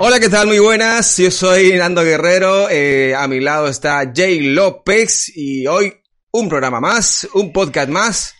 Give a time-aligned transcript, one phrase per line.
[0.00, 0.46] Hola, ¿qué tal?
[0.46, 1.16] Muy buenas.
[1.16, 2.70] Yo soy Nando Guerrero.
[2.70, 5.92] Eh, a mi lado está Jay López y hoy
[6.30, 8.36] un programa más, un podcast más,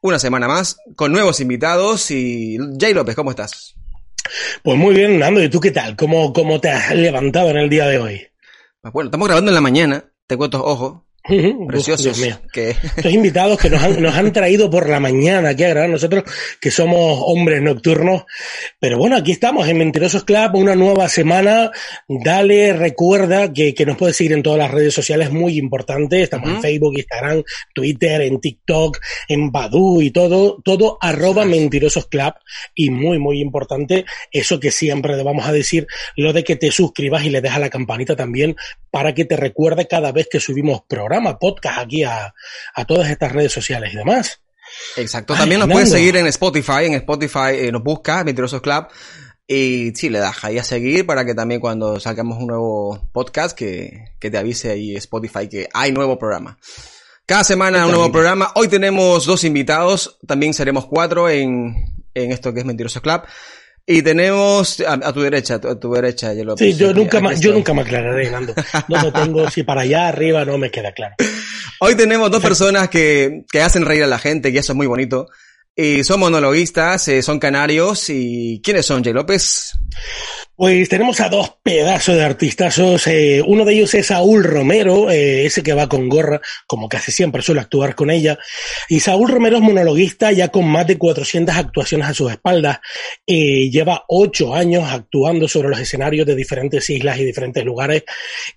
[0.00, 2.08] una semana más, con nuevos invitados.
[2.12, 3.74] Y Jay López, ¿cómo estás?
[4.62, 5.42] Pues muy bien, Nando.
[5.42, 5.96] ¿Y tú qué tal?
[5.96, 8.28] ¿Cómo, cómo te has levantado en el día de hoy?
[8.80, 10.04] Pues bueno, estamos grabando en la mañana.
[10.28, 12.02] Te cuento, ojo, Preciosos.
[12.02, 12.40] Dios mío.
[12.52, 12.70] Que...
[12.70, 16.24] Estos invitados que nos han, nos han traído por la mañana aquí a grabar nosotros,
[16.60, 18.24] que somos hombres nocturnos.
[18.80, 21.70] Pero bueno, aquí estamos en Mentirosos Club, una nueva semana.
[22.08, 26.22] Dale, recuerda que, que nos puedes seguir en todas las redes sociales, muy importante.
[26.22, 26.56] Estamos uh -huh.
[26.56, 28.98] en Facebook, Instagram, Twitter, en TikTok,
[29.28, 32.34] en Badu y todo, todo arroba Mentirosos Club.
[32.74, 36.72] Y muy, muy importante, eso que siempre te vamos a decir, lo de que te
[36.72, 38.56] suscribas y le dejas la campanita también
[38.90, 42.32] para que te recuerde cada vez que subimos programas programa, podcast aquí a,
[42.74, 44.40] a todas estas redes sociales y demás.
[44.96, 45.34] Exacto.
[45.34, 46.86] También Ay, nos puedes seguir en Spotify.
[46.86, 48.86] En Spotify eh, nos busca Mentirosos Club.
[49.46, 53.56] Y sí, le das ahí a seguir para que también cuando salgamos un nuevo podcast
[53.56, 56.58] que, que te avise ahí Spotify que hay nuevo programa.
[57.26, 58.50] Cada semana un nuevo programa.
[58.54, 60.18] Hoy tenemos dos invitados.
[60.26, 61.74] También seremos cuatro en,
[62.14, 63.22] en esto que es Mentirosos Club.
[63.86, 67.40] Y tenemos a, a, tu derecha, a tu derecha, yo lo Sí, yo nunca, más,
[67.40, 68.54] yo nunca me aclararé, Nando.
[68.88, 71.16] No lo tengo, si para allá arriba no me queda claro.
[71.80, 74.86] Hoy tenemos dos personas que, que hacen reír a la gente, y eso es muy
[74.86, 75.28] bonito.
[75.74, 78.10] Y son monologuistas, eh, son canarios.
[78.10, 79.72] ¿Y quiénes son, Jay López?
[80.54, 83.06] Pues tenemos a dos pedazos de artistazos.
[83.06, 87.10] Eh, uno de ellos es Saúl Romero, eh, ese que va con gorra, como casi
[87.10, 88.38] siempre suele actuar con ella.
[88.88, 92.80] Y Saúl Romero es monologuista ya con más de 400 actuaciones a sus espaldas.
[93.26, 98.04] Eh, lleva ocho años actuando sobre los escenarios de diferentes islas y diferentes lugares.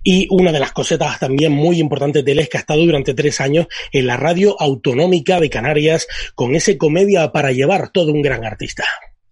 [0.03, 3.13] Y una de las cosetas también muy importantes de él es que ha estado durante
[3.13, 8.21] tres años en la radio autonómica de Canarias con ese comedia para llevar todo un
[8.21, 8.83] gran artista.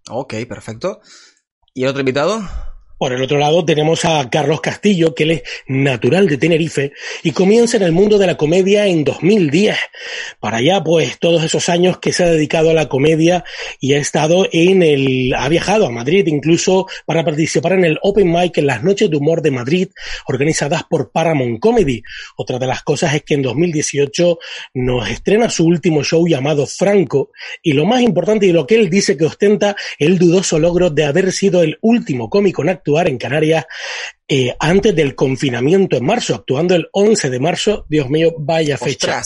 [0.09, 1.01] Ok, perfecto.
[1.73, 2.41] ¿Y el otro invitado?
[3.03, 7.31] Por el otro lado tenemos a Carlos Castillo, que él es natural de Tenerife y
[7.31, 9.75] comienza en el mundo de la comedia en 2010.
[10.39, 13.43] Para allá, pues, todos esos años que se ha dedicado a la comedia
[13.81, 18.31] y ha estado en el, ha viajado a Madrid incluso para participar en el Open
[18.31, 19.89] Mic en las Noches de Humor de Madrid,
[20.27, 22.03] organizadas por Paramount Comedy.
[22.37, 24.39] Otra de las cosas es que en 2018
[24.75, 27.31] nos estrena su último show llamado Franco
[27.61, 31.03] y lo más importante y lo que él dice que ostenta el dudoso logro de
[31.03, 33.65] haber sido el último cómico en actuar en Canarias
[34.27, 37.85] eh, antes del confinamiento en marzo, actuando el 11 de marzo.
[37.89, 39.21] Dios mío, vaya fecha.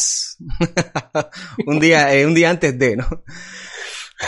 [1.66, 3.24] un, día, eh, un día antes de, ¿no?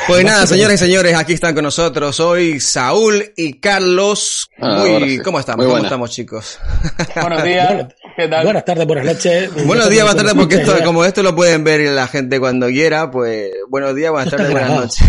[0.08, 4.48] Pues nada, señoras y señores, aquí están con nosotros hoy Saúl y Carlos.
[4.60, 5.20] Ah, Muy, sí.
[5.20, 5.66] ¿Cómo estamos?
[5.66, 6.60] Muy ¿Cómo estamos, chicos?
[7.20, 7.88] Buenos días.
[8.16, 8.44] ¿Qué tal?
[8.44, 9.66] Buenas tardes, buenas noches.
[9.66, 13.10] buenos días, buenas tardes, porque esto, como esto lo pueden ver la gente cuando quiera,
[13.10, 15.08] pues buenos días, buenas tardes, buenas noches.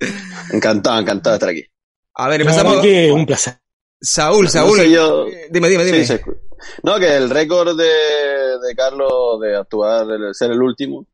[0.52, 1.75] Encantado, encantado de estar aquí.
[2.16, 2.78] A ver, empezamos.
[2.80, 3.54] que un placer.
[4.00, 4.78] Saúl, No Saúl.
[4.78, 6.04] sé yo- Dime, dime, dime.
[6.06, 6.14] Sí,
[6.82, 11.06] No, que el récord de, de Carlos de actuar, de ser el último,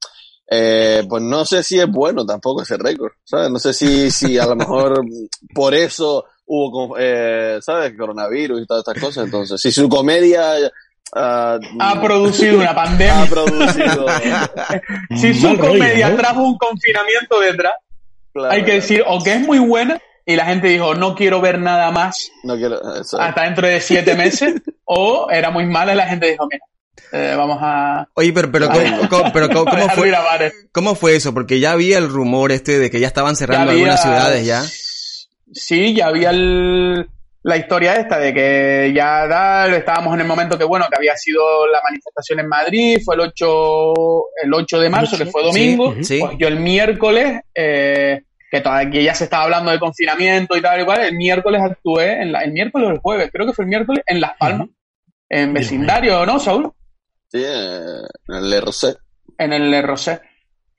[0.50, 3.50] eh, pues no sé si es bueno tampoco ese récord, ¿sabes?
[3.50, 5.00] No sé si, si a lo mejor
[5.54, 7.94] por eso hubo, eh, ¿sabes?
[7.96, 9.24] Coronavirus y todas estas cosas.
[9.24, 10.52] Entonces, si su comedia
[11.14, 13.26] ah, Ha producido una ha pandemia.
[13.28, 14.06] producido,
[15.16, 17.74] Si su comedia trajo un confinamiento detrás,
[18.32, 21.40] claro, hay que decir o que es muy buena y la gente dijo no quiero
[21.40, 23.20] ver nada más no quiero, eso.
[23.20, 26.64] hasta dentro de siete meses, o era muy mala y la gente dijo mira,
[27.12, 30.52] eh, vamos a, Oye, pero, pero, ¿cómo, cómo- pero ¿cómo, cómo fue, grabar.
[30.72, 31.34] cómo fue eso?
[31.34, 34.46] Porque ya había el rumor este de que ya estaban cerrando Ya había- algunas ciudades
[34.46, 34.62] ya.
[35.52, 37.08] Sí, ya había el-
[37.44, 41.66] la historia esta de que ya estábamos en el momento que bueno, que había sido
[41.66, 43.94] la manifestación en Madrid, fue el 8,
[44.44, 45.94] el 8 de marzo, que fue domingo.
[46.02, 46.20] Sí.
[46.20, 50.82] Pues yo el miércoles, eh, que todavía ya se estaba hablando de confinamiento y tal
[50.82, 53.64] y cual, el miércoles actué, en la, el miércoles o el jueves, creo que fue
[53.64, 54.68] el miércoles, en Las Palmas,
[55.30, 56.70] en vecindario, ¿no, Saúl?
[57.28, 58.94] Sí, eh, en el RC.
[59.38, 60.20] En el Le Rosé.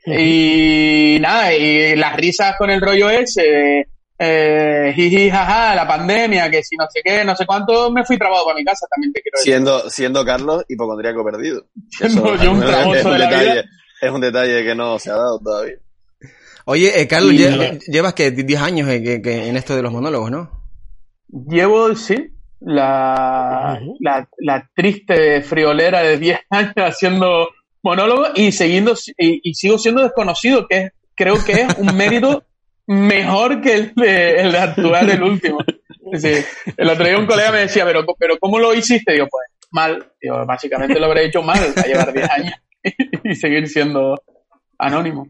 [0.05, 3.87] Y nada, y las risas con el rollo ese,
[4.19, 8.19] eh, jiji, jaja, la pandemia, que si no sé qué, no sé cuánto, me fui
[8.19, 9.51] trabado para mi casa, también te quiero decir.
[9.51, 11.65] Siendo, siendo Carlos hipocondríaco perdido.
[11.89, 13.63] Siendo yo un es, un de la detalle, vida.
[13.99, 15.77] es un detalle que no se ha dado todavía.
[16.65, 19.91] Oye, eh, Carlos, lle- llevas que 10 años en, que- que- en esto de los
[19.91, 20.63] monólogos, ¿no?
[21.49, 22.29] Llevo, sí,
[22.59, 27.49] la, la, la triste friolera de 10 años haciendo
[27.81, 32.43] monólogo y, siguiendo, y, y sigo siendo desconocido, que es, creo que es un mérito
[32.87, 35.59] mejor que el de, el de actuar el último.
[36.13, 36.33] Sí.
[36.77, 39.13] El otro día un colega me decía, pero, pero ¿cómo lo hiciste?
[39.13, 40.11] Digo, pues mal.
[40.21, 42.53] Digo, básicamente lo habré hecho mal, a llevar 10 años
[43.23, 44.21] y seguir siendo
[44.85, 45.27] anónimo.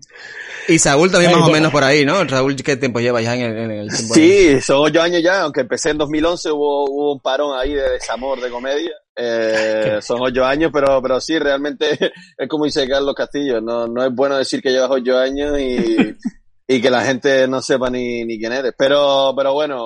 [0.67, 2.27] Y Saúl también más o menos por ahí, ¿no?
[2.27, 4.13] Saúl, ¿qué tiempo lleva ya en el, tiempo?
[4.13, 7.89] Sí, son ocho años ya, aunque empecé en 2011, hubo, hubo un parón ahí de
[7.91, 8.91] desamor de comedia.
[9.15, 11.97] Eh, son ocho años, pero, pero sí, realmente
[12.37, 16.15] es como dice Carlos Castillo, no, no es bueno decir que llevas ocho años y,
[16.67, 18.73] y que la gente no sepa ni, ni quién eres.
[18.77, 19.83] Pero, pero bueno,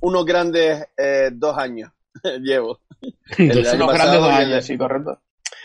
[0.00, 1.90] unos grandes eh, dos años
[2.42, 2.80] llevo.
[3.38, 5.18] unos grandes dos años, sí, correcto.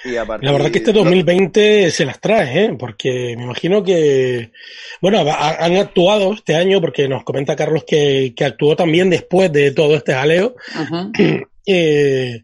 [0.06, 2.76] La verdad que este 2020 se las trae, ¿eh?
[2.78, 4.52] porque me imagino que,
[5.02, 9.72] bueno, han actuado este año, porque nos comenta Carlos que, que actuó también después de
[9.72, 10.56] todo este jaleo.
[11.68, 12.44] Eh,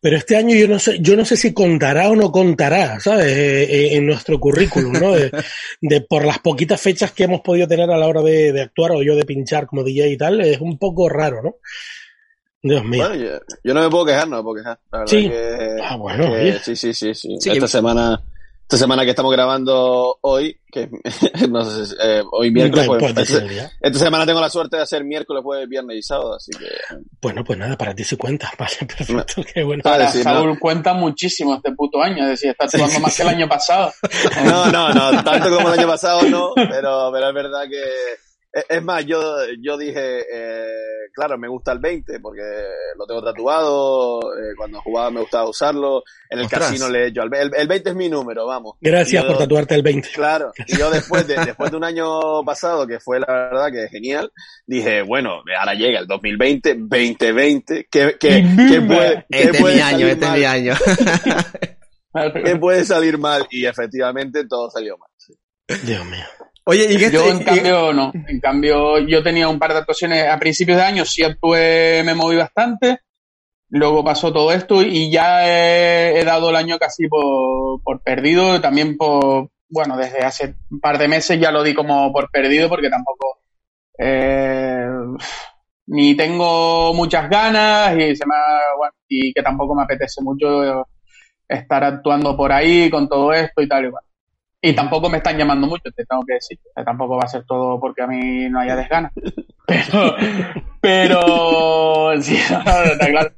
[0.00, 3.26] pero este año yo no sé, yo no sé si contará o no contará, ¿sabes?
[3.26, 5.12] Eh, eh, en nuestro currículum, ¿no?
[5.12, 9.02] De, por las poquitas fechas que hemos podido tener a la hora de, actuar o
[9.02, 11.56] yo de pinchar como DJ y tal, es un poco raro, ¿no?
[12.62, 13.08] Dios mío.
[13.08, 14.78] Bueno, yo, no me puedo quejar, no me puedo quejar.
[15.06, 15.30] sí.
[15.82, 16.24] ah, bueno.
[16.62, 17.36] sí, sí, sí, sí.
[17.44, 18.22] Esta semana
[18.68, 20.90] esta semana que estamos grabando hoy, que
[21.48, 23.30] no sé si, eh, hoy miércoles, pues,
[23.80, 26.66] esta, semana tengo la suerte de hacer miércoles, jueves, viernes y sábado, así que...
[27.22, 29.82] Bueno, pues nada, para ti se cuenta, vale, perfecto, qué bueno.
[29.82, 33.48] Para Saúl cuenta muchísimo este puto año, es decir, está actuando más que el año
[33.48, 33.90] pasado.
[34.44, 37.80] No, no, no, tanto como el año pasado no, pero, pero es verdad que
[38.52, 39.20] es más, yo,
[39.60, 42.42] yo dije, eh, claro, me gusta el 20 porque
[42.96, 47.22] lo tengo tatuado, eh, cuando jugaba me gustaba usarlo, en el casino le he hecho,
[47.22, 48.76] el, el, 20 es mi número, vamos.
[48.80, 50.08] Gracias por tatuarte el 20.
[50.14, 53.88] Claro, y yo después de, después de un año pasado, que fue la verdad que
[53.88, 54.32] genial,
[54.66, 60.06] dije, bueno, ahora llega el 2020, 2020, ¿qué, qué, qué puede, este es mi año,
[60.06, 60.74] este es mi año.
[62.44, 63.46] ¿Qué puede salir mal?
[63.50, 65.08] Y efectivamente todo salió mal.
[65.84, 66.24] Dios mío.
[66.70, 68.12] Oye, ¿y Yo, en cambio, no.
[68.26, 72.14] En cambio, yo tenía un par de actuaciones a principios de año, sí actué, me
[72.14, 72.98] moví bastante.
[73.70, 78.60] Luego pasó todo esto y ya he, dado el año casi por, por, perdido.
[78.60, 82.68] También por, bueno, desde hace un par de meses ya lo di como por perdido
[82.68, 83.38] porque tampoco,
[83.98, 84.90] eh,
[85.86, 88.34] ni tengo muchas ganas y se me,
[88.76, 90.86] bueno, y que tampoco me apetece mucho
[91.48, 93.90] estar actuando por ahí con todo esto y tal y
[94.60, 96.58] y tampoco me están llamando mucho, te tengo que decir.
[96.84, 99.12] tampoco va a ser todo porque a mí no haya desgana.
[99.68, 100.16] Pero,
[100.80, 103.30] pero, sí, está claro.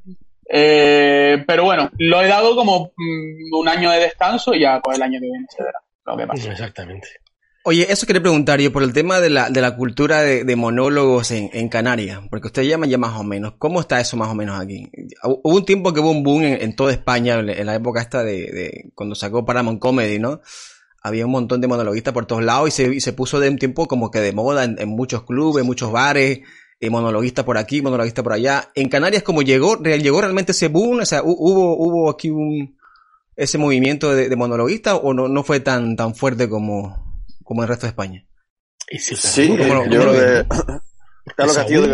[0.49, 4.95] Eh, pero bueno, lo he dado como mm, un año de descanso y ya pues
[4.95, 6.51] el año que viene se verá lo que pasa.
[6.53, 7.09] Exactamente.
[7.65, 11.31] Oye, eso quería preguntar yo por el tema de la, de la cultura de, monólogos
[11.31, 13.55] en, en, Canarias, porque usted llama ya más o menos.
[13.57, 14.89] ¿Cómo está eso más o menos aquí?
[15.21, 18.51] Hubo un tiempo que hubo un boom en, toda España, en la época esta de,
[18.51, 20.39] de, cuando sacó Paramount Comedy, ¿no?
[21.01, 23.57] Había un montón de monologuistas por todos lados y se, y se puso de un
[23.57, 26.41] tiempo como que de moda en, muchos clubes, en muchos bares,
[26.79, 28.71] y monologuistas por aquí, monologuistas por allá.
[28.75, 32.77] En Canarias como llegó, llegó realmente ese boom, o sea, hubo, hubo aquí un,
[33.35, 37.67] ese movimiento de, de monologuistas o no, no fue tan, tan fuerte como, como el
[37.67, 38.25] resto de España.
[38.87, 39.55] sí, sí yo
[39.89, 40.45] creo que
[41.35, 41.87] Carlos Castillo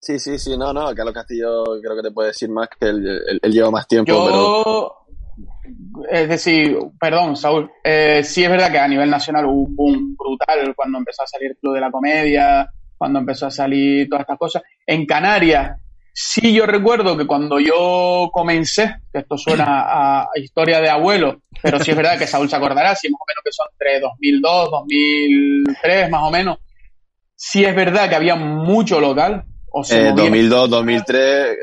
[0.00, 3.38] sí, sí, sí, no, no, Carlos Castillo creo que te puede decir más que él,
[3.40, 5.01] él, lleva más tiempo, pero
[6.12, 10.14] es decir, perdón, Saúl, eh, sí es verdad que a nivel nacional hubo un boom
[10.14, 12.68] brutal cuando empezó a salir el Club de la Comedia,
[12.98, 14.62] cuando empezó a salir todas estas cosas.
[14.86, 15.80] En Canarias,
[16.12, 21.80] sí yo recuerdo que cuando yo comencé, que esto suena a, historia de abuelo, pero
[21.80, 24.70] sí es verdad que Saúl se acordará, si más o menos que son entre 2002,
[24.70, 26.58] 2003, más o menos,
[27.34, 29.44] sí es verdad que había mucho local.
[29.72, 31.56] O sea, 2002, 2003.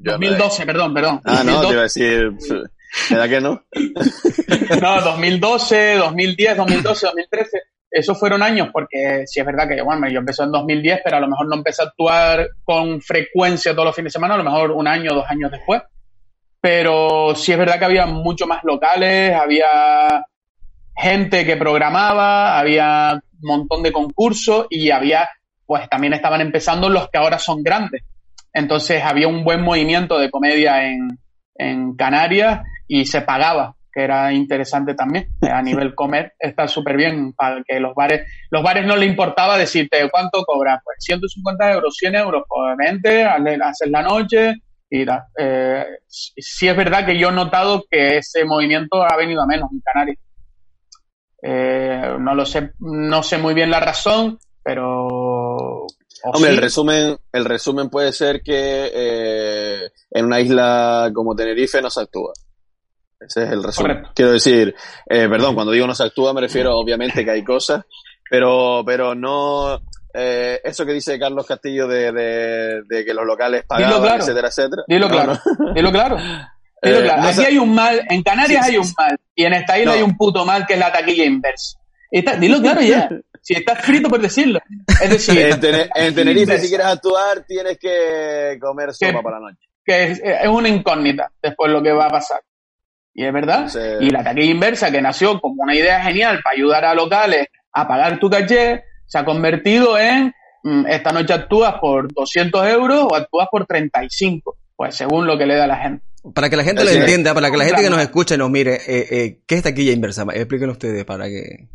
[0.00, 1.22] 2012, perdón, perdón.
[1.24, 2.32] Ah, no, te iba a decir.
[3.10, 3.62] ¿Verdad que no?
[4.80, 7.62] no, 2012, 2010, 2012, 2013.
[7.90, 11.20] Esos fueron años porque sí es verdad que bueno, yo empecé en 2010, pero a
[11.20, 14.44] lo mejor no empecé a actuar con frecuencia todos los fines de semana, a lo
[14.44, 15.82] mejor un año, dos años después.
[16.60, 20.24] Pero sí es verdad que había mucho más locales, había
[20.96, 25.28] gente que programaba, había un montón de concursos y había,
[25.64, 28.02] pues también estaban empezando los que ahora son grandes.
[28.52, 31.18] Entonces había un buen movimiento de comedia en,
[31.54, 35.28] en Canarias y se pagaba, que era interesante también.
[35.42, 39.58] A nivel comer está súper bien para que los bares, los bares no le importaba
[39.58, 44.54] decirte cuánto cobras, pues 150 euros, 100 euros, obviamente, haces la noche
[44.88, 45.04] y
[45.38, 49.70] eh, sí es verdad que yo he notado que ese movimiento ha venido a menos
[49.72, 50.18] en Canarias.
[51.42, 55.86] Eh, no lo sé, no sé muy bien la razón, pero
[56.24, 61.90] Hombre, el resumen, el resumen puede ser que eh, en una isla como Tenerife no
[61.90, 62.32] se actúa.
[63.20, 64.02] Ese es el resumen.
[64.14, 64.74] Quiero decir,
[65.08, 67.84] eh, perdón, cuando digo no se actúa me refiero obviamente que hay cosas,
[68.28, 69.80] pero, pero no
[70.18, 74.82] eh, eso que dice Carlos Castillo de, de, que los locales pagaban, etcétera, etcétera.
[74.88, 75.38] Dilo claro,
[75.74, 76.16] dilo claro.
[76.82, 80.02] Eh, aquí hay un mal, en Canarias hay un mal, y en esta isla hay
[80.02, 81.78] un puto mal que es la taquilla inversa.
[82.38, 83.08] dilo claro ya.
[83.40, 84.58] Si estás frito por decirlo.
[85.00, 89.68] Es decir, en, Tenerife, si quieres actuar, tienes que comer sopa para la noche.
[89.84, 92.40] Que es, una incógnita después lo que va a pasar.
[93.18, 93.66] Y es verdad.
[93.98, 97.88] Y la taquilla inversa, que nació como una idea genial para ayudar a locales a
[97.88, 103.14] pagar tu caché, se ha convertido en mm, esta noche actúas por 200 euros o
[103.14, 106.04] actúas por 35, pues según lo que le da la gente.
[106.34, 108.74] Para que la gente lo entienda, para que la gente que nos escuche nos mire,
[108.86, 110.26] eh, eh, ¿qué es taquilla inversa?
[110.34, 111.68] Explíquenlo ustedes para que...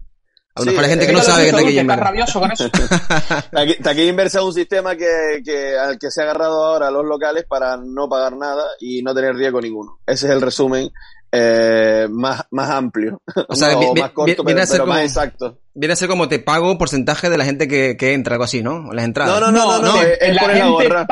[0.54, 2.04] A la gente que no sabe que taquilla inversa.
[2.04, 2.70] rabioso con eso.
[3.84, 7.46] taquilla inversa es un sistema que, que, al que se ha agarrado ahora los locales
[7.48, 10.02] para no pagar nada y no tener riesgo ninguno.
[10.06, 10.92] Ese es el resumen
[11.32, 13.22] eh, más, más amplio.
[13.48, 15.60] O sea, más corto, pero, más exacto.
[15.74, 18.62] Viene a ser como te pago porcentaje de la gente que, que entra, algo así,
[18.62, 18.92] ¿no?
[18.92, 19.40] Las entradas.
[19.40, 21.08] No, no, no, no, no, la, la gorra.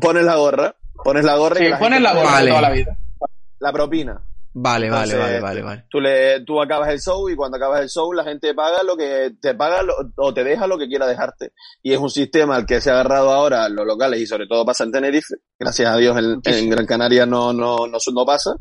[0.00, 0.76] Pones la gorra.
[1.02, 2.98] Pones la gorra y la pones la gorra toda la vida.
[3.58, 4.22] La propina.
[4.56, 5.84] Vale, vale, vale, vale, vale.
[5.90, 8.96] Tú, le, tú acabas el show y cuando acabas el show la gente paga lo
[8.96, 9.80] que te paga
[10.16, 11.50] o te deja lo que quiera dejarte.
[11.82, 14.64] Y es un sistema al que se ha agarrado ahora los locales y sobre todo
[14.64, 15.34] pasa en Tenerife.
[15.58, 18.54] Gracias a Dios en, en Gran Canaria no, no, no, no pasa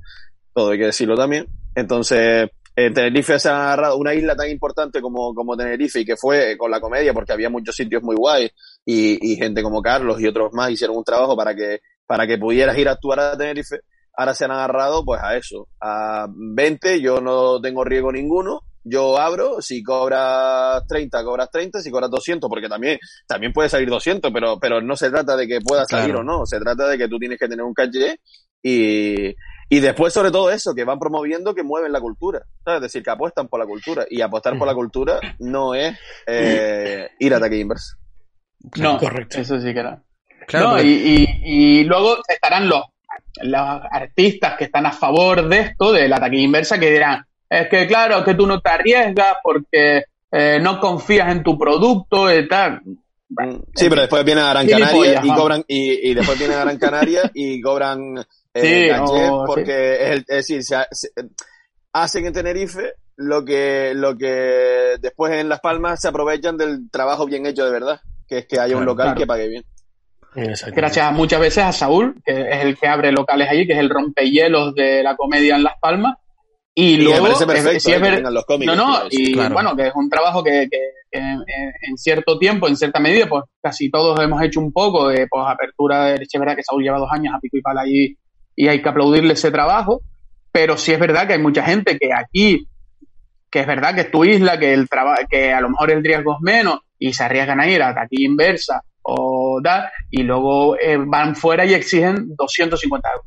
[0.54, 1.48] todo hay que decirlo también.
[1.76, 6.18] Entonces, eh, Tenerife se ha agarrado una isla tan importante como, como Tenerife y que
[6.18, 8.52] fue con la comedia porque había muchos sitios muy guays
[8.86, 12.38] y, y, gente como Carlos y otros más hicieron un trabajo para que, para que
[12.38, 13.82] pudieras ir a actuar a Tenerife.
[14.16, 19.18] Ahora se han agarrado pues a eso, a 20, yo no tengo riesgo ninguno, yo
[19.18, 24.32] abro, si cobras 30, cobras 30, si cobras 200, porque también, también puede salir 200,
[24.32, 27.08] pero, pero no se trata de que pueda salir o no, se trata de que
[27.08, 28.20] tú tienes que tener un caché
[28.62, 29.34] y,
[29.74, 32.44] y después, sobre todo eso, que van promoviendo que mueven la cultura.
[32.64, 34.06] Es decir, que apuestan por la cultura.
[34.08, 37.96] Y apostar por la cultura no es eh, ir a ataque inverso.
[38.78, 39.40] No, correcto.
[39.40, 40.00] Eso sí que era.
[40.46, 42.84] Claro, y, y, luego estarán los,
[43.42, 47.88] los artistas que están a favor de esto, del ataque inversa, que dirán, es que
[47.88, 52.80] claro, que tú no te arriesgas porque eh, no confías en tu producto y tal.
[53.74, 56.78] sí, pero después viene a Gran Canaria y cobran, y, y después viene a Gran
[56.78, 58.90] Canaria y cobran sí,
[59.46, 60.76] porque es, decir, se,
[61.94, 67.26] hacen en Tenerife lo que, lo que después en Las Palmas se aprovechan del trabajo
[67.26, 69.64] bien hecho de verdad, que es que haya un local que pague bien.
[70.36, 73.90] Gracias muchas veces a Saúl, que es el que abre locales allí, que es el
[73.90, 76.16] rompehielos de la comedia en Las Palmas.
[76.76, 80.80] Y, luego, perfecto, los cómicos, no, no, y bueno, que es un trabajo que, que,
[81.12, 85.44] en cierto tiempo, en cierta medida, pues casi todos hemos hecho un poco de pues,
[85.48, 88.18] apertura de leche, verdad que Saúl lleva dos años a pico y pala allí
[88.56, 90.02] y hay que aplaudirle ese trabajo,
[90.52, 92.68] pero sí es verdad que hay mucha gente que aquí,
[93.50, 94.88] que es verdad que es tu isla, que el
[95.30, 98.26] que a lo mejor el riesgo es menos y se arriesgan a ir a aquí
[98.26, 103.26] inversa o da, y luego eh, van fuera y exigen 250 euros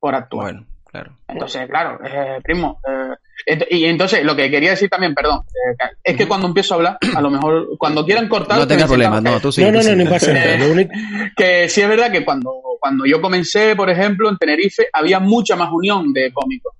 [0.00, 0.52] por actuar.
[0.52, 1.12] Bueno, claro.
[1.28, 2.80] Entonces, claro, eh, primo.
[2.88, 3.14] Eh,
[3.70, 5.40] y entonces, lo que quería decir también, perdón,
[6.02, 8.58] es que cuando empiezo a hablar, a lo mejor, cuando quieran cortar.
[8.58, 9.62] No tengas problemas, no, tú sí.
[9.62, 10.58] No, no, no, no pasa nada.
[11.36, 15.56] Que sí es verdad que cuando cuando yo comencé, por ejemplo, en Tenerife, había mucha
[15.56, 16.74] más unión de cómicos.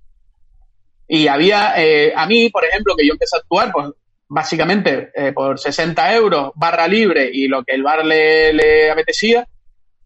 [1.07, 3.88] Y había, eh, a mí, por ejemplo, que yo empecé a actuar, pues
[4.29, 9.47] básicamente eh, por 60 euros, barra libre y lo que el bar le, le apetecía.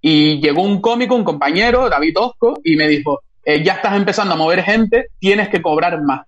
[0.01, 4.35] Y llegó un cómico, un compañero, David Osco, y me dijo, eh, ya estás empezando
[4.35, 6.27] a mover gente, tienes que cobrar más,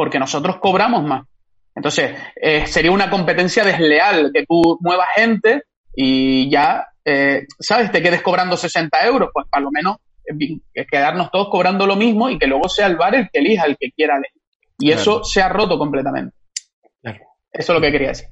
[0.00, 1.26] porque nosotros cobramos más.
[1.74, 2.16] Entonces,
[2.64, 5.64] sería una competencia desleal que tú muevas gente
[5.94, 7.90] y ya eh, ¿sabes?
[7.90, 12.28] Te quedes cobrando 60 euros, pues para lo menos eh, quedarnos todos cobrando lo mismo
[12.30, 14.42] y que luego sea el bar el que elija, el que quiera elegir.
[14.78, 16.34] Y eso se ha roto completamente.
[17.02, 17.18] Eso
[17.52, 18.28] es lo que quería decir.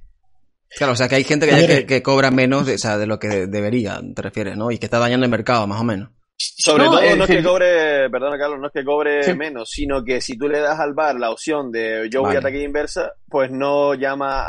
[0.77, 3.19] Claro, o sea que hay gente que, que, cobra menos de, o sea, de lo
[3.19, 4.71] que debería, te refieres, ¿no?
[4.71, 6.11] Y que está dañando el mercado, más o menos.
[6.39, 10.21] Sobre todo no es que cobre, perdona Carlos, no es que cobre menos, sino que
[10.21, 13.51] si tú le das al bar la opción de yo voy a ataque inversa, pues
[13.51, 14.45] no llama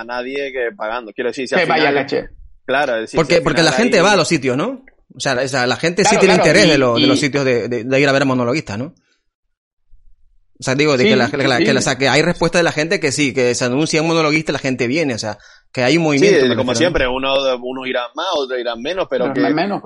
[0.00, 1.12] a nadie que pagando.
[1.12, 2.28] Quiero decir, si que vaya leche.
[2.64, 4.84] Claro, porque, porque la gente va a los sitios, ¿no?
[5.14, 5.34] O sea,
[5.66, 8.24] la gente sí tiene interés de, de, los sitios de, de, ir a ver a
[8.24, 8.94] monologuistas, ¿no?
[10.58, 11.28] O sea, digo, de que, la,
[11.98, 14.58] que, hay respuesta de la gente que sí, que se anuncia un monologuista y la
[14.60, 15.38] gente viene, o sea,
[15.72, 16.46] que hay un movimiento.
[16.46, 19.40] Sí, como siempre, uno, unos irán más, otros irán menos, pero, que,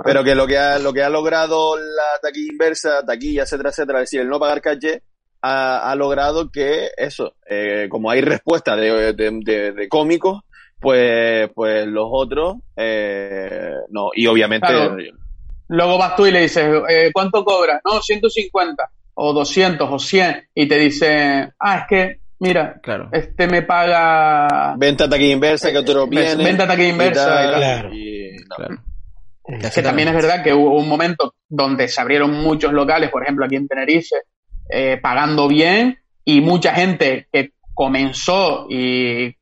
[0.05, 3.99] pero que lo que ha, lo que ha logrado la taquilla inversa, taquilla, etcétera, etcétera,
[4.00, 5.02] es decir, el no pagar calle,
[5.43, 10.40] ha, ha logrado que eso, eh, como hay respuesta de, de, de cómicos,
[10.81, 14.69] pues, pues los otros, eh, no, y obviamente...
[15.69, 17.81] Luego vas tú y le dices, eh, ¿cuánto cobras?
[17.85, 23.09] No, 150 o 200 o 100 y te dice, ah, es que, mira, claro.
[23.12, 24.75] este me paga...
[24.76, 26.43] Venta ataque inversa, que otro viene.
[26.43, 27.90] Venta ataque inversa.
[28.49, 28.83] claro.
[29.47, 33.45] Que también es verdad que hubo un momento donde se abrieron muchos locales, por ejemplo
[33.45, 34.16] aquí en Tenerife,
[34.69, 39.37] eh, pagando bien y mucha gente que comenzó y eh,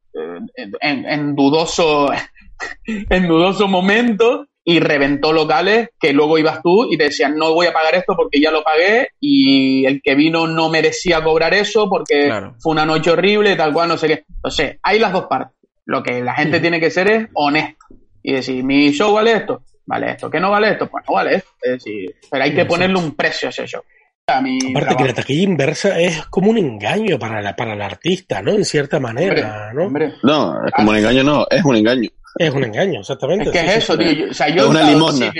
[0.54, 2.10] en, en, dudoso
[2.86, 7.66] en dudoso momento y reventó locales que luego ibas tú y te decían no voy
[7.66, 11.88] a pagar esto porque ya lo pagué y el que vino no merecía cobrar eso
[11.88, 15.54] porque fue una noche horrible tal cual no sé qué entonces hay las dos partes.
[15.86, 17.84] Lo que la gente tiene que ser es honesto
[18.22, 21.36] y decir mi show vale esto vale esto que no vale esto pues no vale
[21.36, 23.82] esto es decir pero hay que ponerle un precio a ese show.
[24.26, 28.52] Aparte que la taquilla inversa es como un engaño para, la, para el artista, ¿no?
[28.52, 29.90] En cierta manera, ¿no?
[30.22, 32.08] No, es como un engaño, no, es un engaño.
[32.36, 33.44] Es un engaño, exactamente.
[33.44, 34.30] Es que es eso, tío.
[34.30, 35.32] o sea, yo una limosna.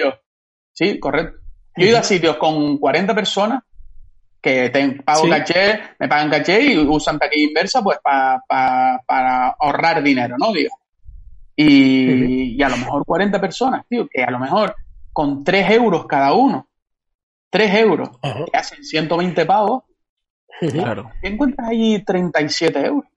[0.72, 1.40] sí, correcto.
[1.76, 3.62] Yo he ido a sitios con 40 personas
[4.40, 10.36] que te pago caché, me pagan caché y usan taquilla inversa pues para ahorrar dinero,
[10.38, 10.52] ¿no?
[10.52, 10.76] Digo.
[11.56, 14.74] Y, y, a lo mejor 40 personas, tío, que a lo mejor
[15.12, 16.68] con 3 euros cada uno
[17.54, 19.84] 3 euros, que hacen 120 pavos,
[20.72, 21.12] claro.
[21.22, 23.08] encuentras ahí 37 euros,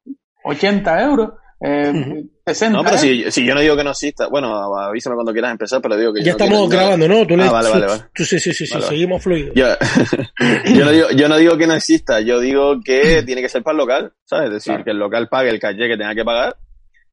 [0.44, 1.32] 80 euros.
[1.60, 2.24] Eh,
[2.54, 5.52] 60 no, pero si, si, yo no digo que no exista, bueno, avísame cuando quieras
[5.52, 7.28] empezar, pero digo que ya estamos grabando, ¿no?
[7.28, 8.04] Tú ah, vale, vale, vale.
[8.14, 9.54] Tú, sí, sí, sí, sí seguimos fluidos.
[9.54, 9.68] Yo,
[10.66, 13.64] yo, no digo, yo no digo que no exista, yo digo que tiene que ser
[13.64, 14.48] para el local, ¿sabes?
[14.48, 16.58] Es decir, que el local pague el calle que tenga que pagar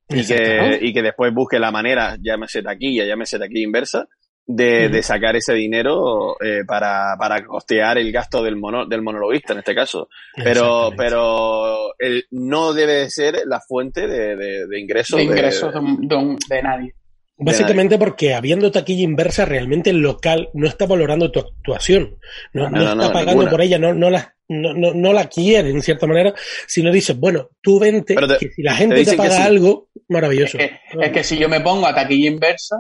[0.09, 4.07] y que, y que después busque la manera, llámese taquilla, llámese taquilla inversa,
[4.47, 9.53] de, de sacar ese dinero eh, para, para costear el gasto del, mono, del monologuista
[9.53, 10.09] en este caso.
[10.35, 15.17] Pero, pero el, no debe ser la fuente de, de, ingresos.
[15.17, 16.95] De ingresos de, nadie.
[17.37, 22.17] Básicamente porque habiendo taquilla inversa, realmente el local no está valorando tu actuación,
[22.53, 26.07] no, no, está pagando por ella, no, no, la, no, no, la quiere en cierta
[26.07, 26.33] manera,
[26.69, 30.59] sino dices, bueno, tú vente, que si la gente te, paga algo, maravilloso.
[30.59, 32.77] es que si yo me pongo a taquilla inversa,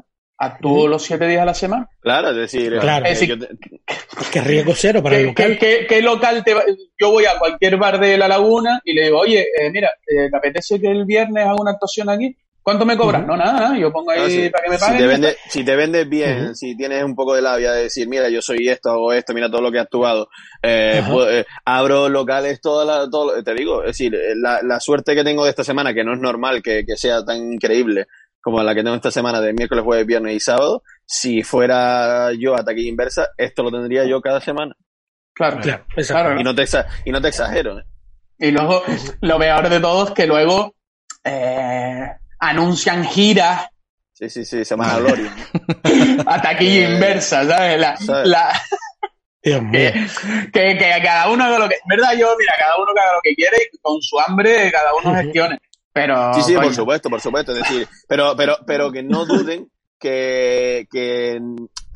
[0.60, 1.88] todos los siete días a la semana.
[2.00, 3.06] Claro, es decir, claro.
[3.06, 3.20] Es
[4.30, 5.58] que riesgo cero para el local.
[5.58, 6.54] ¿qué, local te
[6.98, 10.28] Yo voy a cualquier bar de La Laguna y le digo, oye, eh, mira, eh,
[10.30, 12.36] ¿te apetece que el viernes haga una actuación aquí?
[12.62, 13.26] ¿Cuánto me cobras?
[13.26, 14.96] No, nada, yo pongo ahí para que me paguen.
[14.96, 18.08] Si te, vende, si te vendes bien, si tienes un poco de labia de decir,
[18.08, 20.30] mira, yo soy esto, hago esto, mira todo lo que he actuado,
[20.62, 25.22] eh, pues, abro locales, toda la, todo, te digo, es decir, la, la, suerte que
[25.22, 28.06] tengo de esta semana, que no es normal que, que sea tan increíble,
[28.44, 32.54] como la que tengo esta semana de miércoles, jueves, viernes y sábado, si fuera yo
[32.54, 34.76] a taquilla inversa, esto lo tendría yo cada semana.
[35.32, 36.38] Claro, claro.
[36.38, 36.66] Y, no te,
[37.06, 37.78] y no te exagero.
[37.78, 37.84] ¿eh?
[38.38, 38.82] Y luego,
[39.22, 40.74] lo peor de todo es que luego
[41.24, 42.06] eh,
[42.38, 43.66] anuncian giras.
[44.12, 45.34] Sí, sí, sí, se llama Gloria.
[46.26, 47.80] a taquilla inversa, ¿sabes?
[47.80, 48.52] La,
[49.42, 49.90] Dios mío.
[50.52, 51.76] Que, que, cada uno haga lo que.
[51.86, 52.12] ¿Verdad?
[52.12, 55.58] Yo, mira, cada uno haga lo que quiere y con su hambre cada uno gestione.
[55.94, 57.52] Pero, sí, sí, por supuesto, por supuesto.
[57.52, 61.40] Es decir, pero, pero, pero que no duden que, que,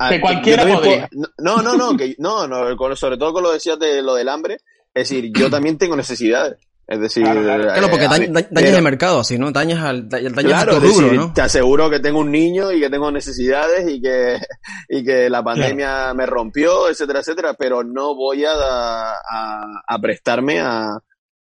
[0.09, 1.09] que cualquiera podría.
[1.37, 4.59] No, no, no, que, no, no, sobre todo con lo decías de lo del hambre.
[4.93, 6.57] Es decir, yo también tengo necesidades.
[6.87, 10.79] Es decir, claro, porque eh, dañas el mercado, si no, dañas al dañas claro, a
[10.79, 11.33] rubro, ¿no?
[11.33, 14.39] Te aseguro que tengo un niño y que tengo necesidades y que,
[14.87, 20.61] y que la pandemia me rompió, etcétera, etcétera, pero no voy a, a, a prestarme
[20.61, 20.99] a,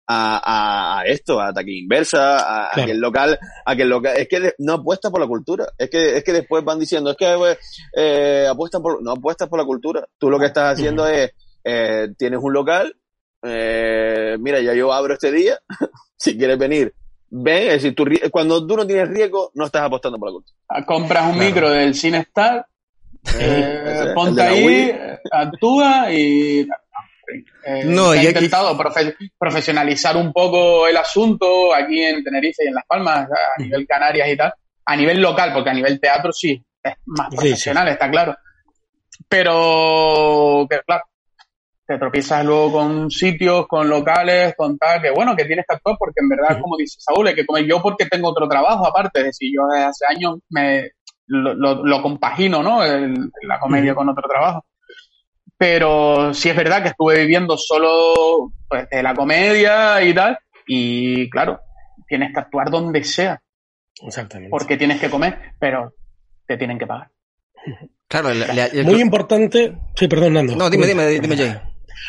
[0.06, 4.28] a, a, esto, a ataque inversa, a, que el local, a que el local, es
[4.28, 7.34] que no apuesta por la cultura, es que, es que después van diciendo, es que
[7.36, 7.58] pues,
[7.96, 11.32] eh, apuestan por, no apuestas por la cultura, tú lo que estás haciendo es,
[11.64, 12.96] eh, tienes un local,
[13.42, 15.58] eh, mira, ya yo abro este día,
[16.16, 16.94] si quieres venir,
[17.30, 20.56] ven, es decir, tú, cuando tú no tienes riesgo, no estás apostando por la cultura.
[20.68, 22.66] Ah, compras un micro del CineStar,
[23.38, 24.92] eh, ponte ahí,
[25.30, 26.66] actúa y
[27.64, 28.76] eh, no, he intentado
[29.38, 34.28] profesionalizar un poco el asunto aquí en Tenerife y en Las Palmas, a nivel Canarias
[34.28, 34.52] y tal,
[34.84, 38.36] a nivel local, porque a nivel teatro sí, es más profesional, está claro.
[39.28, 41.04] Pero, que, claro,
[41.86, 45.96] te tropiezas luego con sitios, con locales, con tal, que bueno, que tienes que actuar
[45.98, 49.20] porque en verdad, como dice Saúl, es que como yo porque tengo otro trabajo aparte,
[49.20, 50.90] es decir, yo desde hace años me
[51.26, 52.80] lo, compagino, ¿no?
[52.82, 54.64] la comedia con otro trabajo.
[55.62, 60.36] Pero sí es verdad que estuve viviendo solo pues, de la comedia y tal.
[60.66, 61.60] Y claro,
[62.08, 63.40] tienes que actuar donde sea.
[64.04, 64.50] Exactamente.
[64.50, 65.94] Porque tienes que comer, pero
[66.48, 67.12] te tienen que pagar.
[68.08, 68.30] Claro,
[68.82, 69.72] muy importante.
[69.94, 70.56] Sí, perdón, Nando.
[70.56, 71.54] No, dime, dime, dime, Jay.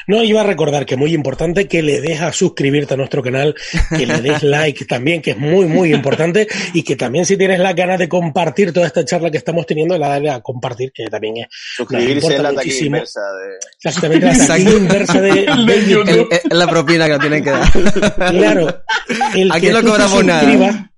[0.08, 3.56] No, iba a recordar que muy importante que le des a suscribirte a nuestro canal,
[3.90, 7.60] que le des like también, que es muy, muy importante, y que también si tienes
[7.60, 11.08] la ganas de compartir toda esta charla que estamos teniendo, la dale a compartir, que
[11.08, 13.58] también es Suscribirse la taquilla inversa de...
[13.84, 15.44] Exactamente, la taquilla inversa de,
[16.44, 17.72] Es la propina que tienen que dar.
[18.32, 18.84] Claro.
[19.36, 20.93] El Aquí no cobramos nada.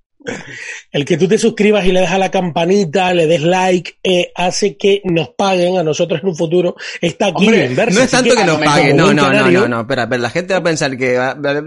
[0.91, 4.31] El que tú te suscribas y le des a la campanita, le des like, eh,
[4.35, 6.75] hace que nos paguen a nosotros en un futuro.
[7.01, 7.99] Está aquí Hombre, inverso.
[7.99, 10.53] No es tanto que, nos paguen, no, no, no, no, no, espera, espera, la gente
[10.53, 11.19] va a pensar que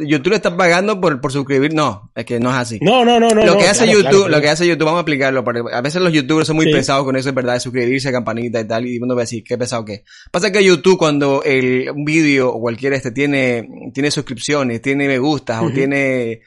[0.07, 2.79] YouTube le está pagando por, por suscribir, no, es que no es así.
[2.81, 3.45] No, no, no, no.
[3.45, 6.13] Lo que hace YouTube, lo que hace YouTube, vamos a explicarlo, porque a veces los
[6.13, 9.15] youtubers son muy pesados con eso, es verdad, de suscribirse, campanita y tal, y uno
[9.15, 10.05] va a decir, qué pesado que.
[10.31, 15.19] Pasa que YouTube cuando el, un vídeo o cualquier este tiene, tiene suscripciones, tiene me
[15.19, 16.41] gustas o tiene,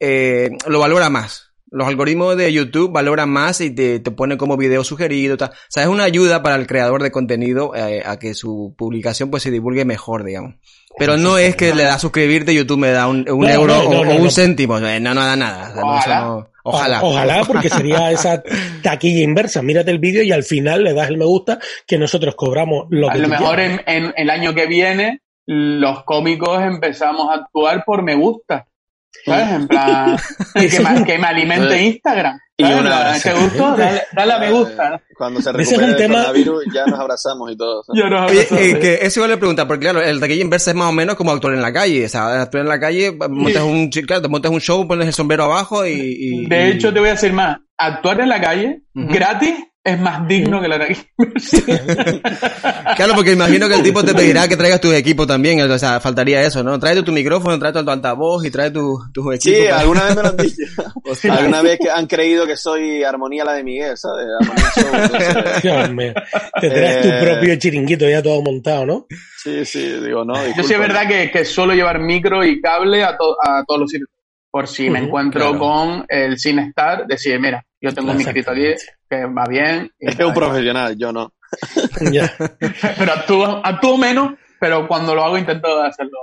[0.00, 4.56] eh, lo valora más los algoritmos de YouTube valoran más y te, te ponen como
[4.56, 5.36] video sugerido.
[5.36, 5.50] Tal.
[5.50, 9.30] O sea, es una ayuda para el creador de contenido eh, a que su publicación
[9.30, 10.54] pues se divulgue mejor, digamos.
[10.98, 14.00] Pero no es que le da a suscribirte YouTube me da un, un euro o,
[14.02, 14.78] un céntimo.
[14.78, 15.72] No, no da nada.
[15.82, 16.46] Ojalá.
[16.62, 17.02] ojalá.
[17.02, 18.42] Ojalá, porque sería esa
[18.82, 19.62] taquilla inversa.
[19.62, 23.08] Mírate el vídeo y al final le das el me gusta que nosotros cobramos lo
[23.08, 27.84] a que lo mejor en, en el año que viene los cómicos empezamos a actuar
[27.84, 28.66] por me gusta.
[29.24, 29.50] ¿Sabes?
[29.50, 30.16] En plan,
[31.06, 32.38] que, me, alimente Instagram.
[32.56, 33.72] Y una, ¿Te gustó?
[33.76, 35.02] Dale, dale, a me gusta.
[35.16, 36.14] Cuando se recupere el tema...
[36.18, 37.82] coronavirus ya nos abrazamos y todo.
[37.94, 38.52] Ya nos abrazamos.
[38.52, 40.92] Oye, eh, que eso igual le pregunta, porque claro, el taquilla inversa es más o
[40.92, 42.04] menos como actuar en la calle.
[42.04, 45.14] O sea, actuar en la calle, montas un, claro, te montas un show, pones el
[45.14, 45.92] sombrero abajo y...
[45.92, 47.58] y de hecho, te voy a decir más.
[47.78, 51.04] Actuar en la calle, gratis, es más digno que la nariz.
[52.96, 55.98] claro, porque imagino que el tipo te pedirá que traigas tu equipo también, o sea,
[55.98, 56.78] faltaría eso, ¿no?
[56.78, 59.56] Trae tu micrófono, trae tu altavoz y trae tu, tu equipo.
[59.56, 60.62] Sí, alguna vez me lo han dicho.
[61.32, 64.26] alguna vez que han creído que soy Armonía la de Miguel, ¿sabes?
[64.40, 66.14] Armonía
[66.60, 69.06] te traes tu eh, propio chiringuito ya todo montado, ¿no?
[69.42, 70.34] Sí, sí, digo, no.
[70.56, 73.90] Yo sí es verdad que, que suelo llevar micro y cable a, a todos los
[73.90, 74.08] sitios.
[74.48, 78.76] Por si me encuentro con el sin estar, decir, mira, yo tengo mi criterio
[79.10, 79.90] que va bien.
[79.98, 81.34] Es que un profesional, yo no.
[82.98, 86.18] pero actúo, actúo menos, pero cuando lo hago intento hacerlo.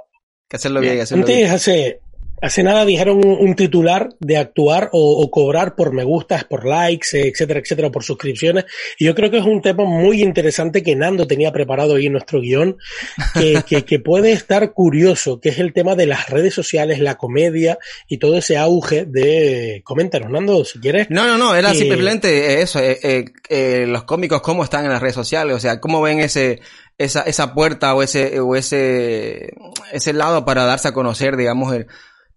[0.48, 1.52] Que hacerlo bien, hacerlo Antes, bien.
[1.52, 2.00] hace
[2.42, 7.60] Hace nada dijeron un, titular de actuar o, cobrar por me gustas, por likes, etcétera,
[7.60, 8.66] etcétera, por suscripciones.
[8.98, 12.14] Y yo creo que es un tema muy interesante que Nando tenía preparado ahí en
[12.14, 12.78] nuestro guion,
[13.68, 17.78] que, que, puede estar curioso, que es el tema de las redes sociales, la comedia
[18.08, 19.82] y todo ese auge de...
[19.84, 21.08] Coméntanos, Nando, si quieres.
[21.10, 25.02] No, no, no, era simplemente eso, eh, eh, eh, los cómicos, cómo están en las
[25.02, 26.62] redes sociales, o sea, cómo ven ese
[26.98, 29.54] esa, esa puerta o ese, o ese,
[29.94, 31.88] ese lado para darse a conocer, digamos, el,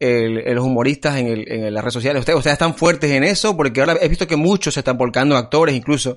[0.02, 2.20] el, los humoristas en, el, en las redes sociales.
[2.20, 5.36] Ustedes, ustedes están fuertes en eso, porque ahora he visto que muchos se están volcando,
[5.36, 6.16] actores incluso,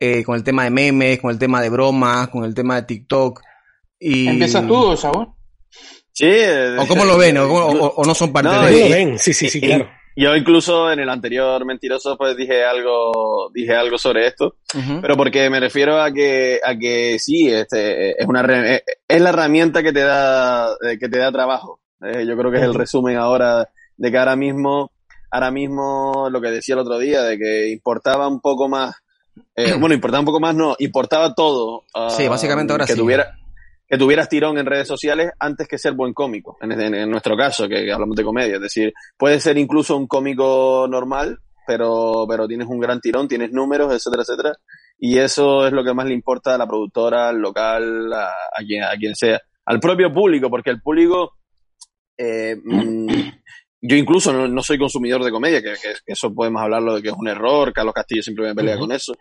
[0.00, 2.82] eh, con el tema de memes, con el tema de bromas, con el tema de
[2.82, 3.40] TikTok.
[3.98, 4.26] Y...
[4.28, 5.28] ¿Empiezas tú, Sabor?
[6.12, 6.32] Sí.
[6.78, 7.38] ¿O cómo lo ven?
[7.38, 8.88] ¿O, no son parte de eso?
[8.88, 9.88] lo ven, sí, sí, sí, claro.
[10.16, 14.56] Yo incluso en el anterior mentiroso pues dije algo dije algo sobre esto,
[15.00, 18.42] pero porque me refiero a que a que sí, este es una
[19.08, 21.79] es la herramienta que te da que te da trabajo.
[22.02, 24.92] Eh, yo creo que es el resumen ahora de que ahora mismo,
[25.30, 28.96] ahora mismo lo que decía el otro día, de que importaba un poco más,
[29.54, 31.84] eh, bueno, importaba un poco más, no, importaba todo.
[31.94, 32.98] Uh, sí, básicamente ahora que sí.
[32.98, 33.36] Tuviera,
[33.86, 37.68] que tuvieras tirón en redes sociales antes que ser buen cómico, en, en, nuestro caso,
[37.68, 38.54] que hablamos de comedia.
[38.54, 43.52] Es decir, puedes ser incluso un cómico normal, pero, pero tienes un gran tirón, tienes
[43.52, 44.56] números, etcétera, etcétera.
[44.98, 48.64] Y eso es lo que más le importa a la productora, al local, a, a,
[48.64, 49.40] quien, a quien sea.
[49.66, 51.39] Al propio público, porque el público
[52.22, 53.08] eh, mm,
[53.80, 55.72] yo incluso no, soy consumidor de comedia, que,
[56.04, 59.14] eso podemos hablarlo de que es un error, Carlos Castillo siempre me pelea con eso,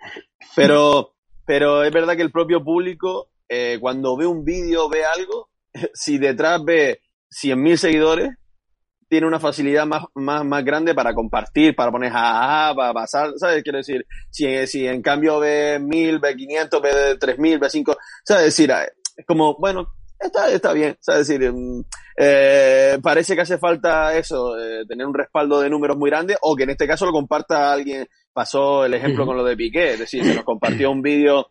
[0.54, 5.50] pero, pero es verdad que el propio público, eh, cuando ve un vídeo, ve algo,
[5.94, 7.00] si detrás ve
[7.32, 8.30] 100.000 seguidores,
[9.08, 13.64] tiene una facilidad más, más, más grande para compartir, para poner jajaja, para pasar, ¿sabes?
[13.64, 18.44] Quiero decir, si, si en cambio ve 1000, ve 500, ve 3000, ve 5, ¿sabes?
[18.44, 18.72] decir,
[19.16, 19.88] es como, bueno,
[20.20, 21.28] está, está bien, ¿sabes?
[21.28, 21.84] decir, mm,
[22.18, 26.56] eh, parece que hace falta eso, eh, tener un respaldo de números muy grande o
[26.56, 28.08] que en este caso lo comparta alguien.
[28.32, 31.48] Pasó el ejemplo con lo de Piqué, es decir, se nos compartió un vídeo,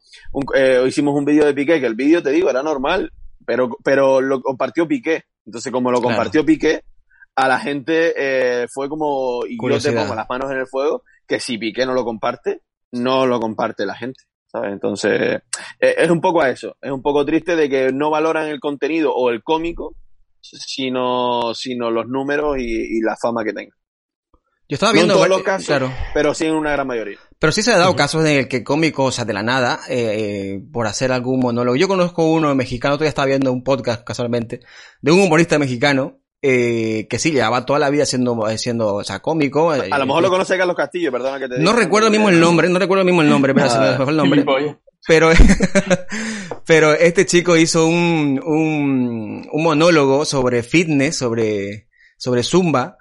[0.54, 3.12] eh, hicimos un vídeo de Piqué, que el vídeo, te digo, era normal,
[3.44, 5.24] pero, pero lo compartió Piqué.
[5.44, 6.84] Entonces, como lo compartió Piqué,
[7.34, 11.02] a la gente eh, fue como, y yo te pongo las manos en el fuego,
[11.26, 14.24] que si Piqué no lo comparte, no lo comparte la gente.
[14.50, 14.72] ¿Sabes?
[14.72, 15.40] Entonces,
[15.78, 16.76] es un poco a eso.
[16.80, 19.94] Es un poco triste de que no valoran el contenido o el cómico
[20.40, 23.74] sino, sino los números y, la fama que tenga.
[24.70, 27.18] Yo estaba viendo todos los casos, pero sí en una gran mayoría.
[27.38, 29.80] Pero sí se ha dado casos en el que cómicos, o sea, de la nada,
[29.88, 31.76] eh, eh, por hacer algún monólogo.
[31.76, 34.60] Yo conozco uno mexicano, todavía estaba viendo un podcast casualmente,
[35.00, 39.20] de un humorista mexicano, eh, que sí, llevaba toda la vida siendo, siendo o sea,
[39.20, 39.70] cómico.
[39.70, 41.70] A, lo mejor lo conoce Carlos Castillo, perdona que te diga.
[41.70, 44.16] No recuerdo mismo el nombre, no recuerdo mismo el nombre, pero se me fue el
[44.16, 44.44] nombre.
[45.06, 45.30] Pero,
[46.66, 52.98] pero este chico hizo un, un, un monólogo sobre fitness, sobre, sobre Zumba,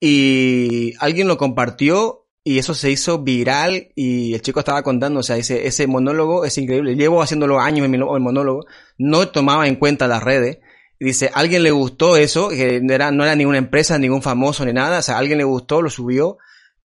[0.00, 5.22] y alguien lo compartió y eso se hizo viral y el chico estaba contando, o
[5.24, 6.94] sea, ese, ese monólogo es increíble.
[6.94, 8.66] Llevo haciéndolo años en mi el monólogo,
[8.98, 10.58] no tomaba en cuenta las redes.
[10.98, 14.72] Dice, alguien le gustó eso, que no era, no era ninguna empresa, ningún famoso ni
[14.72, 16.38] nada, o sea, alguien le gustó, lo subió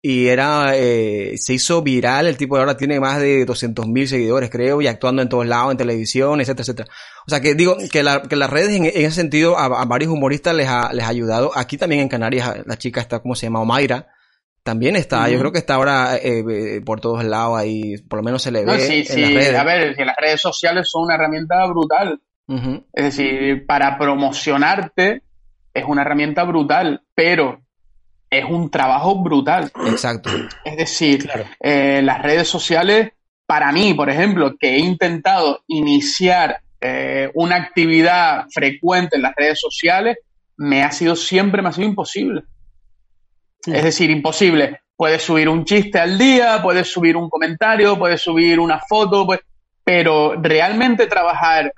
[0.02, 4.82] y era, eh, se hizo viral, el tipo ahora tiene más de 200.000 seguidores, creo,
[4.82, 6.90] y actuando en todos lados, en televisión, etcétera, etcétera.
[7.28, 10.12] O sea, que digo que, la, que las redes en, ese sentido a, a, varios
[10.12, 11.52] humoristas les ha, les ha ayudado.
[11.54, 13.60] Aquí también en Canarias, la chica está, ¿cómo se llama?
[13.60, 14.08] Omaira,
[14.64, 18.24] también está, yo creo que está ahora eh, eh, por todos lados ahí, por lo
[18.24, 18.80] menos se le ve.
[18.80, 19.56] sí, en sí, las redes.
[19.56, 22.22] a ver, que las redes sociales son una herramienta brutal.
[22.94, 25.22] Es decir, para promocionarte
[25.74, 27.62] es una herramienta brutal, pero
[28.30, 29.72] es un trabajo brutal.
[29.88, 30.30] Exacto.
[30.66, 31.46] Es decir, Claro.
[31.60, 33.12] eh, las redes sociales,
[33.46, 39.60] para mí, por ejemplo, que he intentado iniciar eh, una actividad frecuente en las redes
[39.60, 40.18] sociales,
[40.58, 42.44] me ha sido siempre, me ha sido imposible.
[43.66, 44.80] Es decir, imposible.
[44.96, 49.40] Puedes subir un chiste al día, puedes subir un comentario, puedes subir una foto, pues,
[49.84, 51.72] pero realmente trabajar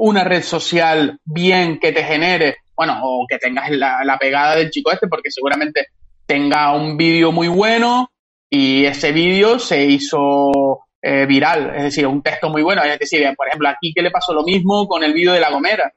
[0.00, 4.70] una red social bien que te genere, bueno, o que tengas la, la pegada del
[4.70, 5.88] chico este, porque seguramente
[6.24, 8.10] tenga un vídeo muy bueno
[8.48, 12.82] y ese vídeo se hizo eh, viral, es decir, un texto muy bueno.
[12.82, 15.50] Es decir, por ejemplo, a Quique le pasó lo mismo con el vídeo de La
[15.50, 15.92] Gomera.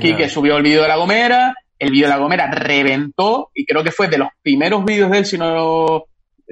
[0.00, 3.82] Quique subió el vídeo de La Gomera, el vídeo de La Gomera reventó y creo
[3.82, 6.04] que fue de los primeros vídeos de él, si no,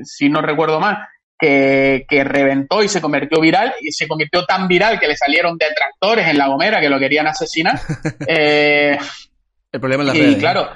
[0.03, 0.99] si no recuerdo mal,
[1.43, 5.59] que, que reventó y se convirtió viral y se convirtió tan viral que le salieron
[5.59, 7.81] detractores en La Gomera que lo querían asesinar.
[8.29, 8.97] Eh,
[9.73, 10.37] El problema en las y redes.
[10.39, 10.69] claro,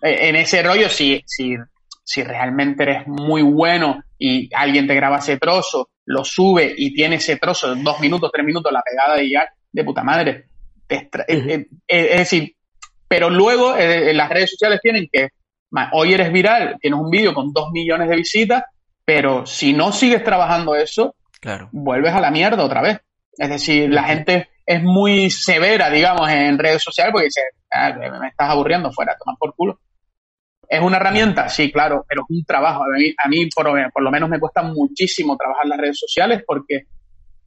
[0.00, 1.54] eh, en ese rollo, si, si,
[2.02, 7.16] si realmente eres muy bueno y alguien te graba ese trozo, lo sube y tiene
[7.16, 10.46] ese trozo dos minutos, tres minutos, la pegada de ya, de puta madre.
[10.86, 12.54] te extra- eh, eh, eh, es decir,
[13.06, 15.28] pero luego eh, las redes sociales tienen que,
[15.92, 18.62] hoy eres viral, tienes un vídeo con dos millones de visitas,
[19.04, 21.68] pero si no sigues trabajando eso, Claro.
[21.72, 23.00] vuelves a la mierda otra vez.
[23.36, 28.28] Es decir, la gente es muy severa, digamos, en redes sociales porque dice, "Ah, me
[28.28, 29.78] estás aburriendo fuera, tomar por culo.
[30.66, 31.48] ¿Es una herramienta?
[31.50, 32.84] Sí, claro, pero es un trabajo.
[32.84, 36.42] A mí, a mí por, por lo menos me cuesta muchísimo trabajar las redes sociales
[36.46, 36.86] porque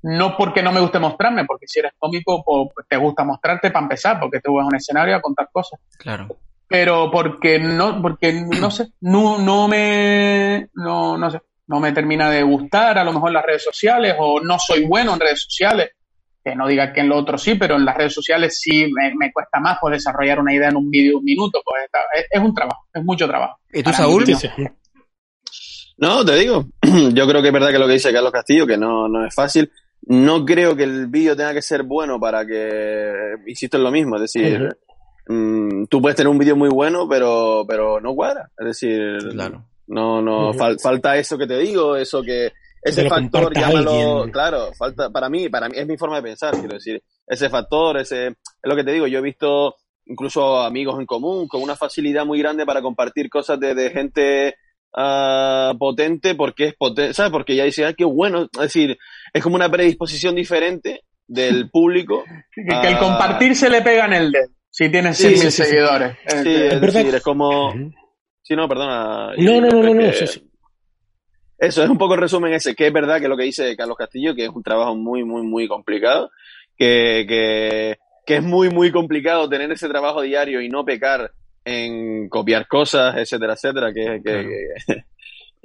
[0.03, 3.83] no porque no me guste mostrarme, porque si eres cómico pues, te gusta mostrarte para
[3.83, 6.27] empezar, porque te vas a un escenario a contar cosas Claro.
[6.67, 12.29] Pero porque no, porque no sé, no, no me, no, no sé, no me termina
[12.29, 15.91] de gustar a lo mejor las redes sociales o no soy bueno en redes sociales.
[16.43, 19.13] Que no diga que en lo otro sí, pero en las redes sociales sí me,
[19.15, 21.61] me cuesta más pues, desarrollar una idea en un vídeo de un minuto.
[21.65, 23.57] Pues está- es, es un trabajo, es mucho trabajo.
[23.73, 24.25] ¿Y tú, mí, Saúl?
[25.97, 26.23] No.
[26.23, 26.65] te digo,
[27.13, 29.35] yo creo que es verdad que lo que dice Carlos Castillo, que no, no es
[29.35, 29.69] fácil.
[30.03, 33.11] No creo que el vídeo tenga que ser bueno para que,
[33.47, 34.69] insisto en lo mismo, es decir,
[35.27, 38.49] mm, tú puedes tener un vídeo muy bueno, pero, pero no cuadra.
[38.57, 39.65] Es decir, Claro.
[39.87, 44.31] no, no, fal- falta eso que te digo, eso que, ese Que factor, llámalo, alguien.
[44.31, 47.97] claro, falta, para mí, para mí, es mi forma de pensar, quiero decir, ese factor,
[47.97, 51.75] ese, es lo que te digo, yo he visto incluso amigos en común con una
[51.75, 54.55] facilidad muy grande para compartir cosas de, de gente
[54.95, 57.31] ah, potente porque es potente, ¿sabes?
[57.31, 58.97] Porque ya dice, ah, qué bueno, es decir,
[59.33, 62.23] es como una predisposición diferente del público.
[62.55, 64.47] Que, que el compartir se le pega en el dedo.
[64.77, 65.63] Si tienes Sí, 100.000 sí, sí, sí.
[65.63, 66.17] seguidores.
[66.27, 67.73] Sí, es decir, es como,
[68.43, 69.31] sí, no, perdona.
[69.35, 70.43] No, no, no, no, no, que- sí, sí.
[71.57, 73.97] Eso es un poco el resumen ese, que es verdad que lo que dice Carlos
[73.97, 76.29] Castillo, que es un trabajo muy, muy, muy complicado,
[76.77, 81.31] que, que, que es muy, muy complicado tener ese trabajo diario y no pecar
[81.65, 84.47] en copiar cosas, etcétera, etcétera, que, que, Claro.
[84.47, 85.03] que- que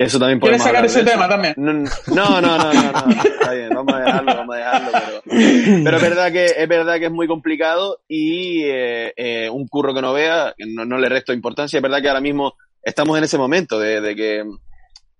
[0.06, 1.54] eso también ¿Quieres podemos sacar ese tema también?
[1.56, 1.72] No,
[2.40, 5.96] no, no, no, no, no, está bien, vamos a dejarlo, vamos a dejarlo, pero, pero
[5.96, 10.02] es verdad que es verdad que es muy complicado y eh, eh, un curro que
[10.02, 13.24] no vea, que no, no le resto importancia, es verdad que ahora mismo estamos en
[13.24, 14.44] ese momento de, de que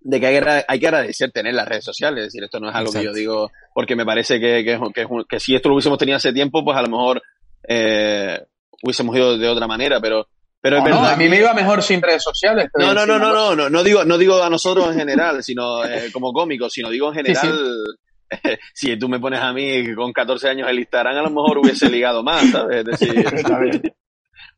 [0.04, 2.74] de que hay, hay que agradecer tener las redes sociales, es decir, esto no es
[2.74, 5.38] algo que yo digo porque me parece que, que, es un- que, es un- que
[5.38, 7.22] si esto lo hubiésemos tenido hace tiempo, pues a lo mejor
[7.68, 8.40] eh,
[8.82, 10.26] hubiésemos ido de otra manera, pero
[10.62, 11.04] pero es ¿O no?
[11.04, 12.68] A mí me iba mejor sin redes sociales.
[12.78, 13.34] no, no, no, una no, cosa.
[13.34, 16.88] no, no, no digo, no digo a nosotros en general, sino eh, como cómicos, sino
[16.88, 17.84] digo en Sí, general,
[18.72, 21.90] si tú me pones a mí con 14 años el Instagram, a lo mejor hubiese
[21.90, 22.78] ligado más, ¿sabes?
[22.78, 23.12] Es decir,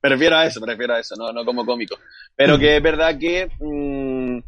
[0.01, 1.97] prefiero a eso, prefiero a eso, no, no como cómico.
[2.37, 4.39] Pero que es verdad que mm,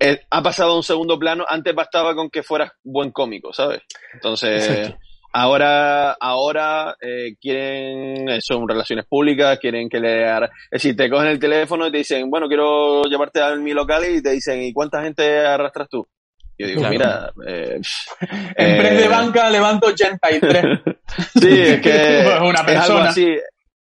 [0.00, 3.82] eh, ha pasado a un segundo plano, antes bastaba con que fueras buen cómico, ¿sabes?
[4.14, 4.98] Entonces, Exacto.
[5.32, 11.28] Ahora, ahora eh, quieren, eso, relaciones públicas, quieren que le haga- Es decir, te cogen
[11.28, 14.72] el teléfono y te dicen, bueno, quiero llevarte a mi local y te dicen, ¿y
[14.72, 16.06] cuánta gente arrastras tú?
[16.58, 16.92] Yo digo, Claro.
[16.92, 17.80] mira, eh,
[18.56, 20.64] En eh, de banca levanto 83.
[21.40, 23.08] Sí, es que Es una es algo persona.
[23.10, 23.26] así.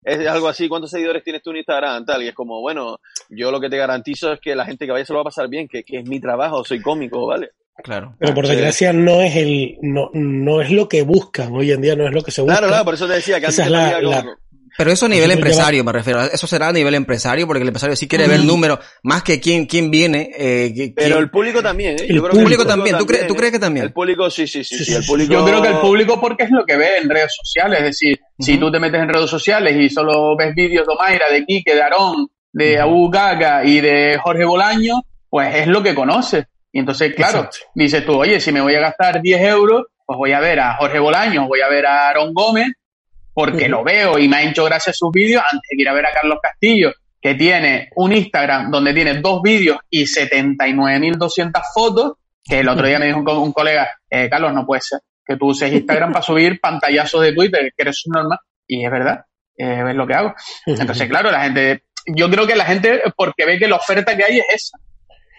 [0.05, 2.05] es algo así, ¿cuántos seguidores tienes tú en Instagram?
[2.05, 2.99] Tal, y es como, bueno,
[3.31, 5.25] yo lo que te garantizo es que la gente que vaya se lo va a
[5.25, 7.51] pasar bien, que, que es mi trabajo, soy cómico, ¿vale?
[7.83, 8.15] Claro.
[8.19, 11.97] Pero por desgracia no es el, no, no es lo que buscan hoy en día,
[11.97, 12.57] no es lo que se busca.
[12.59, 14.37] Claro, claro, por eso te decía que antes es la- había la- como-
[14.79, 16.23] Pero eso a nivel Eso empresario, me refiero.
[16.23, 19.67] Eso será a nivel empresario, porque el empresario sí quiere ver números, más que quién,
[19.67, 20.31] quién viene.
[20.35, 22.07] Eh, Pero el público también, ¿eh?
[22.09, 23.87] El Yo creo que público también, ¿tú crees- tú crees que también?
[23.87, 25.33] El público, sí, sí, sí, Sí, sí, sí, el público...
[25.35, 28.21] Yo creo que el público porque es lo que ve en redes sociales, es decir,
[28.39, 31.75] si tú te metes en redes sociales y solo ves vídeos de Omaira, de Quique,
[31.75, 36.45] de Aarón, de Abu Gaga y de Jorge Bolaño, pues es lo que conoces.
[36.73, 37.59] Y entonces, claro, Exacto.
[37.75, 40.75] dices tú, oye, si me voy a gastar 10 euros, pues voy a ver a
[40.77, 42.69] Jorge Bolaño, voy a ver a Aarón Gómez,
[43.33, 46.07] porque lo veo y me ha hecho gracia sus vídeos antes de ir a ver
[46.07, 52.13] a Carlos Castillo, que tiene un Instagram donde tiene dos vídeos y 79.200 fotos,
[52.45, 55.01] que el otro día me dijo un, co- un colega, eh, Carlos, no puede ser
[55.25, 58.91] que tú uses Instagram para subir pantallazos de Twitter, que eres un normal, y es
[58.91, 59.25] verdad,
[59.57, 60.35] eh, es lo que hago.
[60.67, 64.25] Entonces, claro, la gente, yo creo que la gente, porque ve que la oferta que
[64.25, 64.79] hay es esa.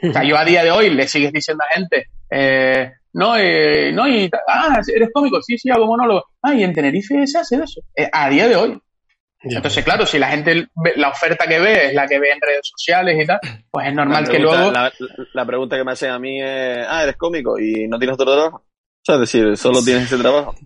[0.10, 3.92] O sea, yo a día de hoy le sigues diciendo a gente, eh, no, eh,
[3.94, 6.24] no, y, ah, eres cómico, sí, sí, hago monólogo.
[6.42, 7.82] Ah, y en Tenerife se hace eso.
[7.96, 8.82] Eh, a día de hoy.
[9.44, 9.58] Ya.
[9.58, 12.40] Entonces, claro, si la gente, ve- la oferta que ve es la que ve en
[12.40, 13.40] redes sociales y tal,
[13.72, 14.72] pues es normal que luego...
[14.72, 14.94] La,
[15.34, 18.32] la pregunta que me hacen a mí es, ah, eres cómico y no tienes otro
[18.34, 18.64] trabajo.
[19.02, 20.54] O sea, es decir, solo tienes ese trabajo.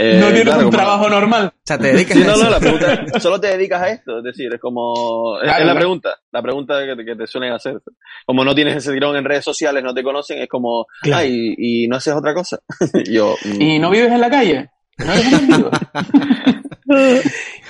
[0.00, 1.46] Eh, no tienes claro, un como- trabajo normal.
[1.54, 2.44] O sea, te dedicas Sí, a no, eso.
[2.44, 5.58] no, la pregunta es, solo te dedicas a esto, es decir, es como, es- Claro,
[5.58, 5.78] es la claro.
[5.78, 7.80] pregunta, la pregunta que te, que te suelen hacer.
[8.26, 11.22] Como no tienes ese tirón en redes sociales, no te conocen, es como, Claro.
[11.22, 12.58] ah, y, y no haces otra cosa.
[13.10, 14.70] Yo, mm, ¿Y no vives en la calle?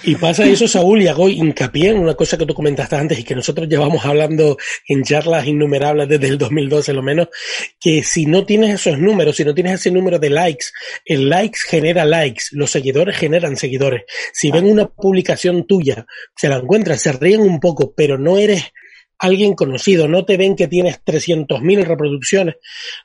[0.05, 3.25] Y pasa eso, Saúl, y hago hincapié en una cosa que tú comentaste antes y
[3.25, 7.29] que nosotros llevamos hablando en charlas innumerables desde el 2012 lo menos,
[7.81, 10.67] que si no tienes esos números, si no tienes ese número de likes,
[11.05, 14.05] el likes genera likes, los seguidores generan seguidores.
[14.33, 18.73] Si ven una publicación tuya, se la encuentran, se ríen un poco, pero no eres
[19.19, 22.57] alguien conocido, no te ven que tienes 300.000 reproducciones,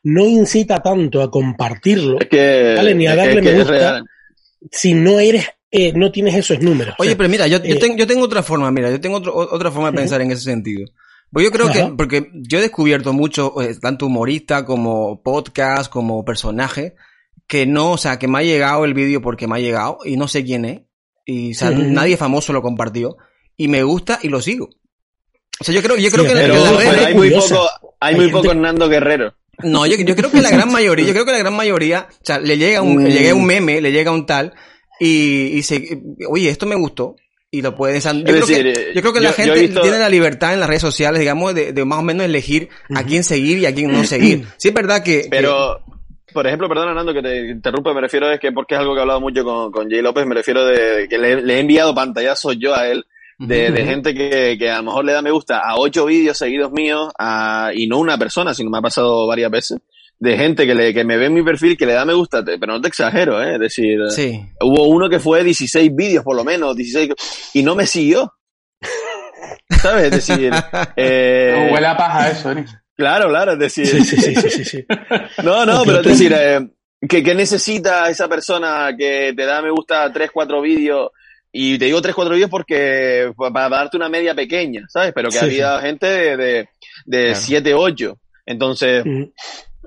[0.03, 3.57] no incita tanto a compartirlo es que, Vale, ni a es darle que me es
[3.57, 3.71] gusta.
[3.73, 4.03] real.
[4.71, 6.95] si no eres, eh, no tienes esos números.
[6.99, 9.01] O Oye, sea, pero mira, yo, yo, eh, tengo, yo tengo otra forma, mira, yo
[9.01, 10.85] tengo otro- otra forma de pensar en ese sentido.
[11.31, 11.87] Pues yo creo Ajá.
[11.89, 16.93] que, porque yo he descubierto mucho, eh, tanto humorista como podcast, como personaje,
[17.47, 20.15] que no, o sea, que me ha llegado el vídeo porque me ha llegado y
[20.15, 20.81] no sé quién es.
[21.25, 21.81] Y, o sea, Ujú.
[21.85, 23.17] nadie famoso lo compartió.
[23.57, 24.69] Y me gusta y lo sigo.
[25.59, 27.05] O sea, yo creo, yo creo Sí, que, la- Pero que la Pero red- gente
[27.05, 27.55] hay muy curiosa.
[27.55, 29.33] poco, hay Hay muy gente- poco Hernando Guerrero.
[29.63, 32.25] No, yo, yo creo que la gran mayoría, yo creo que la gran mayoría, o
[32.25, 33.05] sea, le llega un, Mm.
[33.05, 34.53] le llega un meme, le llega un tal,
[34.99, 37.15] y, y se, oye, esto me gustó,
[37.51, 39.29] y lo pueden, o sea, yo, Es creo decir, que, yo creo que yo- la
[39.29, 42.01] yo gente visto- tiene la libertad en las redes sociales, digamos, de, de más o
[42.01, 44.43] menos elegir a quién seguir y a quién no seguir.
[44.57, 45.79] Sí es verdad que, que- Pero,
[46.33, 48.99] por ejemplo, perdona, Hernando, que te interrumpe, me refiero es que porque es algo que
[48.99, 51.93] he hablado mucho con, con Jay López, me refiero de que le, le he enviado
[51.93, 53.05] pantallazos yo a él
[53.47, 56.37] de, de gente que, que a lo mejor le da me gusta a ocho vídeos
[56.37, 59.79] seguidos míos a, y no una persona, sino me ha pasado varias veces,
[60.19, 62.43] de gente que, le, que me ve en mi perfil que le da me gusta,
[62.43, 63.55] te- pero no te exagero, ¿eh?
[63.55, 64.39] es decir, sí.
[64.61, 67.11] hubo uno que fue 16 vídeos por lo menos, 16,
[67.53, 68.33] y no me siguió.
[69.69, 70.05] ¿Sabes?
[70.05, 70.51] Es decir,
[70.95, 72.65] eh, Huele a paja eso, ¿eh?
[72.95, 74.85] claro, claro, es decir, Sí, sí, sí, sí, sí, sí.
[75.43, 76.67] no, no, pero es decir, eh,
[77.07, 81.09] que, que necesita esa persona que te da me gusta tres, cuatro vídeos
[81.55, 85.13] y te digo tres, cuatro vídeos porque pa- para darte una media pequeña, ¿sabes?
[85.13, 86.69] Pero que Sí, había gente de, de,
[87.05, 87.39] de Claro.
[87.39, 88.17] siete, ocho.
[88.45, 89.05] Entonces,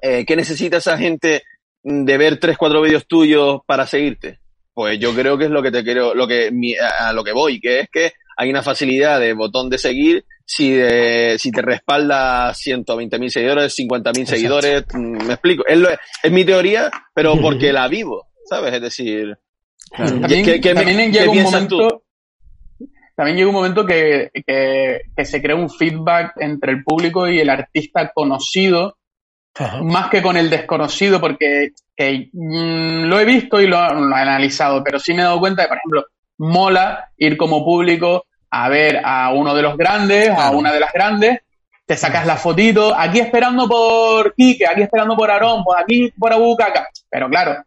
[0.01, 1.43] eh, ¿qué necesita esa gente
[1.83, 4.39] de ver tres, cuatro vídeos tuyos para seguirte?
[4.73, 7.33] Pues yo creo que es lo que te quiero, lo que mi- a, lo que
[7.33, 11.63] voy, que es que hay una facilidad de botón de seguir si, de- si te
[11.63, 14.37] respalda 120 mil seguidores, 50 mil Exacto.
[14.37, 15.65] seguidores, mm, me explico.
[15.67, 18.75] Es, lo- es mi teoría, pero porque la vivo, ¿sabes?
[18.75, 19.37] Es decir,
[19.91, 20.21] Claro.
[20.21, 21.43] También, ¿Qué- qué- también qué llega un tú?
[21.45, 22.03] momento.
[23.15, 27.41] También llega un momento que, que, que se crea un feedback entre el público y
[27.41, 28.99] el artista conocido,
[29.55, 29.83] ajá.
[29.83, 34.21] más que con el desconocido, porque que, mm, lo he visto y lo, lo he
[34.21, 36.05] analizado, pero sí me he dado cuenta de, por ejemplo,
[36.39, 40.93] mola ir como público a ver a uno de los grandes, a una de las
[40.93, 41.39] grandes,
[41.87, 46.33] te sacas la fotito, aquí esperando por Quique, aquí esperando por Aarón, por aquí por
[46.35, 46.89] Abucaca.
[47.09, 47.63] Pero claro,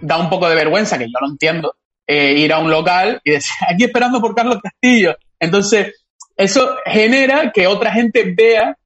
[0.00, 1.74] da un poco de vergüenza, que yo lo entiendo,
[2.06, 5.16] eh, ir a un local y decir, aquí esperando por Carlos Castillo.
[5.38, 6.04] Entonces,
[6.36, 8.76] eso genera que otra gente vea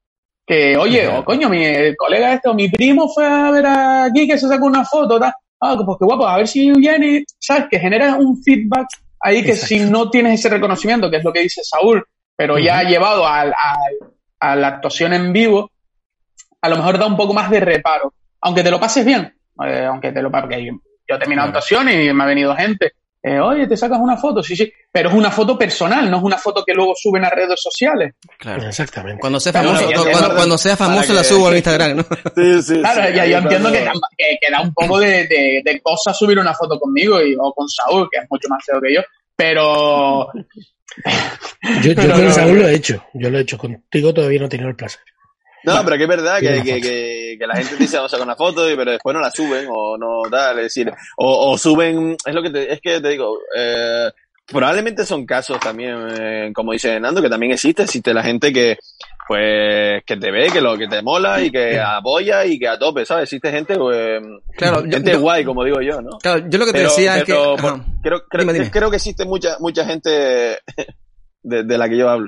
[0.45, 4.27] que, oye, o coño, mi eh, colega este o mi primo fue a ver aquí
[4.27, 5.33] que se sacó una foto, tal.
[5.59, 7.65] Ah, pues qué guapo, a ver si viene, ¿sabes?
[7.69, 8.87] Que genera un feedback
[9.19, 9.67] ahí que Exacto.
[9.67, 12.03] si no tienes ese reconocimiento, que es lo que dice Saúl,
[12.35, 12.89] pero ya Ujú.
[12.89, 13.53] llevado al-
[14.39, 15.69] a la actuación en vivo,
[16.61, 18.13] a lo mejor da un poco más de reparo.
[18.41, 19.31] Aunque te lo pases bien,
[19.63, 20.71] eh, aunque te lo porque
[21.11, 21.59] yo he terminado Claro.
[21.59, 22.93] actuación y me ha venido gente,
[23.23, 26.23] eh, oye, te sacas una foto, sí, sí, pero es una foto personal, no es
[26.23, 28.15] una foto que luego suben a redes sociales.
[28.39, 29.19] Claro, exactamente.
[29.19, 29.87] Cuando sea famoso,
[30.35, 32.03] cuando, sea famoso la subo a Instagram, ¿no?
[32.35, 32.79] Sí, sí.
[32.79, 33.87] Claro, ya, yo entiendo que,
[34.17, 37.67] que, da un poco de, de, de cosa subir una foto conmigo y, o con
[37.69, 39.01] Saúl, que es mucho más feo que yo,
[39.35, 40.31] pero...
[41.83, 44.49] yo, yo con Saúl lo he hecho, yo lo he hecho, contigo todavía no he
[44.49, 45.01] tenido el placer.
[45.63, 48.35] No, pero que es verdad que, que, que, la gente dice vamos a sacar una
[48.35, 52.33] foto, pero después no la suben o no tal, es decir, o, o suben, es
[52.33, 54.09] lo que te, es que te digo, eh,
[54.51, 58.77] probablemente son casos también, eh, como dice Nando, que también existe, existe la gente que,
[59.27, 62.77] pues, que te ve, que lo que te mola y que apoya y que a
[62.77, 63.23] tope, ¿sabes?
[63.23, 64.21] Existe gente, pues,
[64.57, 66.17] claro, gente guay, como digo yo, ¿no?
[66.19, 67.33] Claro, yo lo que te decía es que...
[67.33, 70.09] creo, creo, creo que existe mucha, mucha gente
[71.43, 72.27] de, de la que yo hablo.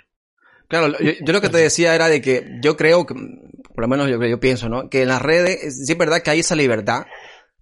[0.68, 4.10] Claro, yo, lo que te decía era de que yo creo que, por lo menos
[4.10, 4.90] yo, yo pienso, ¿no?
[4.90, 7.06] Que en las redes, sí es verdad que hay esa libertad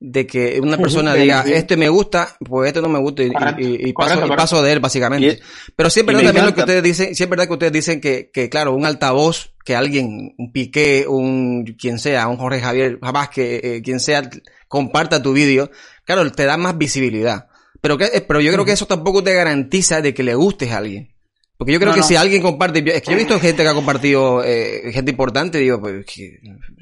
[0.01, 4.63] de que una persona diga, este me gusta, pues este no me gusta y, paso,
[4.63, 5.39] de él, básicamente.
[5.75, 8.01] Pero sí es verdad también lo que ustedes dicen, sí es verdad que ustedes dicen
[8.01, 12.97] que, que, claro, un altavoz, que alguien, un Piqué, un quien sea, un Jorge Javier,
[12.99, 14.27] jamás que eh, quien sea,
[14.67, 15.69] comparta tu vídeo,
[16.03, 17.45] claro, te da más visibilidad.
[17.79, 20.77] Pero, que, pero yo creo que eso tampoco te garantiza de que le gustes a
[20.77, 21.13] alguien.
[21.61, 23.75] Porque yo creo que si alguien comparte, es que yo he visto gente que ha
[23.75, 26.07] compartido, eh, gente importante, digo, pues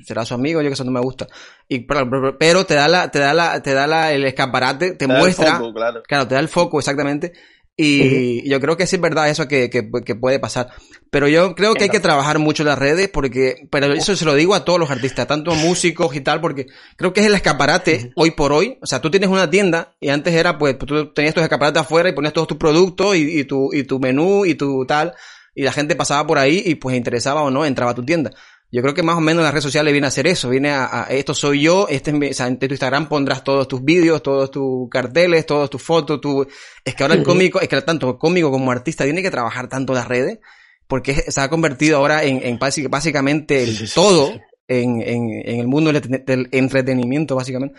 [0.06, 1.28] será su amigo, yo que eso no me gusta.
[1.68, 5.62] Y, pero, te da la, te da la, te da la, el escaparate, te, muestra,
[6.08, 7.34] claro, te da el foco exactamente
[7.82, 10.70] y yo creo que sí es verdad eso que, que, que, puede pasar.
[11.10, 14.36] Pero yo creo que hay que trabajar mucho las redes porque, pero eso se lo
[14.36, 16.66] digo a todos los artistas, tanto músicos y tal, porque
[16.98, 18.78] creo que es el escaparate hoy por hoy.
[18.82, 22.10] O sea, tú tienes una tienda y antes era pues, tú tenías tus escaparates afuera
[22.10, 25.14] y ponías todos tus productos y, y, tu, y tu menú y tu tal.
[25.56, 28.32] Y la gente pasaba por ahí y pues interesaba o no, entraba a tu tienda.
[28.72, 31.08] Yo creo que más o menos las redes sociales viene a hacer eso, viene a,
[31.10, 34.88] esto soy yo, este o sea, en tu Instagram pondrás todos tus vídeos, todos tus
[34.90, 36.46] carteles, todas tus fotos, tu...
[36.86, 39.94] es que ahora el cómico, es que tanto cómico como artista tiene que trabajar tanto
[39.94, 40.40] las redes,
[40.88, 42.60] porque se ha convertido ahora en, en
[42.90, 47.76] básicamente todo En, en, en, el mundo del, entretenimiento, básicamente.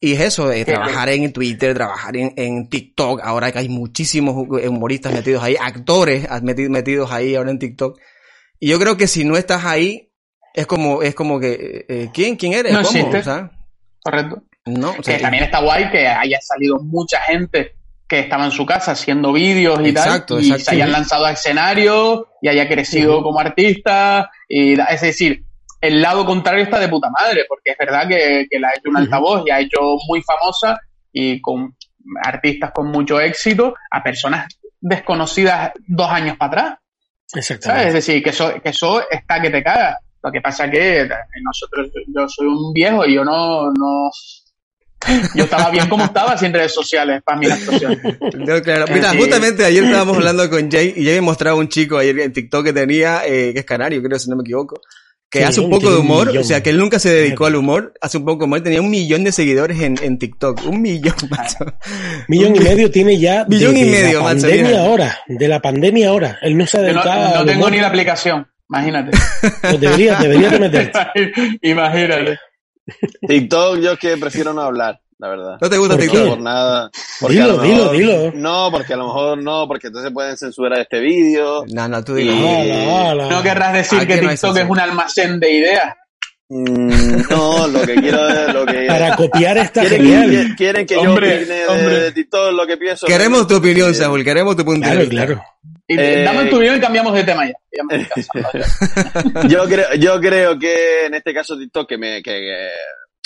[0.00, 4.34] Y es eso, de trabajar en Twitter, trabajar en, en TikTok, ahora que hay muchísimos
[4.34, 8.00] humoristas metidos ahí, actores metidos ahí ahora en TikTok.
[8.58, 10.11] Y yo creo que si no estás ahí,
[10.54, 12.72] es como, es como que, eh, ¿quién, quién eres?
[12.72, 13.50] No ¿Cómo?
[14.02, 14.42] Correcto.
[14.64, 17.74] No, que también está guay que haya salido mucha gente
[18.06, 22.28] que estaba en su casa haciendo vídeos y tal, y se hayan lanzado a escenario
[22.40, 24.30] y haya crecido como artista.
[24.48, 25.44] Y, es decir,
[25.80, 28.90] el lado contrario está de puta madre, porque es verdad que, que la ha hecho
[28.90, 30.78] un altavoz y ha hecho muy famosa
[31.12, 31.74] y con
[32.22, 34.46] artistas con mucho éxito a personas
[34.80, 36.78] desconocidas dos años para atrás.
[37.34, 37.88] Exactamente.
[37.88, 39.98] Es decir, que eso, que eso está que te caga.
[40.22, 41.08] Lo que pasa que
[41.42, 44.10] nosotros, yo soy un viejo y yo no, no,
[45.34, 47.98] yo estaba bien como estaba sin redes sociales para mis actuaciones.
[48.62, 48.84] claro.
[48.92, 52.32] Mira, justamente ayer estábamos hablando con Jay y Jay me mostraba un chico ayer en
[52.32, 54.80] TikTok que tenía, eh, que es canario, creo si no me equivoco,
[55.30, 57.94] que hace un poco de humor, o sea, que él nunca se dedicó al humor,
[58.02, 61.14] hace un poco de humor, tenía un millón de seguidores en, en TikTok, un millón,
[61.30, 61.64] macho.
[62.28, 63.46] Millón y medio tiene ya.
[63.48, 66.38] Millón y medio, la pandemia ahora, de la pandemia ahora.
[66.42, 67.30] Él no se ha dedicado.
[67.30, 68.46] No, no tengo ni la aplicación.
[68.72, 69.10] Imagínate.
[69.60, 71.32] Pues debería, debería de meterte.
[71.62, 72.38] Imagínate.
[73.26, 75.58] TikTok, yo es que prefiero no hablar, la verdad.
[75.60, 76.28] ¿No te gusta TikTok?
[76.28, 76.90] Por nada.
[77.28, 78.32] dilo, dilo, dilo.
[78.34, 81.64] No, porque a lo mejor no, porque entonces pueden censurar este vídeo.
[81.68, 82.34] No, no, tú dilo.
[82.34, 85.94] No, querrás decir que TikTok es un almacén de ideas.
[86.48, 88.84] Mm, no, lo que quiero es lo que...
[88.88, 90.54] Para copiar esta ¿Quieren, genial.
[90.54, 93.06] Quieren que yo opine de, TikTok lo que pienso.
[93.06, 95.26] Queremos tu opinión, Saúl, queremos tu punto de vista.
[95.26, 95.42] Claro,
[95.98, 97.54] eh, dame tu opinión y cambiamos de tema ya.
[99.48, 102.22] yo, creo, yo creo que en este caso TikTok, que me...
[102.22, 102.68] Que,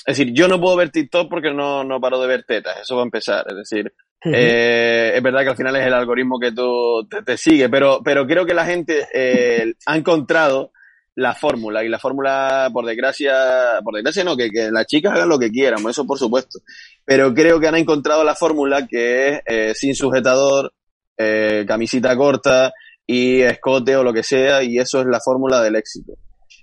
[0.07, 2.95] es decir, yo no puedo ver TikTok porque no, no paro de ver tetas, eso
[2.95, 3.45] va a empezar.
[3.49, 3.93] Es decir,
[4.25, 8.27] eh, es verdad que al final es el algoritmo que tú te, sigue, pero, pero
[8.27, 10.73] creo que la gente eh, ha encontrado
[11.17, 15.31] la fórmula y la fórmula por desgracia por desgracia no que, que, las chicas hagan
[15.31, 16.59] lo que quieran eso por supuesto
[17.07, 20.75] pero creo que han encontrado la fórmula que es eh, sin sujetador
[21.17, 22.73] eh, camisita corta
[23.07, 26.15] y escote o lo que sea y eso es la fórmula del éxito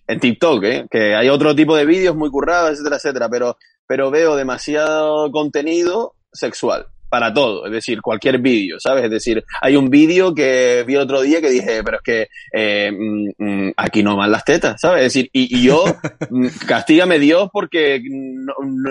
[0.07, 0.85] en TikTok ¿eh?
[0.89, 6.15] que hay otro tipo de vídeos muy currados etcétera etcétera pero pero veo demasiado contenido
[6.31, 9.03] sexual para todo, es decir, cualquier vídeo, ¿sabes?
[9.03, 12.91] Es decir, hay un vídeo que vi otro día que dije, pero es que eh,
[12.91, 15.03] mm, mm, aquí no van las tetas, ¿sabes?
[15.05, 15.85] Es decir, y, yo,
[16.31, 18.01] mm, castígame Dios porque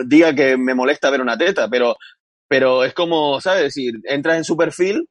[0.06, 1.96] diga que me molesta ver una teta, pero,
[2.46, 3.62] pero es como, ¿sabes?
[3.62, 5.08] Es decir, entras en su perfil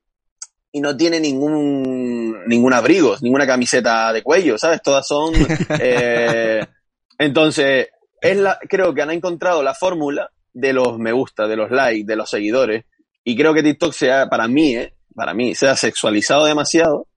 [0.71, 4.81] y no tiene ningún, ningún abrigo, ninguna camiseta de cuello, ¿sabes?
[4.81, 5.33] Todas son...
[5.79, 6.65] Eh,
[7.17, 11.71] entonces, es la, creo que han encontrado la fórmula de los me gusta, de los
[11.71, 12.85] likes, de los seguidores,
[13.23, 14.93] Y creo que TikTok sea, para mí, ¿eh?
[15.13, 17.07] para mí, se ha sexualizado demasiado,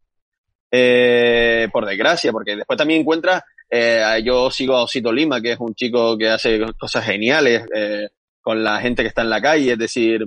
[0.70, 5.60] eh, por desgracia, porque después también encuentras, eh, yo sigo a Osito Lima, que es
[5.60, 8.08] un chico que hace cosas geniales eh,
[8.42, 10.26] con la gente que está en la calle, es decir,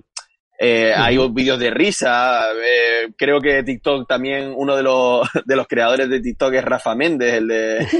[0.60, 2.42] eh, hay vídeos de risa.
[2.52, 6.96] Eh, creo que TikTok también, uno de los, de los creadores de TikTok es Rafa
[6.96, 7.88] Méndez, el de.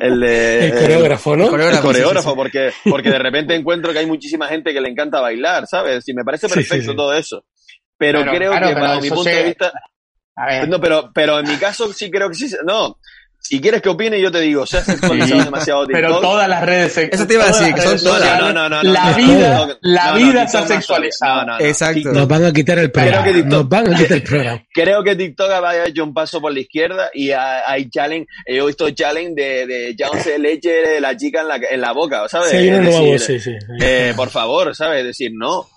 [0.00, 1.44] El, de, el coreógrafo, ¿no?
[1.44, 5.20] El coreógrafo, coreógrafo Porque, porque de repente encuentro que hay muchísima gente que le encanta
[5.20, 6.08] bailar, ¿sabes?
[6.08, 7.44] Y me parece perfecto todo eso.
[7.96, 9.72] Pero, creo que, para mi punto de vista.
[10.68, 12.50] No, pero, pero en mi caso sí creo que sí.
[12.64, 12.98] No,
[13.52, 16.02] si quieres que opine, yo te digo, se ha sexualizado demasiado TikTok.
[16.02, 18.40] Pero todas las redes Eso te iba a decir, que son todas.
[18.40, 21.58] No, no, no, la vida, la vida se ha sexualizado.
[21.60, 22.12] Exacto.
[22.14, 23.30] Nos van a quitar el programa.
[23.44, 24.64] Nos van a quitar el programa.
[24.72, 28.88] Creo que TikTok ha hecho un paso por la izquierda y hay challenge, he visto
[28.88, 32.52] challenge de, de ya se leche de la chica en la, en la boca, ¿sabes?
[32.52, 33.52] Sí, nuevo, sí, sí.
[33.82, 35.00] Eh, por favor, ¿sabes?
[35.00, 35.68] Es decir, no.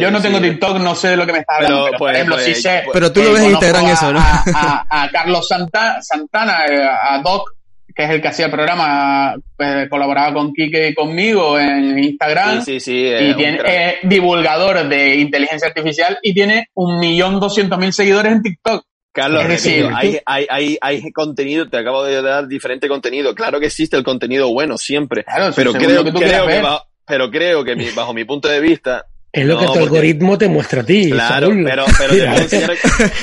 [0.00, 1.84] Yo no tengo TikTok, no sé de lo que me está hablando.
[1.84, 2.84] Pero, por pues, ejemplo, pues, sí sé.
[2.92, 4.20] Pero tú lo ves en Instagram eso, ¿no?
[4.20, 7.50] A, Carlos Santana, eh, a Doc,
[7.94, 12.62] que es el que hacía el programa, pues, colaboraba con Kike y conmigo en Instagram.
[12.62, 13.24] Sí, sí, sí.
[13.30, 18.42] y tiene, es divulgador de inteligencia artificial y tiene un millón doscientos mil seguidores en
[18.42, 18.84] TikTok.
[19.12, 23.32] Carlos, es decir, hay, hay, hay, hay, contenido, te acabo de dar diferente contenido.
[23.32, 26.62] Claro que existe el contenido bueno siempre, pero, creo, que creo que
[27.06, 30.82] pero creo que bajo mi punto de vista, es lo que tu algoritmo te muestra
[30.82, 31.10] a ti.
[31.10, 32.76] Claro, pero, pero mira, te enseñar,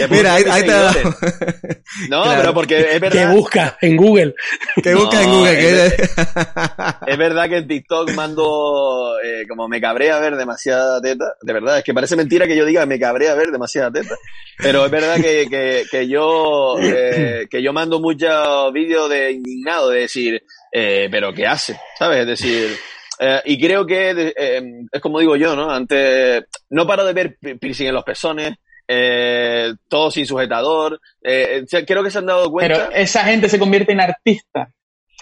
[0.10, 0.94] mira ahí, ahí te da.
[2.10, 3.30] No, pero porque es verdad.
[3.30, 4.36] Que busca en Google.
[4.84, 5.86] Que busca en Google.
[5.86, 5.94] Es,
[7.08, 11.34] es, verdad que en TikTok mando, eh, como me cabrea ver demasiada teta.
[11.42, 14.16] De verdad, es que parece mentira que yo diga me cabrea ver demasiada teta.
[14.58, 19.90] Pero es verdad que, que, que yo, eh, que yo mando muchos vídeos de indignado,
[19.90, 20.44] de decir,
[20.74, 21.80] eh, pero ¿qué hace?
[21.98, 22.20] ¿Sabes?
[22.20, 22.78] Es decir,
[23.24, 25.70] eh, y creo que eh, es como digo yo, ¿no?
[25.70, 28.56] Antes, no paro de ver piercing en los pezones,
[28.88, 31.00] eh, todo sin sujetador.
[31.22, 32.88] Eh, creo que se han dado cuenta.
[32.88, 34.72] Pero esa gente se convierte en artista.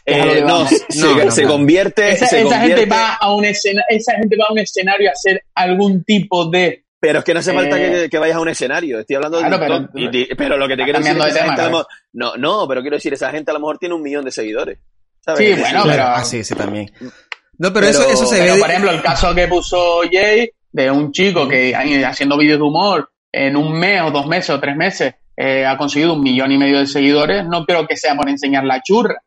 [0.06, 2.12] Eh, no, se, se, convierte.
[2.12, 2.82] Esa, se esa convierte...
[2.84, 6.46] gente va a un escena, esa gente va a un escenario a hacer algún tipo
[6.50, 6.86] de.
[7.02, 9.00] Pero es que no hace falta que, que, vayas a un escenario.
[9.02, 9.88] Estoy hablando claro, de.
[9.94, 12.66] Pero, y, pero, lo que te quiero decir es que esa gente, mejor, no, no,
[12.68, 14.80] pero quiero decir, esa gente a lo mejor tiene un millón de seguidores.
[15.22, 15.40] ¿sabes?
[15.40, 16.04] Sí, bueno, pero.
[16.04, 16.92] Ah, sí, sí, también.
[17.60, 18.60] No, pero, pero, eso, eso se pero, ve.
[18.60, 23.12] por ejemplo, el caso que puso Jay de un chico que haciendo vídeos de humor
[23.32, 26.58] en un mes o dos meses o tres meses eh, ha conseguido un millón y
[26.58, 29.22] medio de seguidores, no creo que sea por enseñar la churra.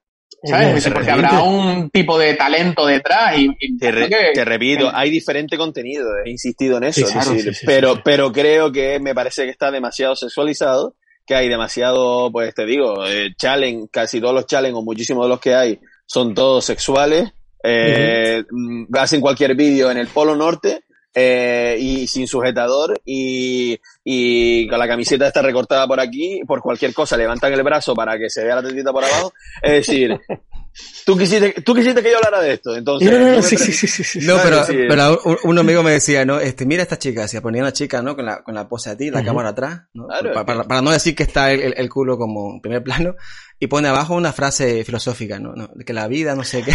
[0.45, 0.89] ¿Sabes?
[0.93, 4.97] Porque habrá un tipo de talento detrás y, y te, re, que, te, repito, que...
[4.97, 8.03] hay diferente contenido, he insistido en eso, Sí, claro, decir, sí, sí, pero, sí, sí.
[8.05, 13.07] pero creo que me parece que está demasiado sexualizado, que hay demasiado, pues te digo,
[13.07, 17.33] eh, challenge, casi todos los challenge o muchísimos de los que hay son todos sexuales,
[17.63, 18.99] eh, uh -huh.
[18.99, 20.85] hacen cualquier vídeo en el Polo Norte
[21.15, 26.95] eh, y sin sujetador y, y con la camiseta está recortada por aquí, por cualquier
[26.95, 29.35] cosa, levantan el brazo para que se vea la tetita por abajo.
[29.63, 30.19] Es decir,
[31.05, 33.11] tú quisiste, tú quisiste que yo hablara de esto, entonces.
[33.11, 34.21] No, no, no, sí, sí, sí, sí, sí.
[34.27, 36.41] No, pero, pero un, un, amigo me decía, ¿no?
[36.41, 38.17] Este, mira esta chica, se ponía una chica, ¿no?
[38.17, 39.27] Con la, con la pose a ti, la uh -huh.
[39.27, 40.07] cámara atrás, ¿no?
[40.07, 42.83] Claro, para, para, para, no decir que está el, el, el, culo como en primer
[42.83, 43.17] plano,
[43.63, 45.55] y pone abajo una frase filosófica, ¿no?
[45.55, 45.71] ¿no?
[45.87, 46.73] Que la vida, no sé qué.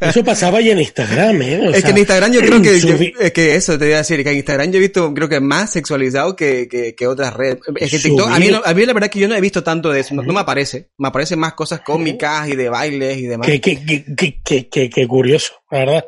[0.00, 1.60] Eso pasaba ya en Instagram, ¿eh?
[1.60, 3.94] O es sea, que en Instagram yo creo que, yo, es que eso te voy
[3.94, 7.06] a decir, que en Instagram yo he visto, creo que más sexualizado que, que, que
[7.06, 7.58] otras redes.
[7.76, 9.62] Es que TikTok, a mí, a mí la verdad es que yo no he visto
[9.62, 10.88] tanto de eso, no, no me aparece.
[10.98, 13.46] Me aparecen más cosas cómicas y de bailes y demás.
[13.46, 13.84] Qué, qué,
[14.16, 16.04] qué, qué, qué, qué curioso, la verdad.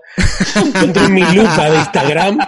[0.74, 2.38] Yo entro en mi lupa de Instagram,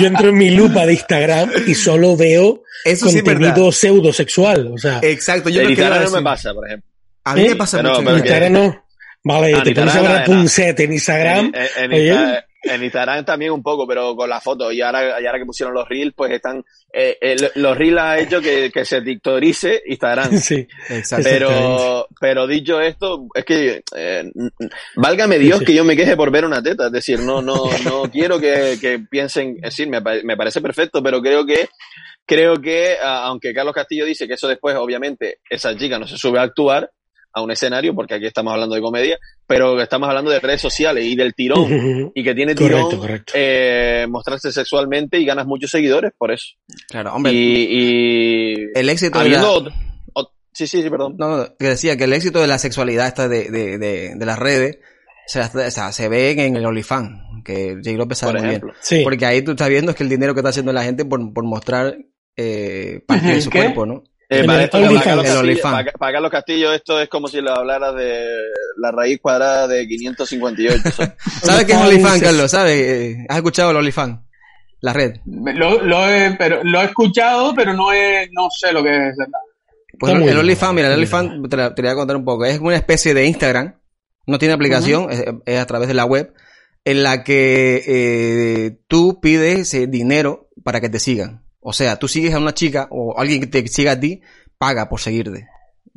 [0.00, 4.78] yo entro en mi lupa de Instagram y solo veo eso contenido sí pseudo-sexual, o
[4.78, 4.98] sea.
[5.02, 6.91] Exacto, yo en lo Instagram no me pasa, por ejemplo.
[7.24, 7.50] A mí ¿Eh?
[7.50, 8.04] me pasa pero, mucho.
[8.04, 8.84] Pero en Instagram no.
[9.24, 11.52] Vale, te pones a ver a Punset en Instagram.
[11.54, 14.72] En, en, en, en, Instagram también un poco, pero con la foto.
[14.72, 16.64] Y ahora, y ahora que pusieron los reels, pues están.
[16.92, 20.32] Eh, eh, los reels ha hecho que, que se tiktorice Instagram.
[20.40, 21.28] Sí, exacto.
[21.28, 23.84] Pero, pero dicho esto, es que.
[23.94, 24.32] Eh,
[24.96, 25.66] válgame Dios sí, sí.
[25.66, 26.86] que yo me queje por ver una teta.
[26.86, 29.56] Es decir, no, no, no quiero que, que piensen.
[29.56, 31.68] Es decir, me, me parece perfecto, pero creo que
[32.26, 36.38] creo que, aunque Carlos Castillo dice que eso después, obviamente, esa chica no se sube
[36.38, 36.90] a actuar
[37.32, 41.04] a un escenario, porque aquí estamos hablando de comedia, pero estamos hablando de redes sociales
[41.04, 43.32] y del tirón, y que tiene tirón correcto, correcto.
[43.36, 46.46] Eh, mostrarse sexualmente y ganas muchos seguidores por eso.
[46.88, 47.32] Claro, hombre.
[47.32, 49.58] Y, y el éxito habiendo de la...
[49.58, 49.74] otro,
[50.12, 51.16] otro, sí, sí, sí, perdón.
[51.18, 54.26] No, no, te decía que el éxito de la sexualidad esta de, de, de, de
[54.26, 54.78] las redes
[55.26, 57.96] se, o sea, se ve en el OnlyFans, que J.
[57.96, 58.62] López sabe muy bien.
[58.80, 59.00] Sí.
[59.02, 61.32] Porque ahí tú estás viendo es que el dinero que está haciendo la gente por,
[61.32, 61.96] por mostrar
[62.36, 63.58] eh, parte de su ¿Qué?
[63.58, 64.04] cuerpo, ¿no?
[64.32, 68.24] Eh, para, Carlos Castillo, para, para, Carlos Castillo, esto es como si le hablaras de
[68.78, 70.82] la raíz cuadrada de 558.
[71.42, 72.50] ¿Sabes qué es OnlyFans, Carlos?
[72.50, 73.18] ¿Sabes?
[73.28, 74.20] ¿Has escuchado el OnlyFans?
[74.80, 75.16] La red.
[75.26, 79.16] Lo, lo he, pero, lo he escuchado, pero no, he, no sé lo que es.
[79.98, 82.46] Pues el, OnlyFans, mira, el OnlyFans, te, te, voy a contar un poco.
[82.46, 83.74] Es una especie de Instagram.
[84.26, 85.08] No tiene aplicación,
[85.44, 86.32] es, a través de la web.
[86.84, 91.41] En la que eh, tú pides eh, dinero para que te sigan.
[91.62, 94.20] O sea, tú sigues a una chica o alguien que te siga a ti,
[94.58, 95.46] paga por seguirte.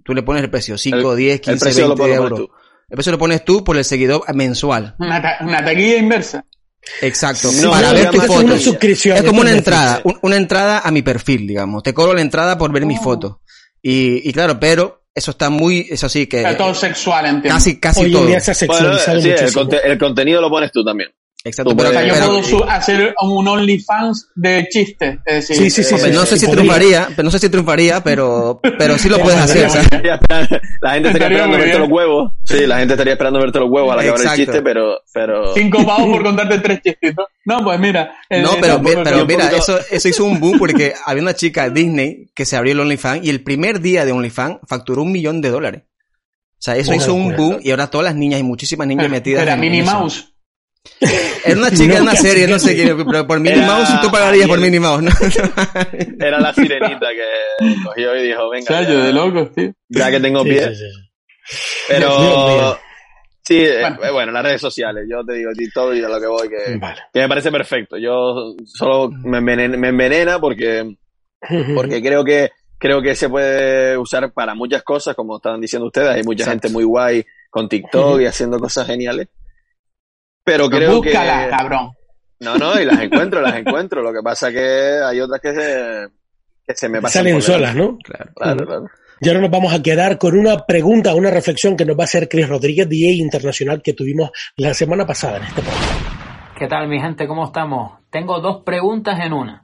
[0.03, 2.39] Tú le pones el precio, 5, 10, 15, 20 euros.
[2.87, 4.95] El precio lo pones tú por el seguidor mensual.
[4.99, 6.45] Una, una taquilla inversa.
[7.01, 8.67] Exacto, para ver tus fotos.
[8.67, 11.81] es como una entrada, una entrada a mi perfil, digamos.
[11.81, 13.03] Te cobro la entrada por ver mis oh.
[13.03, 13.35] fotos.
[13.81, 16.43] Y, y claro, pero eso está muy, eso sí que...
[16.43, 17.55] Es todo sexual, entiendo.
[17.55, 18.27] Casi, casi todo.
[18.29, 21.09] sí, el, el, contenido lo pones tú también.
[21.47, 25.19] Exacto, pero, yo puedo hacer un OnlyFans de chistes.
[25.45, 29.09] sí, sí, sí, no sé si triunfaría, pero no sé si triunfaría, pero, pero sí
[29.09, 29.69] lo puedes hacer.
[30.81, 32.33] La gente estaría esperando verte los huevos.
[32.45, 35.53] Sí, la gente estaría esperando verte los huevos a la que el chiste, pero, pero.
[35.53, 37.27] Cinco pavos por contarte tres chistitos.
[37.45, 38.17] No, pues mira.
[38.29, 42.45] No, pero, pero mira, eso, eso hizo un boom porque había una chica Disney que
[42.45, 45.83] se abrió el OnlyFans y el primer día de OnlyFans facturó un millón de dólares.
[46.57, 49.43] O sea, eso hizo un boom y ahora todas las niñas, y muchísimas niñas metidas.
[49.43, 50.34] Era Minnie Mouse.
[51.45, 54.47] Era una chica, no, una serie, no sé qué, pero por Minnie Mouse tú pagarías
[54.47, 55.11] por Minnie Mouse, ¿no?
[56.19, 58.81] Era la sirenita que cogió y dijo, venga.
[58.81, 59.73] Ya, de locos, tío.
[59.89, 60.71] Ya que tengo pie.
[61.87, 62.79] Pero,
[63.43, 64.31] sí, eh, bueno.
[64.31, 66.79] las redes sociales, yo te digo todo y a lo que voy, que,
[67.13, 67.97] que me parece perfecto.
[67.97, 70.95] Yo solo me envenena, me envenena porque,
[71.75, 76.09] porque creo que, creo que se puede usar para muchas cosas, como estaban diciendo ustedes.
[76.09, 79.27] Hay mucha gente muy guay con TikTok y haciendo cosas geniales.
[80.45, 81.91] Pero creo búscala, cabrón.
[82.39, 84.01] No, no, y las encuentro, las encuentro.
[84.01, 86.07] Lo que pasa que hay otras que se,
[86.65, 87.23] que se me pasan.
[87.23, 87.97] Salen solas, ¿no?
[87.97, 88.85] Claro, claro, claro.
[89.21, 92.05] Y ahora nos vamos a quedar con una pregunta, una reflexión que nos va a
[92.05, 96.57] hacer Chris Rodríguez, DJ internacional que tuvimos la semana pasada en este podcast.
[96.57, 97.27] ¿Qué tal, mi gente?
[97.27, 97.99] ¿Cómo estamos?
[98.09, 99.63] Tengo dos preguntas en una.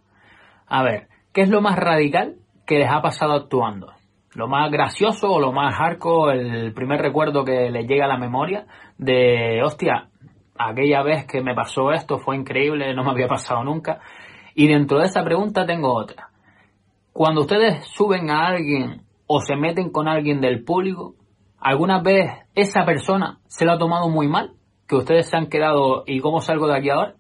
[0.67, 3.93] A ver, ¿qué es lo más radical que les ha pasado actuando?
[4.33, 8.17] ¿Lo más gracioso o lo más hardcore, el primer recuerdo que les llega a la
[8.17, 8.65] memoria
[8.97, 10.10] de, hostia,
[10.69, 13.99] aquella vez que me pasó esto fue increíble, no me había pasado nunca.
[14.55, 16.29] Y dentro de esa pregunta tengo otra.
[17.13, 21.15] Cuando ustedes suben a alguien o se meten con alguien del público,
[21.59, 24.53] ¿alguna vez esa persona se lo ha tomado muy mal?
[24.87, 27.15] ¿Que ustedes se han quedado y cómo salgo de aquí ahora?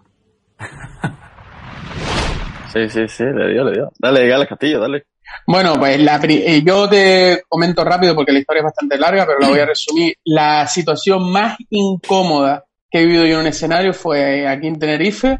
[2.73, 3.89] sí, sí, sí, le dio, le dio.
[3.97, 5.05] Dale, dale, Castillo, dale.
[5.47, 9.39] Bueno, pues la, eh, yo te comento rápido porque la historia es bastante larga, pero
[9.39, 10.15] la voy a resumir.
[10.25, 15.39] La situación más incómoda que he vivido yo en un escenario fue aquí en Tenerife,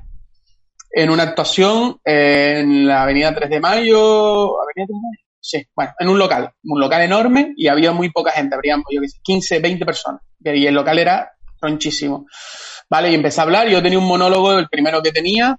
[0.90, 5.22] en una actuación en la Avenida 3 de Mayo, ¿Avenida 3 de Mayo?
[5.44, 9.02] Sí, bueno, en un local, un local enorme y había muy poca gente, habríamos, yo
[9.02, 10.22] qué sé, 15, 20 personas.
[10.40, 12.28] Y el local era tronchísimo.
[12.90, 15.58] Vale, y empecé a hablar, yo tenía un monólogo, el primero que tenía,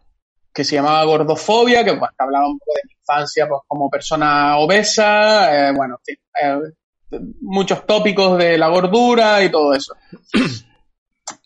[0.53, 5.69] que se llamaba Gordofobia, que, hablaba un poco de mi infancia pues, como persona obesa,
[5.69, 5.99] eh, bueno,
[6.41, 6.59] eh,
[7.41, 9.95] muchos tópicos de la gordura y todo eso.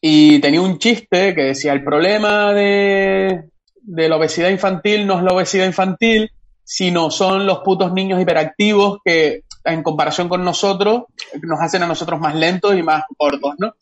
[0.01, 3.49] Y tenía un chiste que decía, el problema de,
[3.86, 6.30] la obesidad infantil no es la obesidad infantil,
[6.62, 11.05] sino son los putos niños hiperactivos que en comparación con nosotros
[11.42, 13.74] nos hacen a nosotros más lentos y más gordos, ¿no?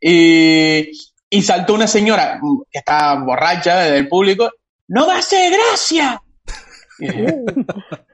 [0.00, 0.90] Y,
[1.28, 2.40] y saltó una señora
[2.70, 4.50] que estaba borracha del público,
[4.88, 6.22] ¡no va a ser gracia!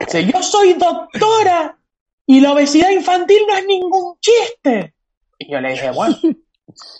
[0.00, 1.78] Dice, yo soy doctora
[2.26, 4.94] y la obesidad infantil no es ningún chiste.
[5.38, 6.16] Y yo le dije, bueno,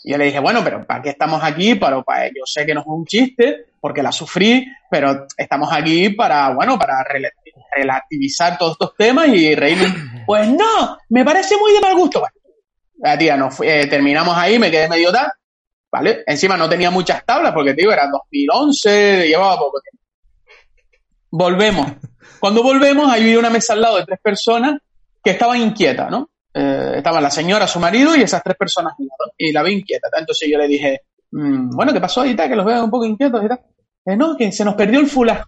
[0.03, 1.75] yo le dije, bueno, pero ¿para qué estamos aquí?
[1.75, 6.09] Para, para, yo sé que no es un chiste, porque la sufrí, pero estamos aquí
[6.09, 7.05] para, bueno, para
[7.75, 9.93] relativizar todos estos temas y reírme.
[10.29, 12.19] Pues no, me parece muy de mal gusto.
[12.19, 12.35] Bueno,
[12.99, 15.27] la tía, nos eh, terminamos ahí, me quedé medio tal,
[15.91, 16.23] ¿vale?
[16.27, 20.05] Encima no tenía muchas tablas, porque, tío, era 2011, llevaba poco tiempo.
[21.31, 21.93] Volvemos.
[22.39, 24.79] Cuando volvemos, ahí había una mesa al lado de tres personas
[25.23, 26.29] que estaban inquietas, ¿no?
[26.53, 28.93] Eh, estaba la señora, su marido y esas tres personas
[29.37, 30.09] y la vi inquieta.
[30.17, 32.49] Entonces yo le dije, mm, bueno, ¿qué pasó ahorita?
[32.49, 33.59] Que los veo un poco inquietos y tal.
[34.05, 35.45] Eh, no, que se nos perdió el fular.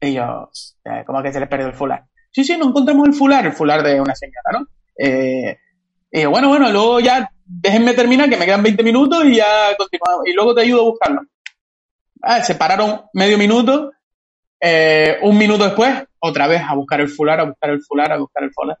[0.00, 0.50] Y yo,
[0.84, 2.04] eh, ¿cómo que se les perdió el fular?
[2.30, 4.66] Sí, sí, no encontramos el fular, el fular de una señora, ¿no?
[4.98, 5.56] Eh,
[6.10, 10.26] y bueno, bueno, luego ya déjenme terminar, que me quedan 20 minutos y ya continuamos.
[10.26, 11.20] Y luego te ayudo a buscarlo.
[12.20, 13.92] Ah, se pararon medio minuto.
[15.22, 18.44] un minuto después, otra vez a buscar el fular, a buscar el fular, a buscar
[18.44, 18.78] el fular.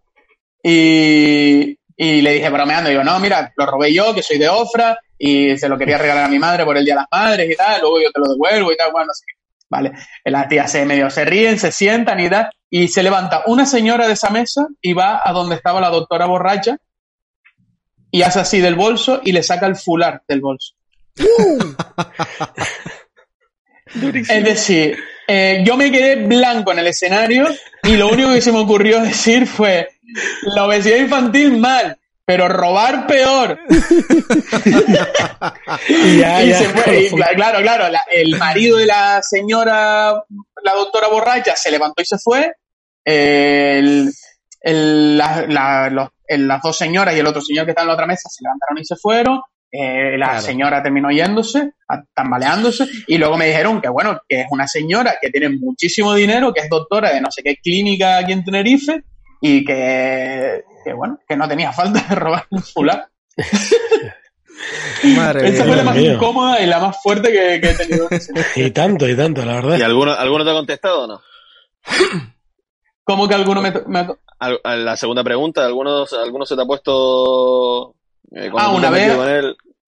[0.62, 4.98] Y, y le dije bromeando, digo, no, mira, lo robé yo, que soy de Ofra,
[5.18, 7.56] y se lo quería regalar a mi madre por el Día de las Madres y
[7.56, 9.24] tal, luego yo te lo devuelvo y tal, bueno, así
[9.72, 9.92] Vale,
[10.26, 14.06] las tías se medio se ríen, se sientan y tal, y se levanta una señora
[14.06, 16.76] de esa mesa y va a donde estaba la doctora borracha
[18.10, 20.74] y hace así del bolso y le saca el fular del bolso.
[23.94, 24.98] Es decir,
[25.28, 27.46] eh, yo me quedé blanco en el escenario
[27.82, 29.88] y lo único que se me ocurrió decir fue
[30.42, 33.58] la obesidad infantil mal, pero robar peor.
[35.88, 36.20] y,
[36.52, 40.24] se fue, claro, claro, el marido de la señora,
[40.62, 42.52] la doctora borracha, se levantó y se fue.
[43.04, 44.12] El,
[44.64, 48.78] las dos señoras y el otro señor que está en la otra mesa se levantaron
[48.78, 49.40] y se fueron.
[49.74, 51.72] Eh, la señora terminó yéndose,
[52.14, 56.52] tambaleándose, y luego me dijeron que, bueno, que es una señora que tiene muchísimo dinero,
[56.52, 59.02] que es doctora de no sé qué clínica aquí en Tenerife,
[59.42, 60.62] y que,
[60.96, 63.08] bueno, que no tenía falta de robar un fular.
[65.02, 68.08] Esa fue la más incómoda y la más fuerte que, he tenido.
[68.56, 69.78] y tanto, y tanto, la verdad.
[69.78, 71.20] ¿Y alguno, alguno te ha contestado o no?
[73.04, 74.08] ¿Cómo que alguno me, me ha...
[74.76, 77.96] La segunda pregunta, ¿algunos, ¿alguno se te ha puesto
[78.34, 79.16] eh, ah, una vez.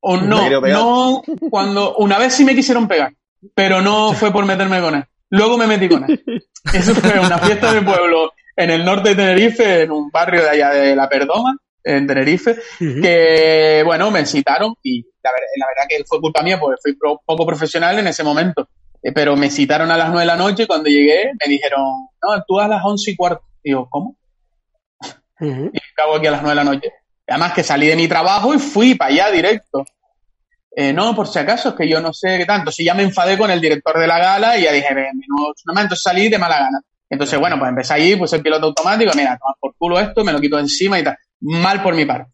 [0.01, 3.15] o no, no, cuando una vez sí me quisieron pegar,
[3.55, 5.05] pero no fue por meterme con él.
[5.31, 6.23] Luego me metí con él.
[6.73, 10.51] Eso fue una fiesta de pueblo en el norte de Tenerife, en un barrio de
[10.51, 16.21] allá de La Perdoma, en Tenerife, que, bueno, me citaron y la, verdad que fue
[16.21, 18.69] culpa mía porque fui poco profesional en ese momento.
[19.03, 21.83] Eh, pero me citaron a las nueve de la noche y cuando llegué me dijeron,
[22.23, 23.45] no, tú a las once y cuarto.
[23.63, 24.17] Y yo, ¿cómo?
[25.41, 26.93] Y acabo aquí a las nueve de la noche.
[27.27, 29.85] Además que salí de mi trabajo y fui para allá directo.
[30.77, 32.73] Eh, no, por si acaso, es que yo no sé qué tanto.
[32.73, 36.03] Si ya me enfadé con el director de la gala y ya dije, no, entonces
[36.03, 36.81] salí de mala gana.
[37.15, 40.33] Entonces, bueno, pues empecé allí, puse el piloto automático, mira, toma por culo esto, me
[40.33, 41.17] lo quito encima y tal.
[41.41, 42.31] Mal por mi parte.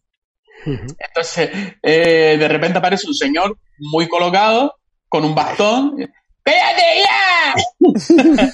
[0.65, 1.49] Entonces,
[1.81, 4.75] eh, de repente aparece un señor muy colocado,
[5.07, 5.95] con un bastón.
[6.43, 7.55] ¡Cállate ya!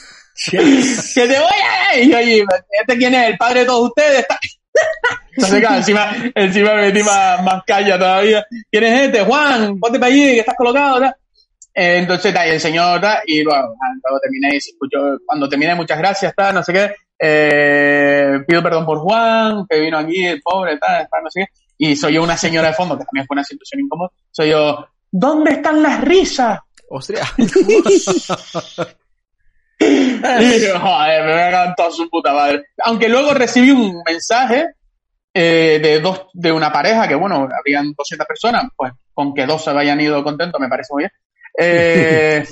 [0.51, 1.99] ¡Que te voy a...
[1.99, 3.29] Y yo, ¿este quién es?
[3.29, 4.25] ¿El padre de todos ustedes?
[5.31, 8.45] Entonces, claro, encima, encima me metí más, más calla todavía.
[8.71, 9.23] ¿Quién es este?
[9.23, 11.11] Juan, ponte para allí, que estás colocado.
[11.79, 16.33] Entonces, y el señor, y luego, luego terminé y se escuchó, cuando terminé, muchas gracias,
[16.35, 16.95] tal, no sé qué.
[17.19, 21.47] Eh, pido perdón por Juan, que vino aquí, el pobre, tal, no sé qué.
[21.77, 24.09] Y soy yo una señora de fondo, que también fue una situación incómoda.
[24.31, 26.59] Soy yo, ¿dónde están las risas?
[26.89, 27.31] Ostras.
[29.79, 32.63] joder, me voy a toda su puta madre.
[32.85, 34.65] Aunque luego recibí un mensaje
[35.31, 39.63] eh, de dos, de una pareja que, bueno, habían 200 personas, pues con que dos
[39.63, 41.11] se hayan ido contentos me parece muy bien.
[41.57, 42.47] Eh,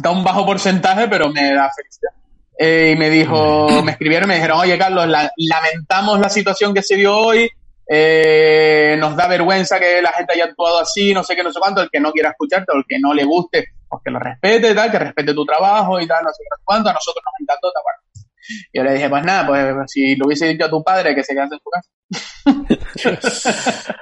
[0.00, 2.12] da un bajo porcentaje, pero me da felicidad.
[2.58, 5.06] Eh, y me dijo, me escribieron me dijeron, oye Carlos,
[5.36, 7.50] lamentamos la situación que se dio hoy,
[8.98, 11.82] nos da vergüenza que la gente haya actuado así, no sé qué, no sé cuánto,
[11.82, 14.74] el que no quiera escucharte o el que no le guste, pues que lo respete,
[14.74, 17.72] tal, que respete tu trabajo y tal, no sé qué, cuánto, a nosotros nos encantó,
[17.72, 17.82] tal,
[18.72, 21.34] yo le dije, pues nada, pues si lo hubiese dicho a tu padre que se
[21.34, 21.90] quedase en su casa.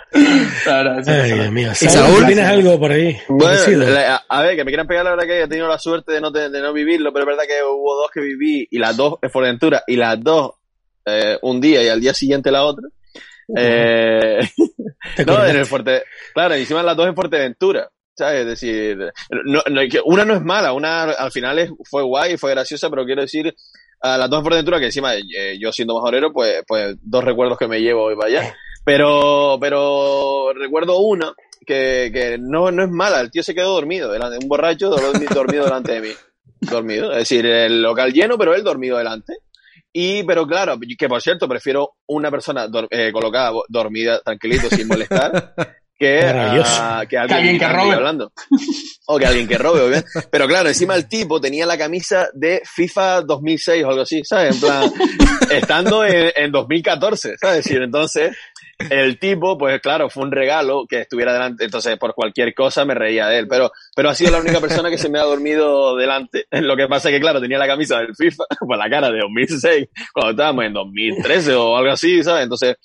[0.65, 1.71] claro, Ay, mío.
[1.73, 3.19] ¿Y Saúl tienes algo por ahí?
[3.29, 3.85] Bueno,
[4.29, 6.31] a, ver, que me quieran pegar, la verdad que he tenido la suerte de no,
[6.31, 9.33] de, no vivirlo, pero es verdad que hubo dos que viví y las dos es
[9.33, 10.53] Fuerteventura y las dos
[11.05, 12.89] eh, un día y al día siguiente la otra.
[13.57, 14.41] Eh,
[15.27, 17.91] no, en el Fuerte, claro, encima las dos en Fuerteventura.
[18.17, 18.41] ¿sabes?
[18.41, 18.99] Es decir,
[19.45, 23.23] no, no, una no es mala, una al final fue guay, fue graciosa, pero quiero
[23.23, 23.55] decir,
[24.01, 27.69] a las dos Fuerteventura, que encima eh, yo siendo majorero, pues, pues dos recuerdos que
[27.69, 28.57] me llevo hoy para allá.
[28.85, 31.35] Pero, pero recuerdo una
[31.67, 34.89] que, que no, no es mala, el tío se quedó dormido, delante, un borracho
[35.35, 36.09] dormido delante de mí.
[36.61, 39.35] Dormido, es decir, el local lleno, pero él dormido delante.
[39.93, 45.55] Y, pero claro, que por cierto, prefiero una persona eh, colocada, dormida, tranquilito, sin molestar,
[45.99, 46.21] que,
[47.09, 47.95] que alguien que, robe.
[47.95, 48.33] Hablando.
[49.07, 50.09] O que alguien que robe, obviamente.
[50.31, 54.55] Pero claro, encima el tipo tenía la camisa de FIFA 2006 o algo así, ¿sabes?
[54.55, 54.93] En plan,
[55.51, 57.71] estando en, en 2014, ¿sabes?
[57.71, 58.37] Y entonces,
[58.79, 62.95] el tipo, pues claro, fue un regalo que estuviera delante, entonces por cualquier cosa me
[62.95, 65.97] reía de él, pero, pero ha sido la única persona que se me ha dormido
[65.97, 66.47] delante.
[66.51, 69.19] Lo que pasa es que, claro, tenía la camisa del FIFA, pues la cara de
[69.19, 72.45] 2006, cuando estábamos en 2013 o algo así, ¿sabes?
[72.45, 72.77] Entonces,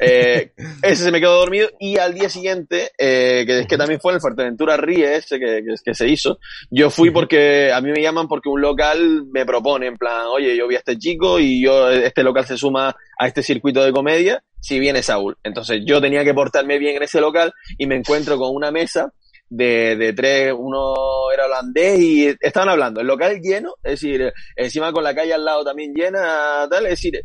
[0.00, 4.00] eh, ese se me quedó dormido y al día siguiente, eh, que es que también
[4.00, 6.38] fue en el Fuerteventura Ríe ese que, que, que se hizo,
[6.70, 10.56] yo fui porque a mí me llaman porque un local me propone, en plan, oye,
[10.56, 13.92] yo vi a este chico y yo, este local se suma a este circuito de
[13.92, 15.36] comedia si viene Saúl.
[15.42, 19.12] Entonces yo tenía que portarme bien en ese local y me encuentro con una mesa
[19.48, 20.94] de, de tres, uno
[21.32, 25.44] era holandés y estaban hablando, el local lleno, es decir, encima con la calle al
[25.44, 27.20] lado también llena, tal, es decir,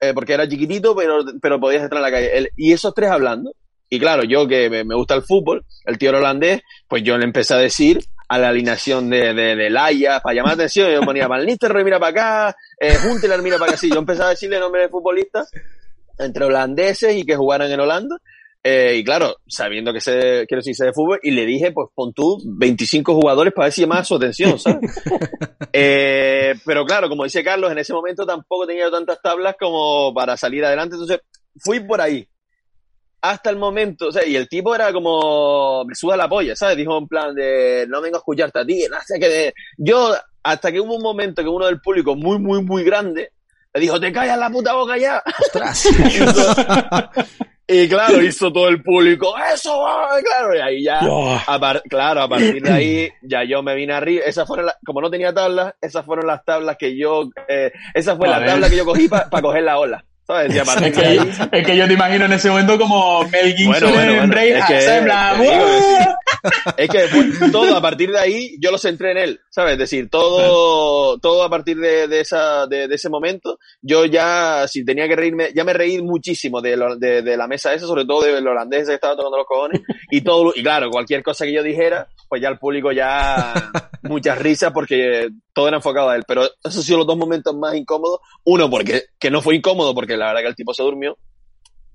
[0.00, 2.50] eh, porque era chiquitito, pero, pero podías estar en la calle.
[2.56, 3.52] y esos tres hablando,
[3.90, 7.54] y claro, yo que me, gusta el fútbol, el tío holandés, pues yo le empecé
[7.54, 11.26] a decir a la alineación de, de, de Laia, para llamar la atención, yo ponía
[11.26, 14.60] Van Nistelrooy, mira para acá, eh, Juntelar, mira para acá, sí, yo empecé a decirle
[14.60, 15.46] nombre de futbolista
[16.18, 18.16] entre holandeses y que jugaran en Holanda.
[18.62, 21.88] Eh, y claro, sabiendo que sé, quiero decir, sé de fútbol, y le dije, pues
[21.94, 24.80] pon tú 25 jugadores para ver si llama su atención, ¿sabes?
[25.72, 30.36] eh, pero claro, como dice Carlos, en ese momento tampoco tenía tantas tablas como para
[30.36, 31.20] salir adelante, entonces
[31.60, 32.28] fui por ahí.
[33.20, 36.76] Hasta el momento, o sea, y el tipo era como, me suda la polla, ¿sabes?
[36.76, 39.28] Dijo en plan de, no vengo a escucharte a ti, no sé qué.
[39.28, 39.54] De...
[39.76, 43.32] Yo, hasta que hubo un momento que uno del público muy, muy, muy grande,
[43.74, 45.22] le dijo, te callas la puta boca ya.
[45.40, 45.88] Ostras.
[47.70, 49.84] Y claro, hizo todo el público, eso,
[50.24, 51.00] claro, y ahí ya,
[51.46, 54.76] a par, claro, a partir de ahí, ya yo me vine arriba, esas fueron las,
[54.86, 58.70] como no tenía tablas, esas fueron las tablas que yo, eh, esa fue la tabla
[58.70, 60.02] que yo cogí para coger la ola.
[60.28, 60.54] ¿Sabes?
[60.54, 61.18] Y Es que, ahí,
[61.52, 64.34] es que yo te imagino en ese momento como Mel Gibson Bueno, bueno, en bueno,
[64.34, 64.80] Rey es que-
[65.40, 66.14] ¡uh!
[66.76, 69.72] es que todo a partir de ahí yo lo centré en él, ¿sabes?
[69.72, 74.66] Es decir, todo, todo a partir de, de esa, de, de ese momento, yo ya,
[74.68, 77.86] si tenía que reírme, ya me reí muchísimo de, lo- de, de la mesa esa,
[77.86, 81.44] sobre todo del holandés que estaba tocando los cojones, y todo, y claro, cualquier cosa
[81.44, 83.54] que yo dijera, pues ya el público ya,
[84.02, 87.56] muchas risas porque todo era enfocado a él, pero esos han sido los dos momentos
[87.56, 90.82] más incómodos, uno porque, que no fue incómodo porque la verdad que el tipo se
[90.82, 91.16] durmió,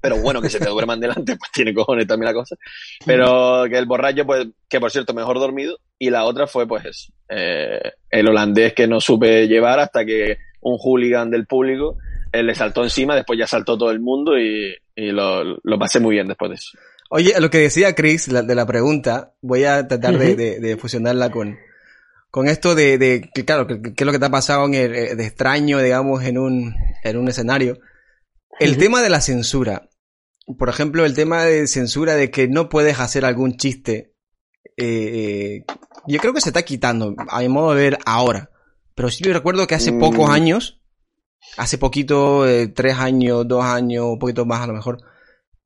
[0.03, 2.57] pero bueno, que se te duerman delante, pues tiene cojones también la cosa.
[3.05, 5.77] Pero que el borracho, pues, que por cierto, mejor dormido.
[5.97, 7.79] Y la otra fue, pues, eso, eh,
[8.09, 11.99] el holandés que no supe llevar hasta que un hooligan del público
[12.33, 16.01] eh, le saltó encima, después ya saltó todo el mundo y, y lo, lo pasé
[16.01, 16.77] muy bien después de eso.
[17.15, 20.35] Oye, lo que decía Chris la- de la pregunta, voy a tratar de, Ujú.
[20.35, 21.57] de- de fusionarla con,
[22.31, 24.95] con esto de, de que, claro, que es lo que te ha pasado en el,
[24.95, 27.77] eh, de extraño, digamos, en un, en un escenario.
[28.59, 29.89] El tema de la censura.
[30.57, 34.13] Por ejemplo, el tema de censura de que no puedes hacer algún chiste.
[34.75, 35.65] eh, eh,
[36.07, 38.49] yo creo que se está quitando, a mi modo de ver, ahora.
[38.95, 39.99] Pero sí yo recuerdo que hace Mm.
[39.99, 40.81] pocos años,
[41.57, 44.97] hace poquito, eh, tres años, dos años, un poquito más a lo mejor,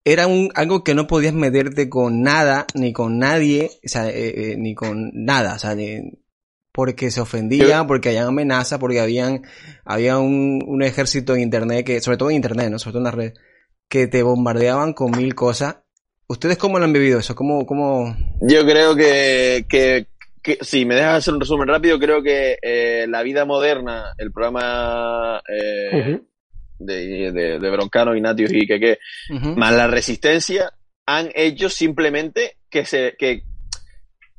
[0.09, 4.51] era un, algo que no podías mederte con nada, ni con nadie, o sea, eh,
[4.53, 6.13] eh, ni con nada, o sea, ni-
[6.71, 9.41] porque se ofendían, porque habían amenazas, porque habían,
[9.83, 12.79] había un, un ejército en internet que, sobre todo en internet, ¿no?
[12.79, 13.33] Sobre todo en las redes,
[13.89, 15.77] que te bombardeaban con mil cosas.
[16.27, 17.35] ¿Ustedes cómo lo han vivido eso?
[17.35, 18.15] ¿Cómo, cómo?
[18.41, 20.07] Yo creo que, que,
[20.43, 24.31] que si me dejas hacer un resumen rápido, creo que eh, La Vida Moderna, el
[24.31, 26.21] programa eh.
[26.79, 28.99] De, de, de Broncano, Ignatius y que, que
[29.55, 30.71] más la resistencia
[31.05, 33.43] han hecho simplemente que se que,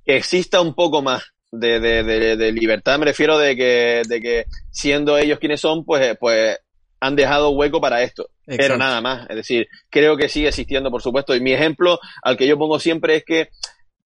[0.05, 2.99] que exista un poco más de, de, libertad.
[2.99, 6.59] Me refiero de que, de que siendo ellos quienes son pues pues
[7.01, 8.29] han dejado hueco para esto.
[8.45, 9.29] Pero nada más.
[9.31, 11.35] Es decir creo que sigue existiendo por supuesto.
[11.35, 13.49] Y mi ejemplo al que yo pongo siempre es que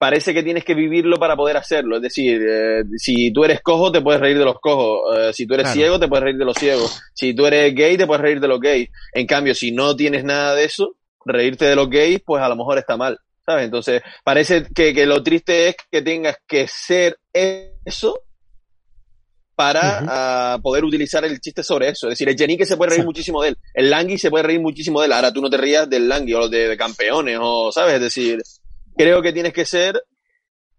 [0.02, 1.94] parece que tienes que vivirlo para poder hacerlo.
[1.94, 5.16] Es decir, eh, si tú eres cojo, te puedes reír de los cojos.
[5.16, 5.76] Eh, si tú eres Claro.
[5.76, 7.00] ciego, te puedes reír de los ciegos.
[7.14, 8.88] Si tú eres gay, te puedes reír de los gays.
[9.12, 12.56] En cambio, si no tienes nada de eso, reírte de los gays, pues a lo
[12.56, 13.16] mejor está mal.
[13.46, 13.64] ¿Sabes?
[13.66, 18.18] Entonces, parece que, que lo triste es que tengas que ser eso
[19.54, 22.08] para ah, poder utilizar el chiste sobre eso.
[22.08, 23.08] Es decir, el Jenique se puede reír Exacto.
[23.08, 23.56] muchísimo de él.
[23.74, 25.12] El Langui se puede reír muchísimo de él.
[25.12, 27.94] Ahora tú no te rías del Langui o de, de campeones o, ¿sabes?
[27.94, 28.42] Es decir,
[28.96, 30.02] creo que tienes que ser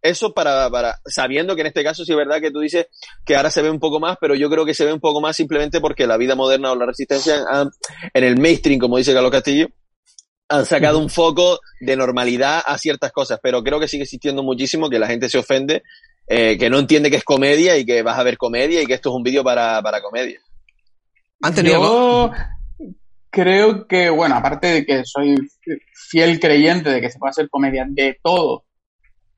[0.02, 2.88] eso para, para, sabiendo que en este caso sí es verdad que tú dices
[3.26, 5.22] que ahora se ve un poco más, pero yo creo que se ve un poco
[5.22, 7.70] más simplemente porque la vida moderna o la resistencia han-
[8.14, 9.68] en el mainstream, como dice Carlos Castillo,
[10.50, 14.90] han sacado un foco de normalidad a ciertas cosas, pero creo que sigue existiendo muchísimo
[14.90, 15.84] que la gente se ofende,
[16.28, 18.94] eh, que no entiende que es comedia y que vas a ver comedia y que
[18.94, 20.40] esto es un vídeo para, para comedia.
[21.42, 22.34] ¿Han tenido Yo
[23.34, 25.36] creo que, bueno, aparte de que soy
[26.12, 28.64] fiel creyente de que se puede hacer comedia de todo,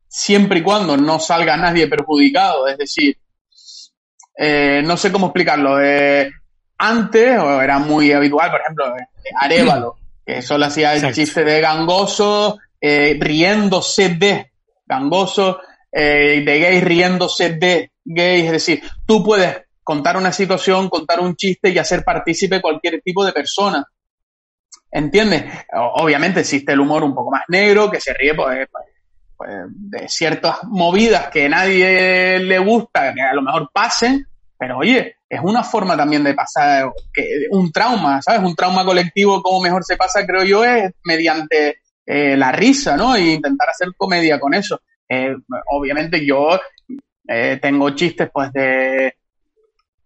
[0.05, 3.17] siempre y cuando no salga nadie perjudicado, es decir,
[4.37, 5.81] eh, no sé cómo explicarlo.
[5.81, 6.29] eh,
[6.77, 9.07] antes o era muy habitual, por ejemplo, eh,
[9.39, 11.15] Arevalo, que solo hacía el Exacto.
[11.15, 14.51] chiste de gangoso, eh, riéndose de
[14.85, 19.55] gangoso, eh, de gays riéndose de gays, es decir, tú puedes
[19.85, 23.85] contar una situación, contar un chiste y hacer partícipe cualquier tipo de persona.
[24.91, 25.45] ¿Entiendes?
[25.73, 28.85] Obviamente existe el humor un poco más negro, que se ríe pues, pues,
[29.37, 34.25] pues, de ciertas movidas que a nadie le gusta, que a lo mejor pasen,
[34.57, 36.91] pero oye, es una forma también de pasar
[37.51, 38.41] un trauma, ¿sabes?
[38.41, 41.77] Un trauma colectivo, como mejor se pasa, creo yo, es mediante
[42.07, 43.15] eh, la risa, ¿no?
[43.15, 44.81] E intentar hacer comedia con eso.
[45.07, 45.35] Eh,
[45.67, 46.59] obviamente yo
[47.27, 49.13] eh, tengo chistes pues de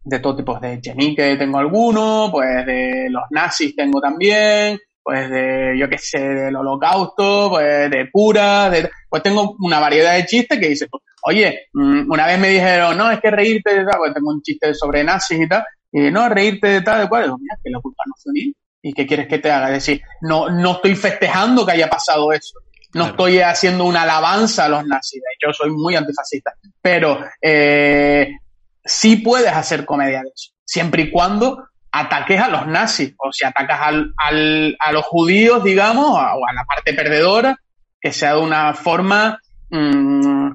[0.10, 5.76] de todo tipo, de Chenique tengo alguno, pues de los nazis tengo también, pues de,
[5.78, 10.60] yo qué sé, del holocausto, pues de cura, de, pues tengo una variedad de chistes
[10.60, 14.00] que dices, pues, oye, mm, una vez me dijeron, no, es que reírte de tal,
[14.00, 17.24] pues tengo un chiste sobre nazis y tal, y no, reírte de tal, de cual,
[17.24, 19.68] digo, mira, que la culpa no fue mía, ¿Y qué quieres que te haga?
[19.68, 22.60] Es decir, no, no estoy festejando que haya pasado eso.
[22.94, 25.22] No estoy haciendo una alabanza a los nazis.
[25.46, 26.54] Yo soy muy antifascista.
[26.82, 28.38] Pero eh,
[28.90, 30.52] sí puedes hacer comedia de eso.
[30.66, 33.14] Siempre y cuando ataques a los nazis.
[33.18, 37.58] O si atacas al, al, a los judíos, digamos, o a la parte perdedora,
[38.02, 40.52] que sea de una forma mmm,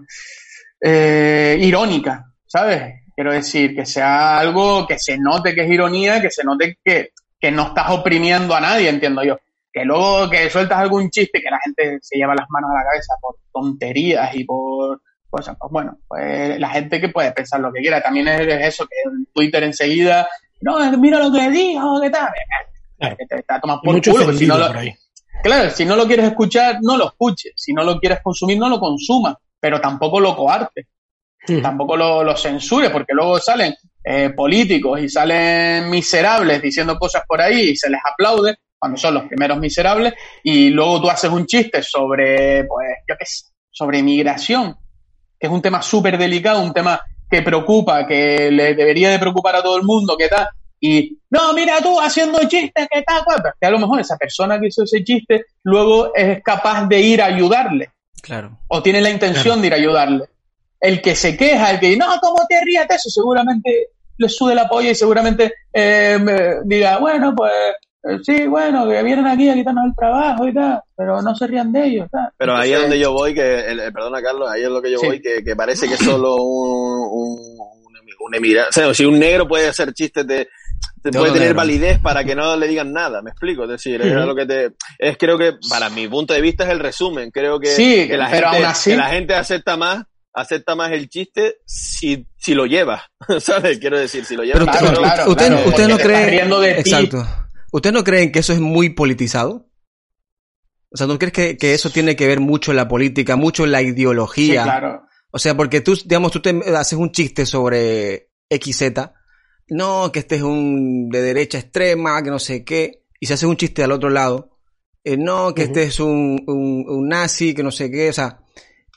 [0.81, 3.03] eh, irónica, ¿sabes?
[3.15, 7.11] Quiero decir, que sea algo que se note que es ironía, que se note que,
[7.39, 9.39] que no estás oprimiendo a nadie, entiendo yo.
[9.73, 12.85] Que luego que sueltas algún chiste que la gente se lleva las manos a la
[12.85, 15.01] cabeza por tonterías y por
[15.35, 18.01] cosas, pues bueno, pues la gente que puede pensar lo que quiera.
[18.01, 20.29] También es, eso, que en Twitter enseguida,
[20.61, 22.29] no, mira lo que dijo, ¿qué tal?
[22.97, 23.17] Claro.
[23.29, 24.69] te está tomando por culo, si no lo,
[25.43, 27.53] Claro, si no lo quieres escuchar, no lo escuches.
[27.57, 29.35] Si no lo quieres consumir, no lo consumas.
[29.61, 30.87] Pero tampoco lo coarte.
[31.61, 37.43] Tampoco lo, lo censure, porque luego salen eh, políticos y salen miserables diciendo cosas por
[37.43, 41.45] ahí y se les aplaude cuando son los primeros miserables y luego tú haces un
[41.45, 44.75] chiste sobre, pues, yo qué sé, sobre inmigración,
[45.45, 46.99] que es un tema súper delicado, un tema
[47.31, 50.49] que preocupa, que le debería de preocupar a todo el mundo, ¿qué tal?
[50.81, 53.23] Y, no, mira tú haciendo chistes, ¿qué tal?
[53.61, 57.21] Que a lo mejor esa persona que hizo ese chiste luego es capaz de ir
[57.21, 57.91] a ayudarle.
[58.23, 58.59] Claro.
[58.69, 60.25] O tiene la intención de ir a ayudarle.
[60.81, 63.11] El que se queja, el que dice, no, ¿cómo te rías de eso?
[63.11, 66.19] Seguramente le sube la polla y seguramente eh,
[66.65, 67.53] diga, bueno, pues
[68.23, 71.73] sí, bueno, que vienen aquí a quitarnos el trabajo y tal, pero no se rían
[71.73, 72.09] de ellos.
[72.11, 72.29] Tal.
[72.37, 74.99] Pero ahí es donde yo voy, que, el, perdona Carlos, ahí es lo que yo
[74.99, 75.07] sí.
[75.07, 77.39] voy, que, que, parece que solo un, un,
[78.21, 80.49] un, emigrante, o sea, si un negro puede hacer chistes de,
[81.03, 81.57] de puede tener negro.
[81.57, 84.21] validez para que no le digan nada, me explico, es decir, uh -huh.
[84.21, 87.31] es lo que te, es creo que para mi punto de vista es el resumen,
[87.31, 88.91] creo que, sí, que, la, pero gente, así...
[88.91, 90.05] que la gente acepta más
[90.37, 93.05] acepta más el chiste si, si lo lleva,
[93.39, 93.79] ¿sabes?
[93.79, 94.59] Quiero decir, si lo lleva.
[94.59, 97.25] Pero, claro, claro, usted, claro, usted no cree, de exacto.
[97.75, 99.69] ¿Usted no creen que eso es muy politizado?
[100.93, 103.65] O sea, ¿no crees que, que, eso tiene que ver mucho en la política, mucho
[103.65, 104.63] en la ideología?
[104.63, 105.03] Sí, claro.
[105.33, 108.93] O sea, porque tú, digamos, tú te haces un chiste sobre XZ,
[109.71, 113.45] no, que este es un de derecha extrema, que no sé qué, y se hace
[113.45, 114.57] un chiste al otro lado,
[115.03, 115.69] eh, no, que uh -huh.
[115.69, 118.39] este es un, un, un, nazi, que no sé qué, o sea,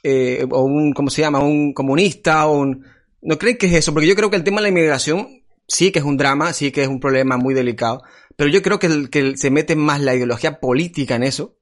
[0.03, 1.39] eh, o un, ¿cómo se llama?
[1.39, 2.86] Un comunista, o un...
[3.23, 3.91] ¿No creen que es eso?
[3.91, 6.71] Porque yo creo que el tema de la inmigración sí que es un drama, sí
[6.71, 8.03] que es un problema muy delicado,
[8.38, 11.57] pero yo creo que, el, que se mete más la ideología política en eso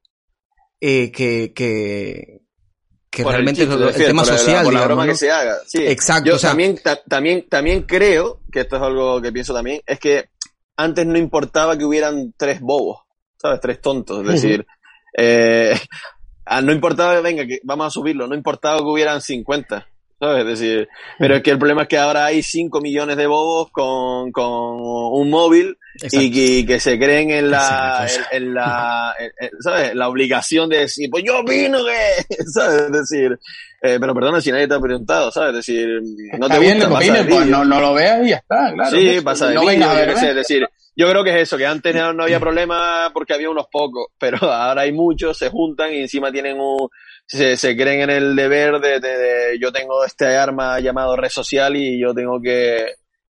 [0.82, 2.42] eh, que, que,
[3.10, 4.58] que realmente el, chiste, el, el, tema social.
[4.58, 5.12] La, por la digamos, broma ¿no?
[5.12, 5.58] que se haga.
[5.66, 5.88] Sí.
[5.88, 6.30] Exacto.
[6.30, 9.82] Yo o sea, también, ta, también, también creo, que esto es algo que pienso también,
[9.86, 10.30] es que
[10.76, 13.04] antes no importaba que hubieran tres bobos,
[13.42, 13.62] ¿sabes?
[13.62, 14.28] Tres tontos.
[14.28, 14.68] Es decir,
[15.18, 15.80] eh,
[16.64, 19.88] no importaba, venga, que vamos a subirlo, no importaba que hubieran 50.
[20.20, 20.46] ¿Sabes?
[20.46, 20.88] Es decir,
[21.20, 24.46] pero es que el problema es que ahora hay 5 millones de bobos con, con
[24.48, 29.96] un móvil y que, y que, se creen en la, en, en, la, en, ¿sabes?
[29.96, 32.82] La obligación de decir, pues yo opino que, ¿sabes?
[32.84, 33.40] Es decir,
[33.82, 35.50] eh, pero perdona si nadie te ha preguntado, ¿sabes?
[35.50, 35.88] Es decir,
[36.38, 38.98] no está te bien, gusta, opines, pues no, no, lo veas y ya está, claro.
[38.98, 41.66] Sí, pasa de no vídeo, a ver, es decir, yo creo que es eso, que
[41.66, 45.94] antes no, no había problema porque había unos pocos, pero ahora hay muchos, se juntan
[45.94, 46.90] y encima tienen un,
[47.26, 51.30] se, se creen en el deber de, de, de, yo tengo este arma llamado red
[51.30, 52.86] social y yo tengo que,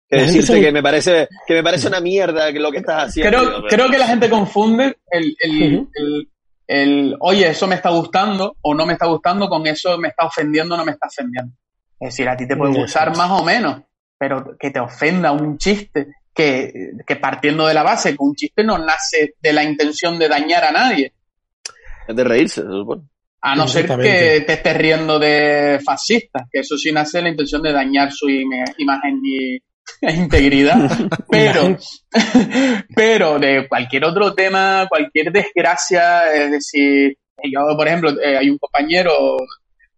[0.10, 0.62] que decirte se...
[0.62, 3.38] que me parece que me parece una mierda lo que estás haciendo.
[3.38, 3.68] Creo, pero...
[3.68, 5.90] creo que la gente confunde el, el, uh -huh.
[5.94, 6.30] el,
[6.68, 10.26] el, oye, eso me está gustando o no me está gustando con eso me está
[10.26, 11.54] ofendiendo o no me está ofendiendo.
[12.00, 13.82] Es decir, a ti te puede gustar más o menos,
[14.18, 18.64] pero que te ofenda un chiste, que, que partiendo de la base que un chiste
[18.64, 21.14] no nace de la intención de dañar a nadie.
[22.08, 23.04] Es de reírse, se supone.
[23.48, 27.62] A no ser que te estés riendo de fascistas, que eso sí nace la intención
[27.62, 29.60] de dañar su imagen y
[30.02, 30.90] integridad.
[31.30, 31.78] Pero,
[32.96, 38.58] pero de cualquier otro tema, cualquier desgracia, es decir, yo, por ejemplo, eh, hay un
[38.58, 39.38] compañero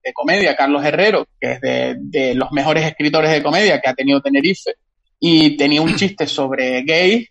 [0.04, 3.94] de comedia, Carlos Herrero, que es de, de, los mejores escritores de comedia que ha
[3.94, 4.74] tenido Tenerife,
[5.22, 7.30] y tenía un chiste sobre gays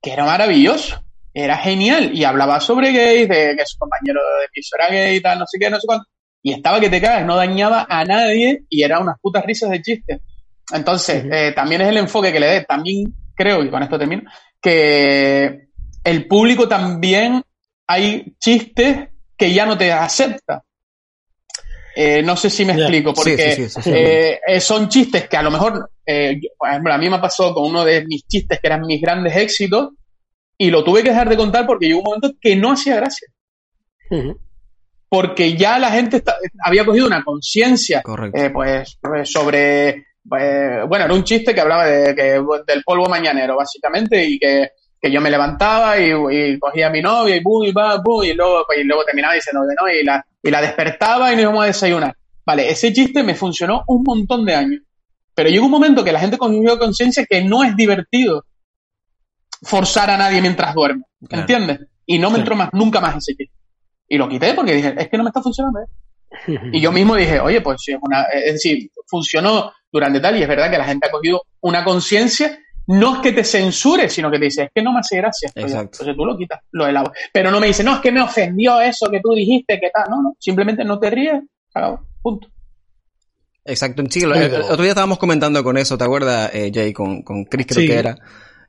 [0.00, 1.02] que era maravilloso
[1.34, 5.20] era genial y hablaba sobre gays, de que su compañero de piso era gay y
[5.20, 6.06] tal, no sé qué, no sé cuánto.
[6.42, 9.80] Y estaba que te cagas, no dañaba a nadie y era unas putas risas de
[9.80, 10.20] chistes.
[10.72, 11.34] Entonces, uh -huh.
[11.34, 12.64] eh, también es el enfoque que le dé.
[12.64, 14.22] También creo, y con esto termino,
[14.60, 15.68] que
[16.04, 17.42] el público también
[17.86, 20.62] hay chistes que ya no te acepta.
[21.94, 22.84] Eh, no sé si me yeah.
[22.84, 26.94] explico, porque sí, sí, sí, eh, son chistes que a lo mejor, eh, por ejemplo,
[26.94, 29.90] a mí me pasó con uno de mis chistes que eran mis grandes éxitos,
[30.58, 33.28] y lo tuve que dejar de contar porque llegó un momento que no hacía gracia.
[34.10, 34.38] Uh -huh.
[35.08, 40.06] Porque ya la gente está, había cogido una conciencia eh, pues, sobre.
[40.26, 44.70] Pues, bueno, era un chiste que hablaba de, que, del polvo mañanero, básicamente, y que
[45.02, 48.34] que yo me levantaba y, cogía a mi novia y boom, y va, boom, y
[48.34, 51.64] luego, y luego terminaba diciendo que no, y la, y la despertaba y nos íbamos
[51.64, 52.16] a desayunar.
[52.46, 54.80] Vale, ese chiste me funcionó un montón de años.
[55.34, 58.44] Pero llegó un momento que la gente cogió conciencia que no es divertido
[59.62, 61.04] forzar a nadie mientras duerme.
[61.30, 61.80] ¿Entiendes?
[62.06, 63.54] Y no me entró más, nunca más ese chiste.
[64.08, 65.80] Y lo quité porque dije, es que no me está funcionando.
[65.80, 66.58] ¿eh?
[66.72, 70.42] y yo mismo dije, oye, pues si es una, es decir, funcionó durante tal y
[70.42, 74.30] es verdad que la gente ha cogido una conciencia no es que te censure, sino
[74.30, 75.50] que te dice, es que no me hace gracia.
[75.54, 75.98] Exacto.
[75.98, 77.12] Entonces tú lo quitas, lo elabas.
[77.32, 80.10] Pero no me dice, no, es que me ofendió eso que tú dijiste, que tal.
[80.10, 81.42] No, no, simplemente no te ríes,
[82.20, 82.48] punto.
[83.64, 86.92] Exacto, sí, el, otro día estábamos comentando con eso, ¿te acuerdas, eh, Jay?
[86.92, 88.16] Con, con Chris creo que era.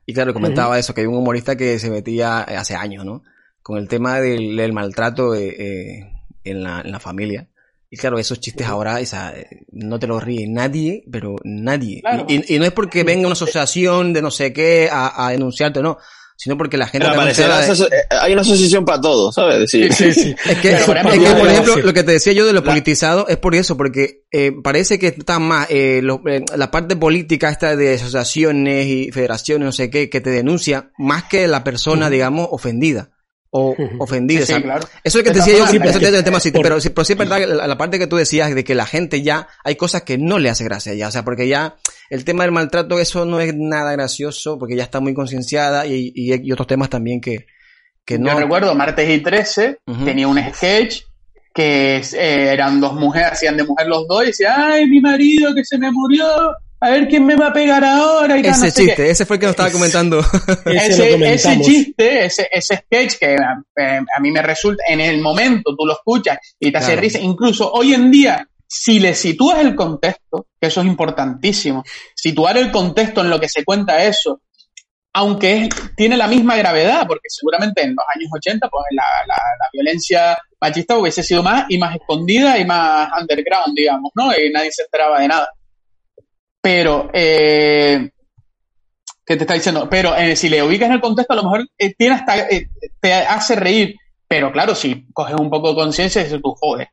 [0.06, 3.22] Y claro, comentaba eso, que hay un humorista que se metía eh, hace años, ¿no?
[3.62, 6.10] Con el tema del, maltrato eh,
[6.44, 7.48] en, la, en la familia.
[7.88, 8.98] Y claro, esos chistes ahora,
[9.70, 12.02] no te los ríe nadie, pero nadie.
[12.28, 15.98] Y, no es porque venga una asociación de no sé qué a, a denunciarte, no.
[16.36, 17.06] Sino porque la gente...
[17.06, 19.70] Hay una asociación para todo, ¿sabes?
[19.70, 20.34] Sí, sí, sí.
[20.44, 23.76] es que, por ejemplo, lo que te decía yo de lo politizado es por eso,
[23.76, 29.12] porque eh, parece que está más eh, eh, la parte política esta de asociaciones y
[29.12, 33.13] federaciones, no sé qué, que te denuncia más que la persona, digamos, ofendida
[33.56, 34.48] o ofendidas.
[34.54, 34.86] Sí, claro.
[35.02, 37.12] Eso es lo que te decía yo, eso el tema, sí, pero, sí, pero sí
[37.12, 40.02] es verdad la, la, parte que tú decías de que la gente ya, hay cosas
[40.02, 41.76] que no le hace gracia ya, o sea, porque ya
[42.10, 46.12] el tema del maltrato, eso no es nada gracioso, porque ya está muy concienciada y,
[46.14, 47.46] y, otros temas también que,
[48.04, 48.32] que no.
[48.32, 51.02] Yo recuerdo, martes y 13, tenía un sketch
[51.54, 55.54] que eh, eran dos mujeres, hacían de mujer los dos y decían, ay, mi marido
[55.54, 56.26] que se me murió,
[56.84, 58.38] a ver quién me va a pegar ahora.
[58.38, 60.20] Y ese chiste, ese fue el que nos estaba comentando.
[60.66, 65.86] ese, chiste, ese, ese sketch que eh, a mí me resulta, en el momento tú
[65.86, 67.18] lo escuchas y te hace risa.
[67.18, 72.70] Incluso hoy en día, si le sitúas el contexto, que eso es importantísimo, situar el
[72.70, 74.42] contexto en lo que se cuenta eso,
[75.14, 79.68] aunque tiene la misma gravedad, porque seguramente en los años 80 pues la, la, la,
[79.72, 84.36] violencia machista hubiese sido más y más escondida y más underground, digamos, ¿no?
[84.36, 85.48] Y nadie se enteraba de nada.
[86.64, 88.10] Pero, eh,
[89.26, 89.86] ¿qué te está diciendo?
[89.90, 92.70] Pero eh, si le ubicas en el contexto, a lo mejor eh, tiene hasta, eh,
[92.98, 93.96] te hace reír.
[94.26, 96.88] Pero claro, si coges un poco de conciencia, dices tú, joder,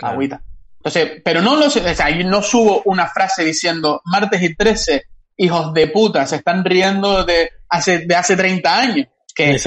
[0.00, 0.40] agüita.
[0.76, 5.02] Entonces, pero no lo o sea, no subo una frase diciendo, martes y 13,
[5.38, 9.08] hijos de puta, se están riendo de hace, de hace 30 años.
[9.34, 9.58] ¿Qué,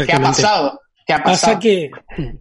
[1.06, 1.54] ¿qué ha pasado?
[1.54, 1.92] Pasa que,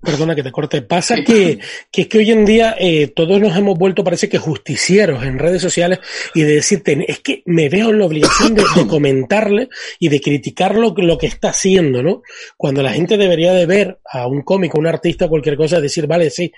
[0.03, 1.59] perdona que te corte, pasa que,
[1.91, 5.39] que es que hoy en día eh, todos nos hemos vuelto, parece que justicieros en
[5.39, 6.01] redes sociales
[6.35, 10.75] y de decirte, es que me veo en la obligación de, comentarle y de criticar
[10.75, 12.23] lo, lo, que está haciendo, ¿no?
[12.57, 16.31] Cuando la gente debería de ver a un cómico, un artista, cualquier cosa, decir, vale,
[16.31, 16.53] sí,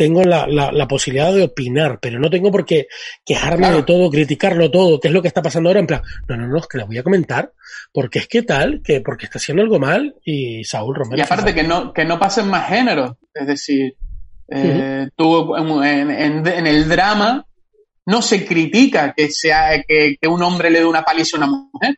[0.00, 2.86] tengo la, la, la, posibilidad de opinar, pero no tengo por qué
[3.22, 6.38] quejarme de todo, criticarlo todo, qué es lo que está pasando ahora, en plan, no,
[6.38, 7.52] no, no, es que la voy a comentar,
[7.92, 11.18] porque es que tal, que porque está haciendo algo mal y Saúl Romero.
[11.18, 13.94] Y aparte que no, que no pasen más géneros, es decir,
[14.48, 17.44] eh, tú en, en, en, el drama
[18.06, 21.46] no se critica que sea que, que un hombre le dé una paliza a una
[21.46, 21.94] mujer.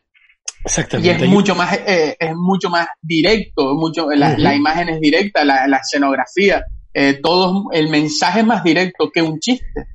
[0.65, 1.07] Exactamente.
[1.07, 5.45] Y es mucho más, eh, es mucho más directo, mucho, la, la imagen es directa,
[5.45, 9.87] la, la escenografía eh, todo el mensaje más directo que un chiste.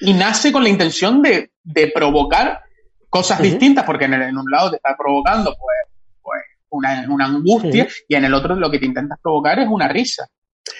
[0.00, 2.60] Y nace con la intención de, de provocar
[3.08, 5.76] cosas distintas, porque en, en, un lado te está provocando pues,
[6.22, 6.40] pues
[6.70, 10.26] una, una angustia y en el otro lo que te intentas provocar es una risa.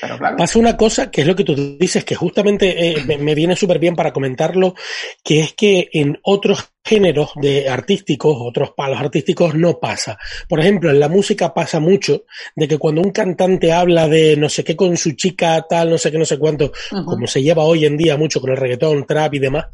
[0.00, 0.36] Pero claro.
[0.36, 3.56] Pasa una cosa que es lo que tú dices, que justamente eh, me, me, viene
[3.56, 4.74] súper bien para comentarlo,
[5.24, 10.18] que es que en otros géneros de artísticos, otros palos artísticos, no pasa.
[10.48, 12.24] Por ejemplo, en la música pasa mucho
[12.56, 15.98] de que cuando un cantante habla de no sé qué con su chica, tal, no
[15.98, 16.72] sé qué, no sé cuánto,
[17.04, 19.66] como se lleva hoy en día mucho con el reggaetón, trap y demás,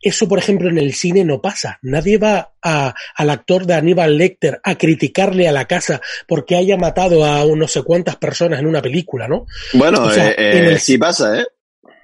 [0.00, 1.78] eso, por ejemplo, en el cine no pasa.
[1.82, 6.76] Nadie va a, al actor de Aníbal Lecter a criticarle a la casa porque haya
[6.76, 9.46] matado a no sé cuántas personas en una película, ¿no?
[9.74, 11.46] Bueno, o sea, eh, eh, sí pasa, ¿eh?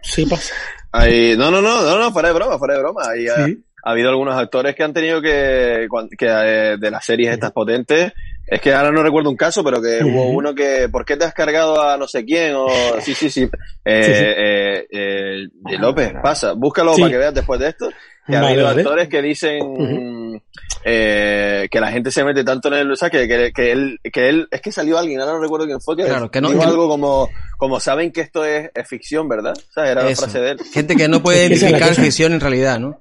[0.03, 0.55] Sí pasa.
[0.93, 3.03] Ahí, no, no, no, no, no, fuera de broma, fuera de broma.
[3.09, 3.65] Ahí, ¿Sí?
[3.83, 8.13] Ha habido algunos actores que han tenido que, que eh, de las series estas potentes,
[8.47, 11.25] es que ahora no recuerdo un caso, pero que hubo uno que, ¿por qué te
[11.25, 12.55] has cargado a no sé quién?
[12.55, 12.69] O,
[13.01, 13.43] sí, sí, sí.
[13.43, 13.49] Eh,
[13.85, 17.91] eh, eh, de López, pasa, búscalo para que veas después de esto.
[18.27, 20.41] Que ha habido actores que dicen
[20.85, 23.99] eh, que la gente se mete tanto en el, o sea, que, que, que, él,
[24.13, 26.51] que él, es que salió alguien, ahora no recuerdo quién fue, que, claro, que no,
[26.51, 29.55] dijo algo como, como saben que esto es, es ficción, ¿verdad?
[29.57, 30.59] O sea, era la frase de él.
[30.73, 33.01] Gente que no puede identificar ficción en realidad, ¿no?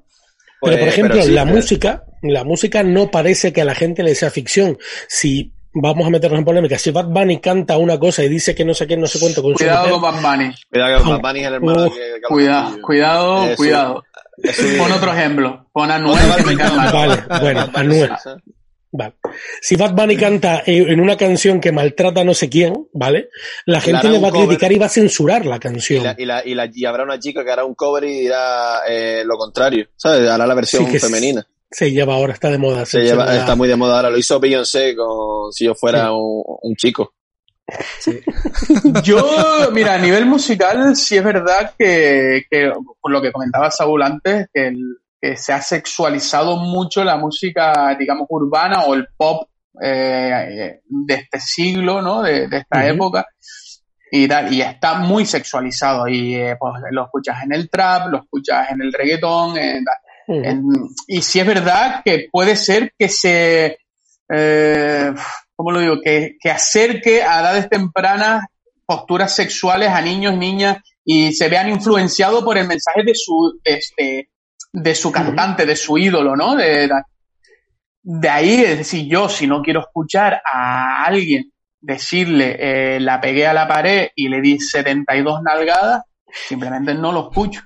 [0.62, 4.14] Pero, por pues, ejemplo, la música, la música no parece que a la gente le
[4.14, 4.78] sea ficción.
[5.08, 8.64] Si vamos a meternos en polémica, si Bad Bunny canta una cosa y dice que
[8.64, 10.54] no sé qué, no sé cuánto con Cuidado con Bad Bunny.
[10.70, 11.92] Cuidado con Bad Bunny el hermano.
[12.28, 14.04] cuidado, cuidado, cuidado.
[14.78, 15.66] Pon otro ejemplo.
[15.72, 18.12] Pon a Noel que me Vale, bueno, Anuel.
[18.94, 19.14] Vale.
[19.62, 23.30] Si Bad Bunny canta en una canción que maltrata a no sé quién, ¿vale?
[23.66, 26.02] La gente le va a criticar y va a censurar la canción.
[26.18, 29.24] Y, la, y, la, y, habrá una chica que hará un cover y dirá eh,
[29.26, 30.30] lo contrario, ¿sabes?
[30.30, 31.48] Hará la versión femenina.
[31.70, 32.86] Se lleva ahora, está de moda.
[32.86, 34.10] Se lleva, está muy de moda ahora.
[34.10, 37.14] Lo hizo Beyoncé con si yo fuera un, un, chico.
[38.00, 38.20] Sí.
[39.04, 44.02] yo, mira, a nivel musical, sí es verdad que, que por lo que comentaba Saúl
[44.02, 49.48] antes, que el, que se ha sexualizado mucho la música, digamos, urbana o el pop
[49.82, 52.24] eh, de este siglo, ¿no?
[52.24, 53.26] De, esta época.
[54.12, 56.08] Y, tal, y está muy sexualizado.
[56.08, 59.56] Y eh, pues, lo escuchas en el trap, lo escuchas en el reggaetón.
[61.08, 63.78] y sí es verdad que puede ser que se.
[64.34, 65.14] Eh,
[65.56, 66.02] ¿Cómo lo digo?
[66.04, 68.46] Que, que acerque a edades tempranas
[68.92, 74.04] posturas sexuales a niños, niñas y se vean influenciados por el mensaje de su, este,
[74.04, 74.30] de
[74.96, 76.56] su cantante, de su ídolo, ¿no?
[76.56, 76.90] De,
[78.04, 83.48] de ahí, es decir, yo si no quiero escuchar a alguien decirle eh, la pegué
[83.48, 86.04] a la pared y le di 72 nalgadas,
[86.48, 87.62] simplemente no lo escucho.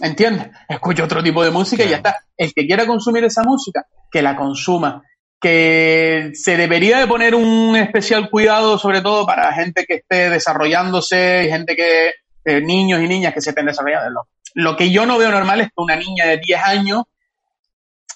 [0.00, 0.48] ¿Entiendes?
[0.68, 2.16] Escucho otro tipo de música y ya está.
[2.36, 5.02] El que quiera consumir esa música, que la consuma.
[5.38, 11.44] Que se debería de poner un especial cuidado, sobre todo para gente que esté desarrollándose
[11.44, 12.12] y gente que,
[12.44, 14.26] eh, niños y niñas que se estén desarrollando.
[14.54, 17.02] Lo que yo no veo normal es que una niña de 10 años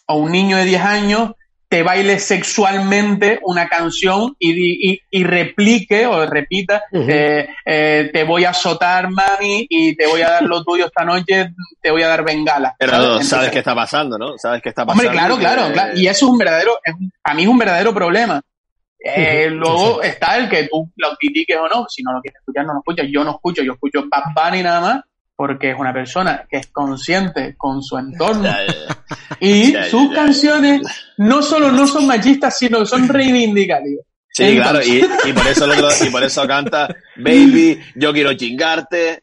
[0.07, 1.31] o un niño de 10 años
[1.75, 8.51] te baile sexualmente una canción y, y, replique o repita, eh, eh, te voy a
[8.51, 11.49] azotar, mami, y te voy a dar lo tuyo esta noche,
[11.83, 12.77] te voy a dar bengala.
[12.79, 14.39] Pero sabes, qué está pasando, ¿no?
[14.39, 15.09] Sabes qué está pasando.
[15.09, 15.99] Hombre, claro, claro, claro.
[15.99, 16.79] Y eso es un verdadero,
[17.25, 18.41] a mí es un verdadero problema.
[19.01, 21.87] Eh, luego está el que tú lo critiques o no.
[21.89, 23.07] Si no lo quieres escuchar, no lo escuchas.
[23.11, 25.01] Yo no escucho, yo escucho Bad Bunny nada más
[25.37, 28.49] porque es una persona que es consciente con su entorno.
[29.41, 30.83] y sus canciones
[31.19, 34.05] no solo no son machistas, sino que son reivindicativas.
[34.37, 35.01] Sí, claro, y,
[35.33, 35.65] por eso
[36.05, 39.23] y por eso canta Baby, yo quiero chingarte.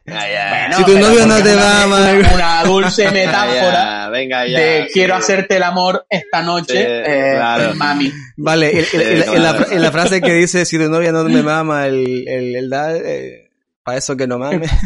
[0.74, 2.32] si tu novio no te va a amar.
[2.34, 7.38] Una dulce metáfora venga ya, de quiero hacerte el amor esta noche, eh,
[7.74, 8.10] mami.
[8.38, 12.72] Vale, en, la, frase que dice si tu novia no me mama, el, el, el,
[12.72, 13.50] eh,
[13.82, 14.70] para eso que no mames.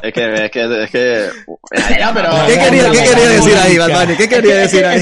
[0.00, 1.28] Es que, es que, es que.
[1.70, 4.16] ¿Qué, quería, ¿Qué quería decir ahí, Batman?
[4.16, 5.00] ¿Qué quería decir ahí?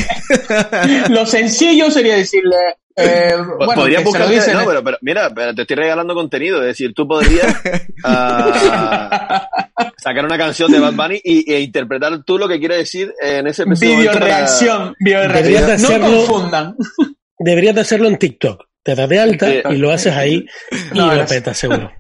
[1.11, 2.57] Lo sencillo sería decirle.
[2.97, 7.07] Eh, bueno, podría buscar, no, pero, pero mira, te estoy regalando contenido, es decir, tú
[7.07, 7.55] podrías
[8.05, 8.53] uh,
[9.99, 13.49] sacar una canción de Bad Bunny y, e interpretar tú lo que quiere decir en
[13.49, 16.01] ese Video reacción, video reacción.
[16.01, 16.77] No confundan.
[17.39, 18.65] Deberías de hacerlo en TikTok.
[18.83, 20.47] Te das de alta y lo haces ahí
[20.95, 21.93] y lo petas seguro.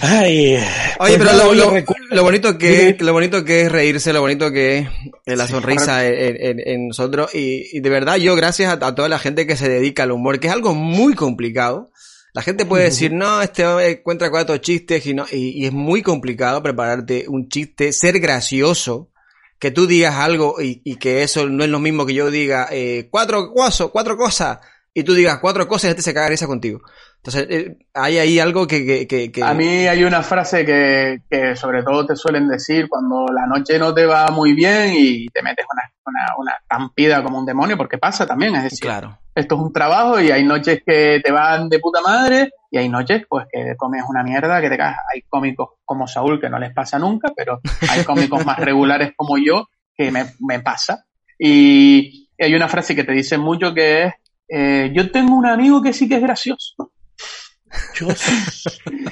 [0.00, 0.58] Ay,
[0.98, 4.88] Oye, pero lo, bonito que lo bonito que es reírse, lo bonito que
[5.24, 9.56] es la sonrisa en, nosotros y, de verdad yo gracias a, toda la gente que
[9.56, 11.90] se dedica al humor, que es algo muy complicado.
[12.32, 16.62] La gente puede decir, no, este encuentra cuatro chistes y, no, y, es muy complicado
[16.62, 19.10] prepararte un chiste, ser gracioso,
[19.58, 23.08] que tú digas algo y, que eso no es lo mismo que yo diga eh,
[23.10, 24.58] cuatro, cuatro, cuatro cosas
[24.92, 26.82] y tú digas cuatro cosas y este se caga risa contigo.
[27.24, 31.56] Entonces, eh, hay ahí algo que, que, que, A mí hay una frase que, que,
[31.56, 35.40] sobre todo te suelen decir cuando la noche no te va muy bien y te
[35.40, 39.18] metes una, una, una tampida como un demonio, porque pasa también, es decir, claro.
[39.34, 42.90] esto es un trabajo y hay noches que te van de puta madre y hay
[42.90, 44.98] noches pues que comes una mierda, que te cagas.
[45.14, 49.38] Hay cómicos como Saúl que no les pasa nunca, pero hay cómicos más regulares como
[49.38, 51.06] yo que me, me pasa.
[51.38, 54.14] Y hay una frase que te dice mucho que es
[54.48, 56.92] eh, yo tengo un amigo que sí que es gracioso.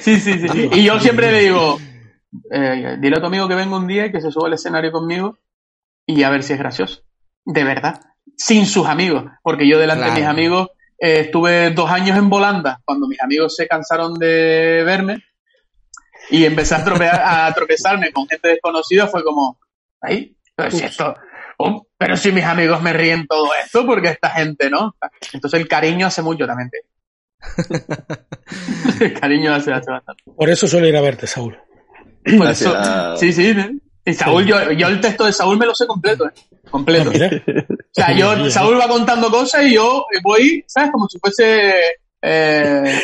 [0.01, 0.71] Sí, sí, sí.
[0.73, 1.79] Y yo siempre le digo,
[2.51, 4.93] eh, dile a tu amigo que venga un día y que se suba al escenario
[4.93, 5.39] conmigo
[6.07, 7.03] y a ver si es gracioso.
[7.45, 8.01] De verdad.
[8.37, 9.25] Sin sus amigos.
[9.43, 10.69] Porque yo delante de mis amigos
[10.99, 15.23] eh, estuve dos años en Volanda cuando mis amigos se cansaron de verme
[16.31, 19.07] y empecé a, a tropezarme con gente desconocida.
[19.07, 19.59] Fue como,
[20.01, 20.37] ahí,
[20.71, 21.15] si esto,
[21.59, 24.95] oh, pero si mis amigos me ríen todo esto, porque esta gente no.
[25.33, 26.71] Entonces el cariño hace mucho también.
[29.01, 30.23] El cariño hace, bastante.
[30.37, 31.59] Por eso suelo ir a verte, Saúl.
[32.39, 32.75] Por eso,
[33.17, 33.55] sí, sí.
[34.05, 36.33] Y Saúl, yo, yo el texto de Saúl me lo sé completo, ¿eh?
[36.71, 37.13] Completo.
[37.15, 40.91] Ah, o sea, yo, Saúl va contando cosas y yo voy, ¿sabes?
[40.91, 41.75] Como si fuese
[42.21, 43.01] eh,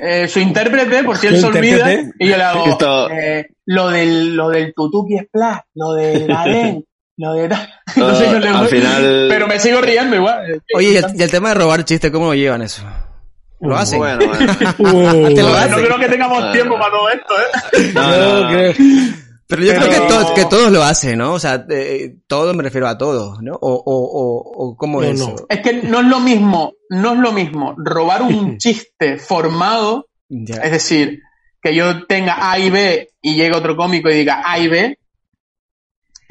[0.00, 4.34] eh, su intérprete, por si él se olvida, y yo le hago eh, lo del
[4.34, 6.84] lo del tutuki splash, lo del Adén,
[7.16, 7.48] lo de
[9.28, 10.62] Pero me sigo riendo igual.
[10.74, 12.82] Oye, y el, tema de robar chistes, ¿cómo lo llevan eso?
[13.60, 13.98] ¿Lo hacen?
[13.98, 14.24] Bueno,
[14.78, 15.68] bueno.
[15.68, 17.92] No creo que tengamos tiempo para todo esto, ¿eh?
[17.94, 18.64] No, no,
[19.46, 19.88] Pero yo creo
[20.34, 21.34] que, que, todos lo hacen, ¿no?
[21.34, 23.52] O sea, eh, todo me refiero a todos, ¿no?
[23.54, 25.18] O, o, o, cómo es.
[25.18, 25.34] No.
[25.48, 30.70] Es que no es lo mismo, no es lo mismo robar un chiste formado, es
[30.70, 31.20] decir,
[31.60, 34.98] que yo tenga A y B y llegue otro cómico y diga A y B,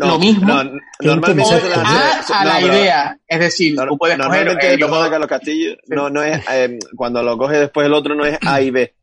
[0.08, 0.48] lo mismo.
[0.48, 0.72] No,
[1.02, 3.18] normalmente a, a la idea.
[3.28, 7.22] Es decir, tú puedes normalmente coger, el de Carlos Castillo no, no es, eh, cuando
[7.24, 8.94] lo coge después el otro no es A y B.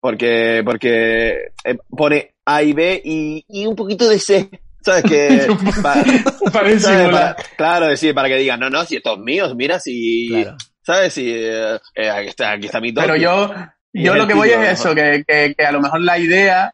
[0.00, 4.48] Porque, porque eh, pone A y B y, y un poquito de C.
[4.80, 5.04] ¿Sabes?
[5.04, 5.46] Que,
[6.52, 10.46] para, claro, decir, para que digan, no, no, si estos míos, mira, si.
[10.82, 11.12] ¿Sabes?
[11.12, 11.30] Si.
[11.30, 11.78] Eh,
[12.10, 13.06] aquí, está, aquí está mi toque.
[13.06, 13.52] Pero yo,
[13.92, 16.72] yo lo que voy es eso, que, que, que, a lo mejor la idea.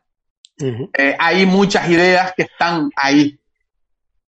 [1.18, 3.38] hay muchas ideas que están ahí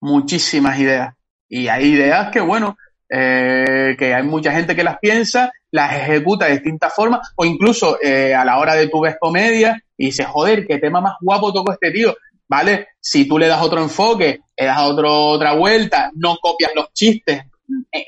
[0.04, 1.16] muchísimas ideas.
[1.48, 2.76] Y hay ideas que, bueno,
[3.10, 7.98] eh, que hay mucha gente que las piensa, las ejecuta de distintas formas, o incluso
[8.02, 11.54] eh, a la hora de tu ves comedia y dices, joder, qué tema más guapo
[11.54, 12.16] tocó este tío.
[12.46, 12.90] ¿Vale?
[13.00, 17.42] Si tú le das otro enfoque, le das otro, otra vuelta, no copias los chistes,
[17.92, 18.06] eh,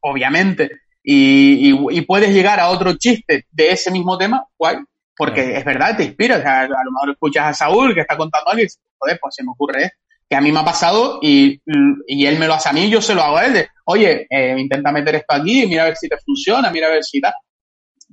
[0.00, 0.70] obviamente,
[1.02, 4.76] y, y, puedes llegar a otro chiste de ese mismo tema, guay,
[5.16, 6.36] porque es verdad, te inspira.
[6.36, 9.42] a lo mejor escuchas a Saúl que está contando algo y dices, joder, pues se
[9.42, 11.60] me ocurre esto que a mí me ha pasado y,
[12.06, 14.28] y, él me lo hace a mí, yo se lo hago a él, de, oye,
[14.30, 17.20] eh, intenta meter esto aquí, mira a ver si te funciona, mira a ver si
[17.20, 17.34] da.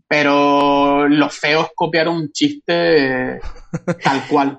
[0.08, 3.40] Pero lo feo es copiar un chiste
[4.04, 4.58] tal cual.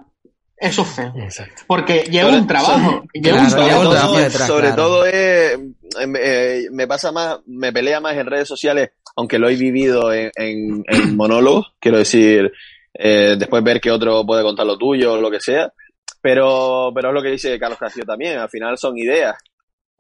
[0.56, 1.12] Eso es feo.
[1.16, 1.62] Exacto.
[1.66, 3.02] Porque lleva un trabajo.
[3.12, 4.30] Lleva un trabajo.
[4.30, 5.54] sobre todo es,
[5.98, 10.12] em, eh, me pasa más, me pelea más en redes sociales, aunque lo he vivido
[10.12, 12.52] en, en, monólogos, quiero decir,
[12.94, 15.72] eh, después ver que otro puede contar lo tuyo o lo que sea
[16.20, 19.36] pero, pero es lo que dice Carlos Castillo también, al final son ideas.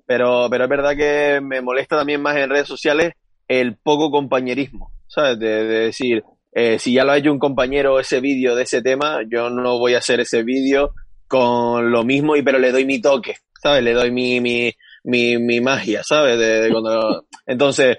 [0.06, 3.12] Pero, pero es verdad que me molesta también más en redes sociales
[3.46, 5.38] el poco compañerismo, ¿sabes?
[5.38, 6.22] De, decir,
[6.52, 9.78] eh, si ya lo ha hecho un compañero ese vídeo de ese tema, yo no
[9.78, 10.92] voy a hacer ese vídeo
[11.26, 13.82] con lo mismo, y pero le doy mi toque, ¿sabes?
[13.82, 14.72] Le doy mi, mi,
[15.04, 16.38] mi, mi magia, ¿sabes?
[16.38, 17.26] De, cuando...
[17.46, 17.98] Entonces,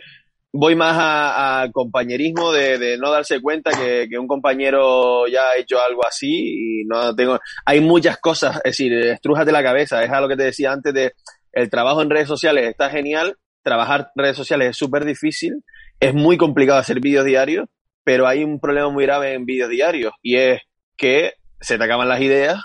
[0.51, 6.05] voy más a, compañerismo de, no darse cuenta que, un compañero ya ha hecho algo
[6.05, 10.27] así y no tengo hay muchas cosas es decir estrújate la cabeza es a lo
[10.27, 11.13] que te decía antes de
[11.51, 15.63] el trabajo en redes sociales está genial trabajar en redes sociales es súper difícil
[15.99, 17.67] es muy complicado hacer vídeos diarios
[18.03, 20.61] pero hay un problema muy grave en vídeos diarios y es
[20.97, 22.61] que se te acaban las ideas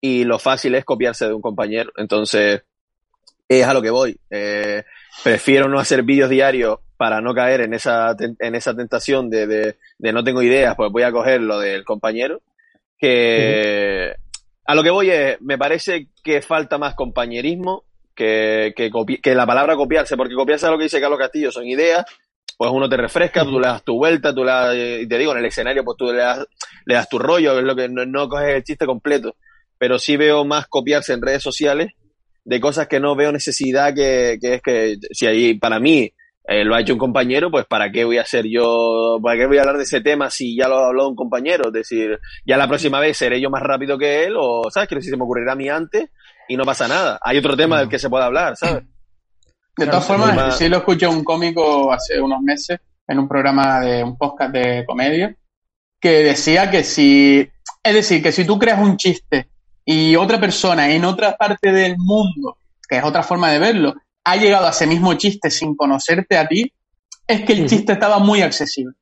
[0.00, 1.90] y lo fácil es copiarse de un compañero.
[1.96, 2.62] Entonces
[3.48, 4.84] es a lo que voy eh,
[5.24, 10.12] prefiero no hacer vídeos diarios para no caer en esa, en esa tentación de, de,
[10.12, 12.42] no tengo ideas, pues voy a coger lo del compañero.
[12.98, 14.14] Que
[14.66, 18.90] a lo que voy es, me parece que falta más compañerismo que, que,
[19.22, 22.04] que la palabra copiarse, porque copiarse es lo que dice Carlos Castillo, son ideas,
[22.58, 25.38] pues uno te refresca, tú le das tu vuelta, tú le y te digo, en
[25.38, 26.46] el escenario, pues tú le das,
[26.84, 29.36] le das tu rollo, es lo que no, no coges el chiste completo.
[29.78, 31.92] Pero sí veo más copiarse en redes sociales
[32.44, 36.12] de cosas que no veo necesidad que, que es que si ahí para mí
[36.52, 39.46] eh, lo ha hecho un compañero, pues ¿para qué voy a hacer yo, para qué
[39.46, 41.68] voy a hablar de ese tema si ya lo ha hablado un compañero?
[41.68, 44.88] Es decir, ya la próxima vez seré yo más rápido que él o, ¿sabes?
[44.88, 46.10] Que si se me ocurrirá a mí antes
[46.48, 47.20] y no pasa nada.
[47.22, 48.82] Hay otro tema del que se puede hablar, ¿sabes?
[49.76, 54.02] De todas formas, sí lo escuché un cómico hace unos meses en un programa de
[54.02, 55.32] un podcast de comedia
[56.00, 57.48] que decía que si,
[57.80, 59.50] es decir, que si tú creas un chiste
[59.84, 62.58] y otra persona en otra parte del mundo,
[62.88, 63.94] que es otra forma de verlo,
[64.24, 66.72] ha llegado a ese mismo chiste sin conocerte a ti,
[67.26, 68.94] es que el chiste estaba muy accesible.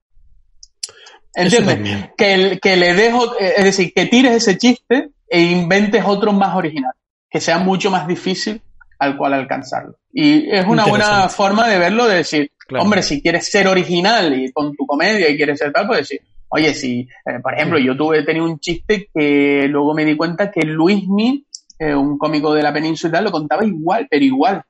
[1.35, 2.11] ¿Entiendes?
[2.17, 6.93] Que, que le dejo, es decir, que tires ese chiste e inventes otro más original,
[7.31, 8.61] que sea mucho más difícil
[8.99, 9.97] al cual alcanzarlo.
[10.13, 14.51] Y es una buena forma de verlo, de decir, hombre, si quieres ser original y
[14.53, 17.97] con tu comedia y quieres ser tal, pues decir, oye, si, eh, por ejemplo, yo
[17.97, 21.47] tuve tenido un chiste que luego me di cuenta que Luismi,
[21.79, 24.65] eh, un cómico de la península, lo contaba igual, pero igual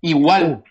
[0.00, 0.62] igual.
[0.62, 0.68] Uh.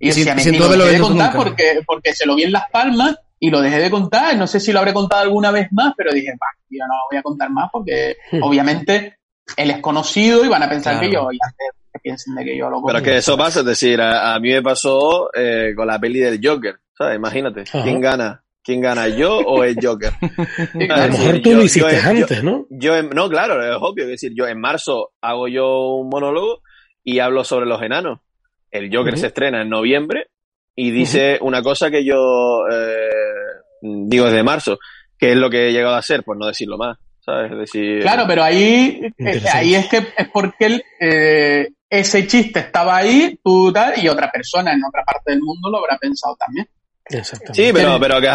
[0.00, 3.16] Y decía, me lo dejé de contar porque, porque se lo vi en Las Palmas
[3.40, 4.36] y lo dejé de contar.
[4.36, 7.00] No sé si lo habré contado alguna vez más, pero dije, va, yo no lo
[7.10, 8.42] voy a contar más porque hmm.
[8.42, 9.18] obviamente
[9.56, 11.52] él es conocido y van a pensar que yo, ya
[11.92, 14.62] que piensen de que yo lo Pero que eso pasa, es decir, a, mí me
[14.62, 17.16] pasó eh, con la peli del Joker, ¿sabes?
[17.16, 18.42] Imagínate, ¿quién gana?
[18.62, 20.12] ¿Quién gana, yo o el Joker?
[20.90, 22.66] a lo mejor tú lo hiciste antes, ¿no?
[22.68, 24.04] Yo, no, claro, es obvio.
[24.04, 26.62] Es decir, yo en marzo hago yo un monólogo
[27.02, 28.20] y hablo sobre los enanos.
[28.70, 30.26] El Joker se estrena en noviembre
[30.74, 33.10] y dice una cosa que yo eh,
[33.82, 34.78] digo desde marzo.
[35.18, 36.22] ¿Qué es lo que he llegado a hacer?
[36.22, 36.98] Pues no decirlo más.
[37.28, 37.58] ¿sabes?
[37.58, 43.38] decir, claro, pero ahí, eh, ahí es que es porque eh, ese chiste estaba ahí,
[43.44, 46.66] tú tal, y otra persona en otra parte del mundo lo habrá pensado también.
[47.52, 48.28] Sí, pero, pero que,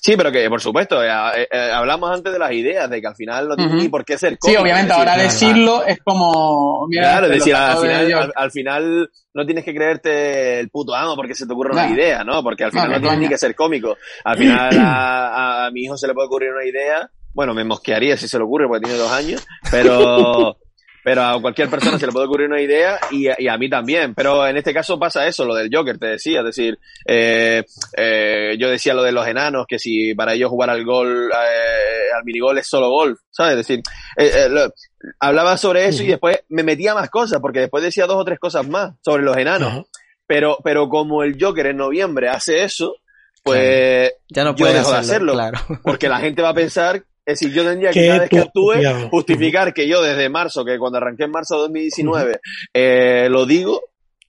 [0.00, 3.14] sí, pero que por supuesto, eh, eh, hablamos antes de las ideas, de que al
[3.14, 4.58] final no tiene ni por qué ser cómico.
[4.58, 6.86] Sí, obviamente, ahora decirlo es como...
[6.90, 11.34] claro, es decir, al final, al, final, no tienes que creerte el puto amo porque
[11.34, 12.42] se te ocurre una idea, ¿no?
[12.42, 13.96] Porque al final no, tienes ni que ser cómico.
[14.24, 18.16] Al final a, a mi hijo se le puede ocurrir una idea, bueno, me mosquearía
[18.16, 20.56] si se le ocurre porque tiene dos años, pero...
[21.10, 24.14] pero a cualquier persona se le puede ocurrir una idea y, y, a mí también.
[24.14, 26.38] Pero en este caso pasa eso, lo del Joker, te decía.
[26.38, 27.64] Es decir, eh,
[27.96, 32.16] eh, yo decía lo de los enanos, que si para ellos jugar al gol, eh,
[32.16, 33.58] al minigol es solo golf, ¿sabes?
[33.58, 33.82] Es decir,
[34.16, 34.72] eh, lo,
[35.18, 38.38] hablaba sobre eso y después me metía más cosas, porque después decía dos o tres
[38.38, 39.86] cosas más sobre los enanos.
[40.28, 42.94] Pero, pero como el Joker en noviembre hace eso,
[43.42, 45.58] pues ya no puede hacerlo, claro.
[45.82, 48.72] porque la gente va a pensar es decir, yo tendría que cada vez que actúe
[49.10, 52.40] justificar que yo desde marzo, que cuando arranqué en marzo de 2019,
[52.74, 53.80] eh, lo digo,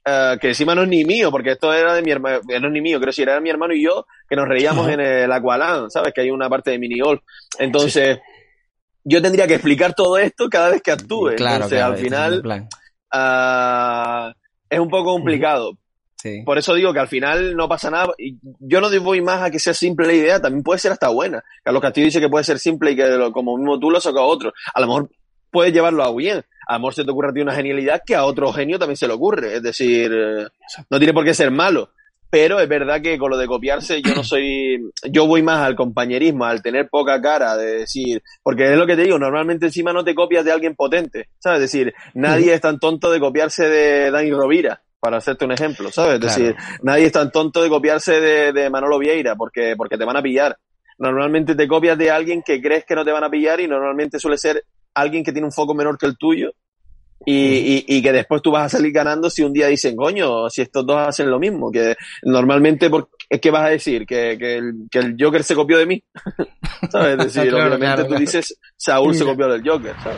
[0.06, 2.74] eh, que encima no es ni mío, porque esto era de mi hermano, no es
[2.74, 5.90] ni mío, creo que era mi hermano y yo, que nos reíamos en el Aqualand,
[5.90, 6.14] ¿sabes?
[6.14, 7.22] Que hay una parte de mini golf.
[7.60, 8.20] Entonces,
[9.04, 11.36] yo tendría que explicar todo esto cada vez que actúe.
[11.36, 12.42] Claro, Entonces, al final,
[13.14, 14.34] uh,
[14.70, 15.74] es un poco complicado.
[16.46, 18.14] Por eso digo que al final no pasa nada.
[18.18, 21.10] Y yo no voy más a que sea simple la idea, también puede ser hasta
[21.10, 21.44] buena.
[21.64, 24.26] Carlos Castillo dice que puede ser simple y que como mismo tú lo sacas a
[24.26, 24.54] otro.
[24.74, 25.10] A lo mejor
[25.50, 26.44] puedes llevarlo a bien.
[26.68, 28.98] A lo mejor se te ocurre a ti una genialidad que a otro genio también
[28.98, 29.56] se le ocurre.
[29.56, 30.48] Es decir, eh,
[30.90, 31.90] no tiene por qué ser malo.
[32.30, 34.80] Pero es verdad que con lo de copiarse yo no soy,
[35.10, 38.96] yo voy más al compañerismo, al tener poca cara, de decir, porque es lo que
[38.96, 41.62] te digo, normalmente encima no te copias de alguien potente, ¿sabes?
[41.62, 45.92] Es decir, nadie es tan tonto de copiarse de Dani Rovira para hacerte un ejemplo,
[45.92, 46.16] ¿sabes?
[46.16, 50.06] Es decir, nadie es tan tonto de copiarse de, de, Manolo Vieira porque, porque te
[50.06, 50.58] van a pillar.
[51.00, 54.20] Normalmente te copias de alguien que crees que no te van a pillar y normalmente
[54.20, 54.64] suele ser
[54.94, 56.52] alguien que tiene un foco menor que el tuyo
[57.26, 60.62] y, y, que después tú vas a salir ganando si un día dicen, coño, si
[60.62, 62.90] estos dos hacen lo mismo, que normalmente
[63.30, 66.04] es que vas a decir que, que, el, que el Joker se copió de mí,
[66.92, 67.20] ¿sabes?
[67.20, 70.18] Es decir, obviamente tú dices, Saúl se copió del Joker, ¿sabes?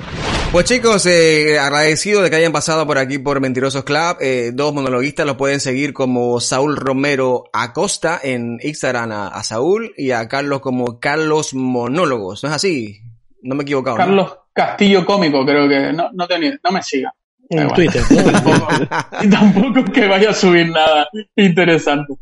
[0.54, 4.74] Pues chicos, eh, agradecido de que hayan pasado por aquí por Mentirosos Club, eh, dos
[4.74, 10.28] monologuistas los pueden seguir como Saúl Romero Acosta en Instagram a, a Saúl y a
[10.28, 13.02] Carlos como Carlos Monólogos, ¿no es así?
[13.42, 13.98] No me he equivocado.
[13.98, 15.92] Carlos Castillo Cómico, creo que.
[15.94, 17.14] No, no, te, no me siga.
[17.50, 18.02] En Twitter.
[19.22, 22.14] y tampoco que vaya a subir nada interesante.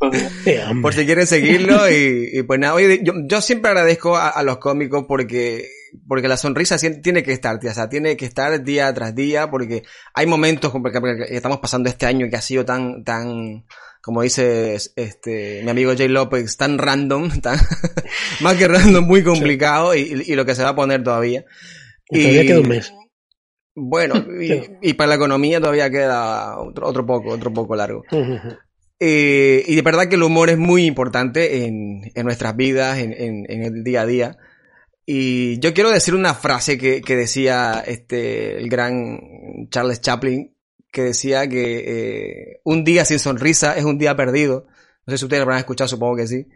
[0.82, 5.06] Por si quieren seguirlo y, pues nada, oye, yo, yo siempre agradezco a, los cómicos
[5.08, 5.70] porque
[6.08, 9.84] porque la sonrisa tiene que estar, o sea, tiene que estar día tras día porque
[10.14, 11.00] hay momentos como que
[11.30, 13.66] estamos pasando este año que ha sido tan tan
[14.02, 17.60] como dice este, mi amigo Jay López, tan random, tan,
[18.42, 21.46] más que random, muy complicado y, y, lo que se va a poner todavía.
[22.12, 22.94] Y, todavía queda un mes.
[23.74, 24.16] Bueno,
[24.82, 28.04] y, para la economía todavía queda otro, otro poco, otro poco largo.
[29.00, 33.14] eh, y de verdad que el humor es muy importante en, en nuestras vidas, en,
[33.14, 34.38] en, en, el día a día.
[35.06, 40.56] Y yo quiero decir una frase que, que decía este, el gran Charles Chaplin,
[40.92, 44.68] que decía que eh, un día sin sonrisa es un día perdido.
[45.06, 46.48] No sé si ustedes lo habrán escuchado, supongo que sí.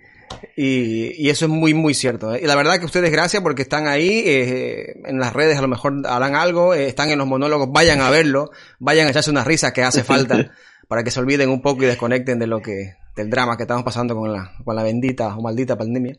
[0.56, 2.34] Y, y eso es muy, muy cierto.
[2.34, 2.41] ¿eh?
[2.43, 5.68] Y la verdad que ustedes, gracias porque están ahí, eh, en las redes a lo
[5.68, 9.43] mejor harán algo, eh, están en los monólogos, vayan a verlo, vayan a echarse una
[9.43, 10.52] risa que hace falta
[10.88, 13.84] para que se olviden un poco y desconecten de lo que, del drama que estamos
[13.84, 16.18] pasando con la, con la bendita o maldita pandemia.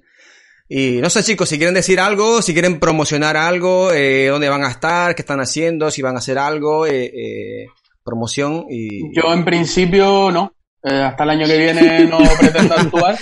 [0.69, 4.65] Y no sé chicos, si quieren decir algo, si quieren promocionar algo, eh, dónde van
[4.65, 7.67] a estar, qué están haciendo, si van a hacer algo, eh, eh,
[8.05, 9.15] promoción y...
[9.15, 10.53] Yo en principio no.
[10.83, 13.17] Hasta el año que viene no pretendo actuar.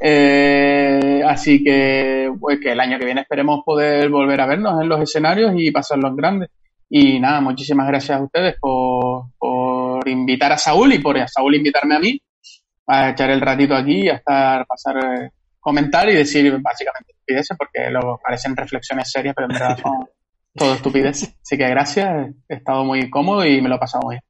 [0.00, 4.88] Eh, así que, pues que el año que viene esperemos poder volver a vernos en
[4.88, 6.50] los escenarios y pasarlos grandes.
[6.90, 11.56] Y nada, muchísimas gracias a ustedes por, por invitar a Saúl y por a Saúl
[11.56, 12.20] invitarme a mí
[12.88, 15.30] a echar el ratito aquí y a estar, pasar, eh,
[15.60, 20.08] comentar y decir básicamente estupideces porque lo parecen reflexiones serias, pero en verdad son
[20.54, 21.34] todo estupidez.
[21.42, 24.22] Así que gracias, he estado muy cómodo y me lo he pasado muy bien.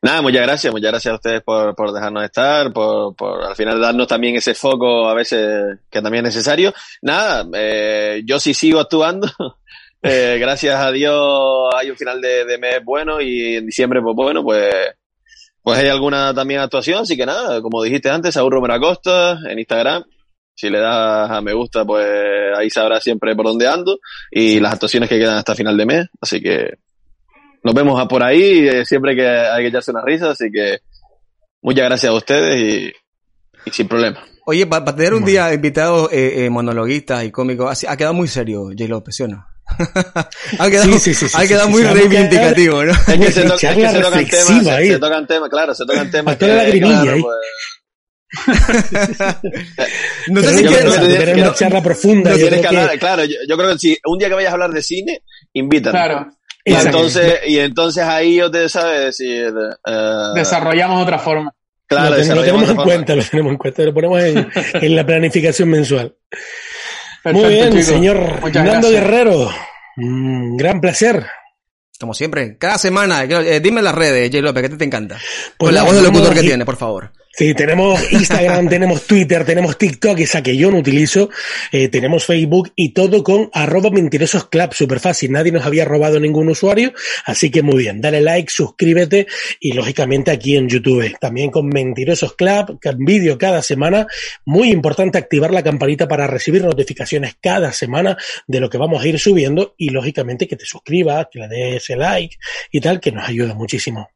[0.00, 3.80] Nada, muchas gracias, muchas gracias a ustedes por, por dejarnos estar, por, por al final
[3.80, 6.72] darnos también ese foco a veces que también es necesario.
[7.02, 9.28] Nada, eh, yo sí sigo actuando.
[10.02, 14.44] eh, gracias a Dios hay un final de, mes bueno y en diciembre, pues bueno,
[14.44, 14.72] pues,
[15.62, 17.02] pues hay alguna también actuación.
[17.02, 20.04] Así que nada, como dijiste antes, Saúl Romero Acosta en Instagram.
[20.54, 22.06] Si le das a me gusta, pues
[22.56, 23.98] ahí sabrás siempre por dónde ando
[24.30, 26.06] y las actuaciones que quedan hasta final de mes.
[26.20, 26.78] Así que
[27.68, 30.78] nos vemos por ahí, eh, siempre que hay que echarse una risa, así que
[31.60, 32.92] muchas gracias a ustedes y,
[33.66, 34.24] y sin problema.
[34.46, 38.70] Oye, para tener un día invitado eh, eh, monologuista y cómico, ha quedado muy serio
[38.70, 38.88] J.
[38.88, 39.46] López, ¿sí o no?
[40.58, 42.92] ha quedado, sí, sí, sí, ha quedado muy reivindicativo, ¿no?
[42.92, 45.84] Es que se, to es que se tocan temas, se, se, tocan temas, claro, se
[45.84, 47.36] tocan temas que, la claro, pues,
[50.28, 52.32] no sé si quieres una charla profunda.
[52.98, 55.22] Claro, yo, creo que si un día que vayas a hablar de cine,
[55.52, 55.92] invítanos.
[55.92, 56.37] Claro.
[56.68, 59.52] Y entonces, y entonces ahí yo te sabes decir.
[59.52, 61.54] Uh, Desarrollamos otra forma.
[61.86, 65.70] Claro, lo, tenemos en cuenta, lo tenemos en cuenta, lo ponemos en, en la planificación
[65.70, 66.14] mensual.
[67.24, 69.50] Muy bien, señor Fernando Guerrero.
[69.96, 71.26] Un gran placer.
[71.98, 74.40] Como siempre, cada semana, eh, dime las redes, J.
[74.40, 75.16] López, que te, encanta.
[75.56, 77.12] Pues Con la voz del locutor que tiene, por favor.
[77.38, 81.30] Sí, tenemos Instagram, tenemos Twitter, tenemos TikTok, esa que yo no utilizo,
[81.70, 86.18] eh, tenemos Facebook y todo con arroba mentirosos club, súper fácil, nadie nos había robado
[86.18, 86.92] ningún usuario,
[87.26, 89.28] así que muy bien, dale like, suscríbete
[89.60, 94.08] y lógicamente aquí en YouTube, también con mentirosos club, vídeo cada semana,
[94.44, 98.16] muy importante activar la campanita para recibir notificaciones cada semana
[98.48, 101.88] de lo que vamos a ir subiendo y lógicamente que te suscribas, que le des
[101.90, 102.36] el like
[102.72, 104.08] y tal, que nos ayuda muchísimo.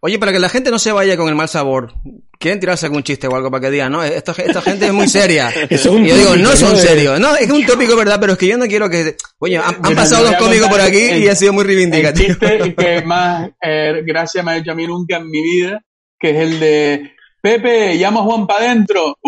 [0.00, 1.94] Oye, para que la gente no se vaya con el mal sabor,
[2.38, 4.02] ¿quieren tirarse algún chiste o algo para que digan, no?
[4.02, 5.52] Esta, esta gente es muy seria.
[5.70, 7.18] y yo digo, no son serios.
[7.20, 8.18] No, es un tópico, ¿verdad?
[8.20, 9.16] Pero es que yo no quiero que...
[9.38, 12.36] Oye, han, pasado dos cómicos por aquí y ha sido muy reivindicativo.
[12.40, 15.82] El chiste que más eh, gracia me ha hecho a mí nunca en mi vida,
[16.18, 19.18] que es el de, Pepe, llamo a Juan para adentro.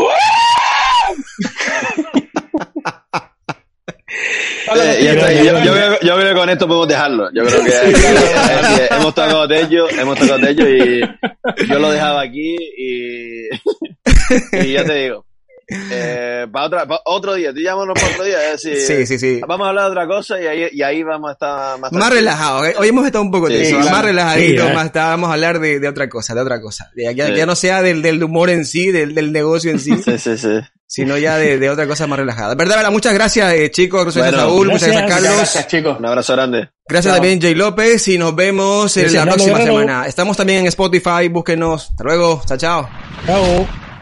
[6.02, 7.30] yo, creo, que con esto podemos dejarlo.
[7.32, 12.22] Yo creo que, hemos tocado de ellos, hemos tocado de ellos y yo lo dejaba
[12.22, 13.48] aquí y,
[14.62, 15.24] y ya te digo.
[15.66, 18.58] Eh, para, otra, otro día, tú llámanos para otro día.
[18.58, 19.40] sí, sí, sí.
[19.46, 22.12] Vamos a hablar de otra cosa y ahí, y ahí vamos a estar más, más
[22.12, 22.68] relajados.
[22.68, 22.74] ¿eh?
[22.78, 26.34] Hoy hemos estado un poco más relajaditos, más vamos a hablar de, de, otra cosa,
[26.34, 26.90] de otra cosa.
[26.96, 29.96] Ya, ya no sea del, del humor en sí, del, del negocio en sí.
[30.02, 32.54] Sí, sí, sí sino ya de, de, otra cosa más relajada.
[32.54, 32.90] ¿Verdad?
[32.90, 34.14] Muchas gracias, eh, chicos.
[34.14, 34.68] Gracias, Saúl.
[34.68, 35.36] Muchas gracias, Carlos.
[35.36, 35.98] Gracias, chicos.
[35.98, 36.70] Un abrazo grande.
[36.88, 38.06] Gracias también, Jay López.
[38.08, 40.06] Y nos vemos en la próxima semana.
[40.06, 41.28] Estamos también en Spotify.
[41.30, 41.90] Búsquenos.
[41.90, 42.42] Hasta luego.
[42.46, 42.88] Chao, chao.
[43.26, 43.93] Chao.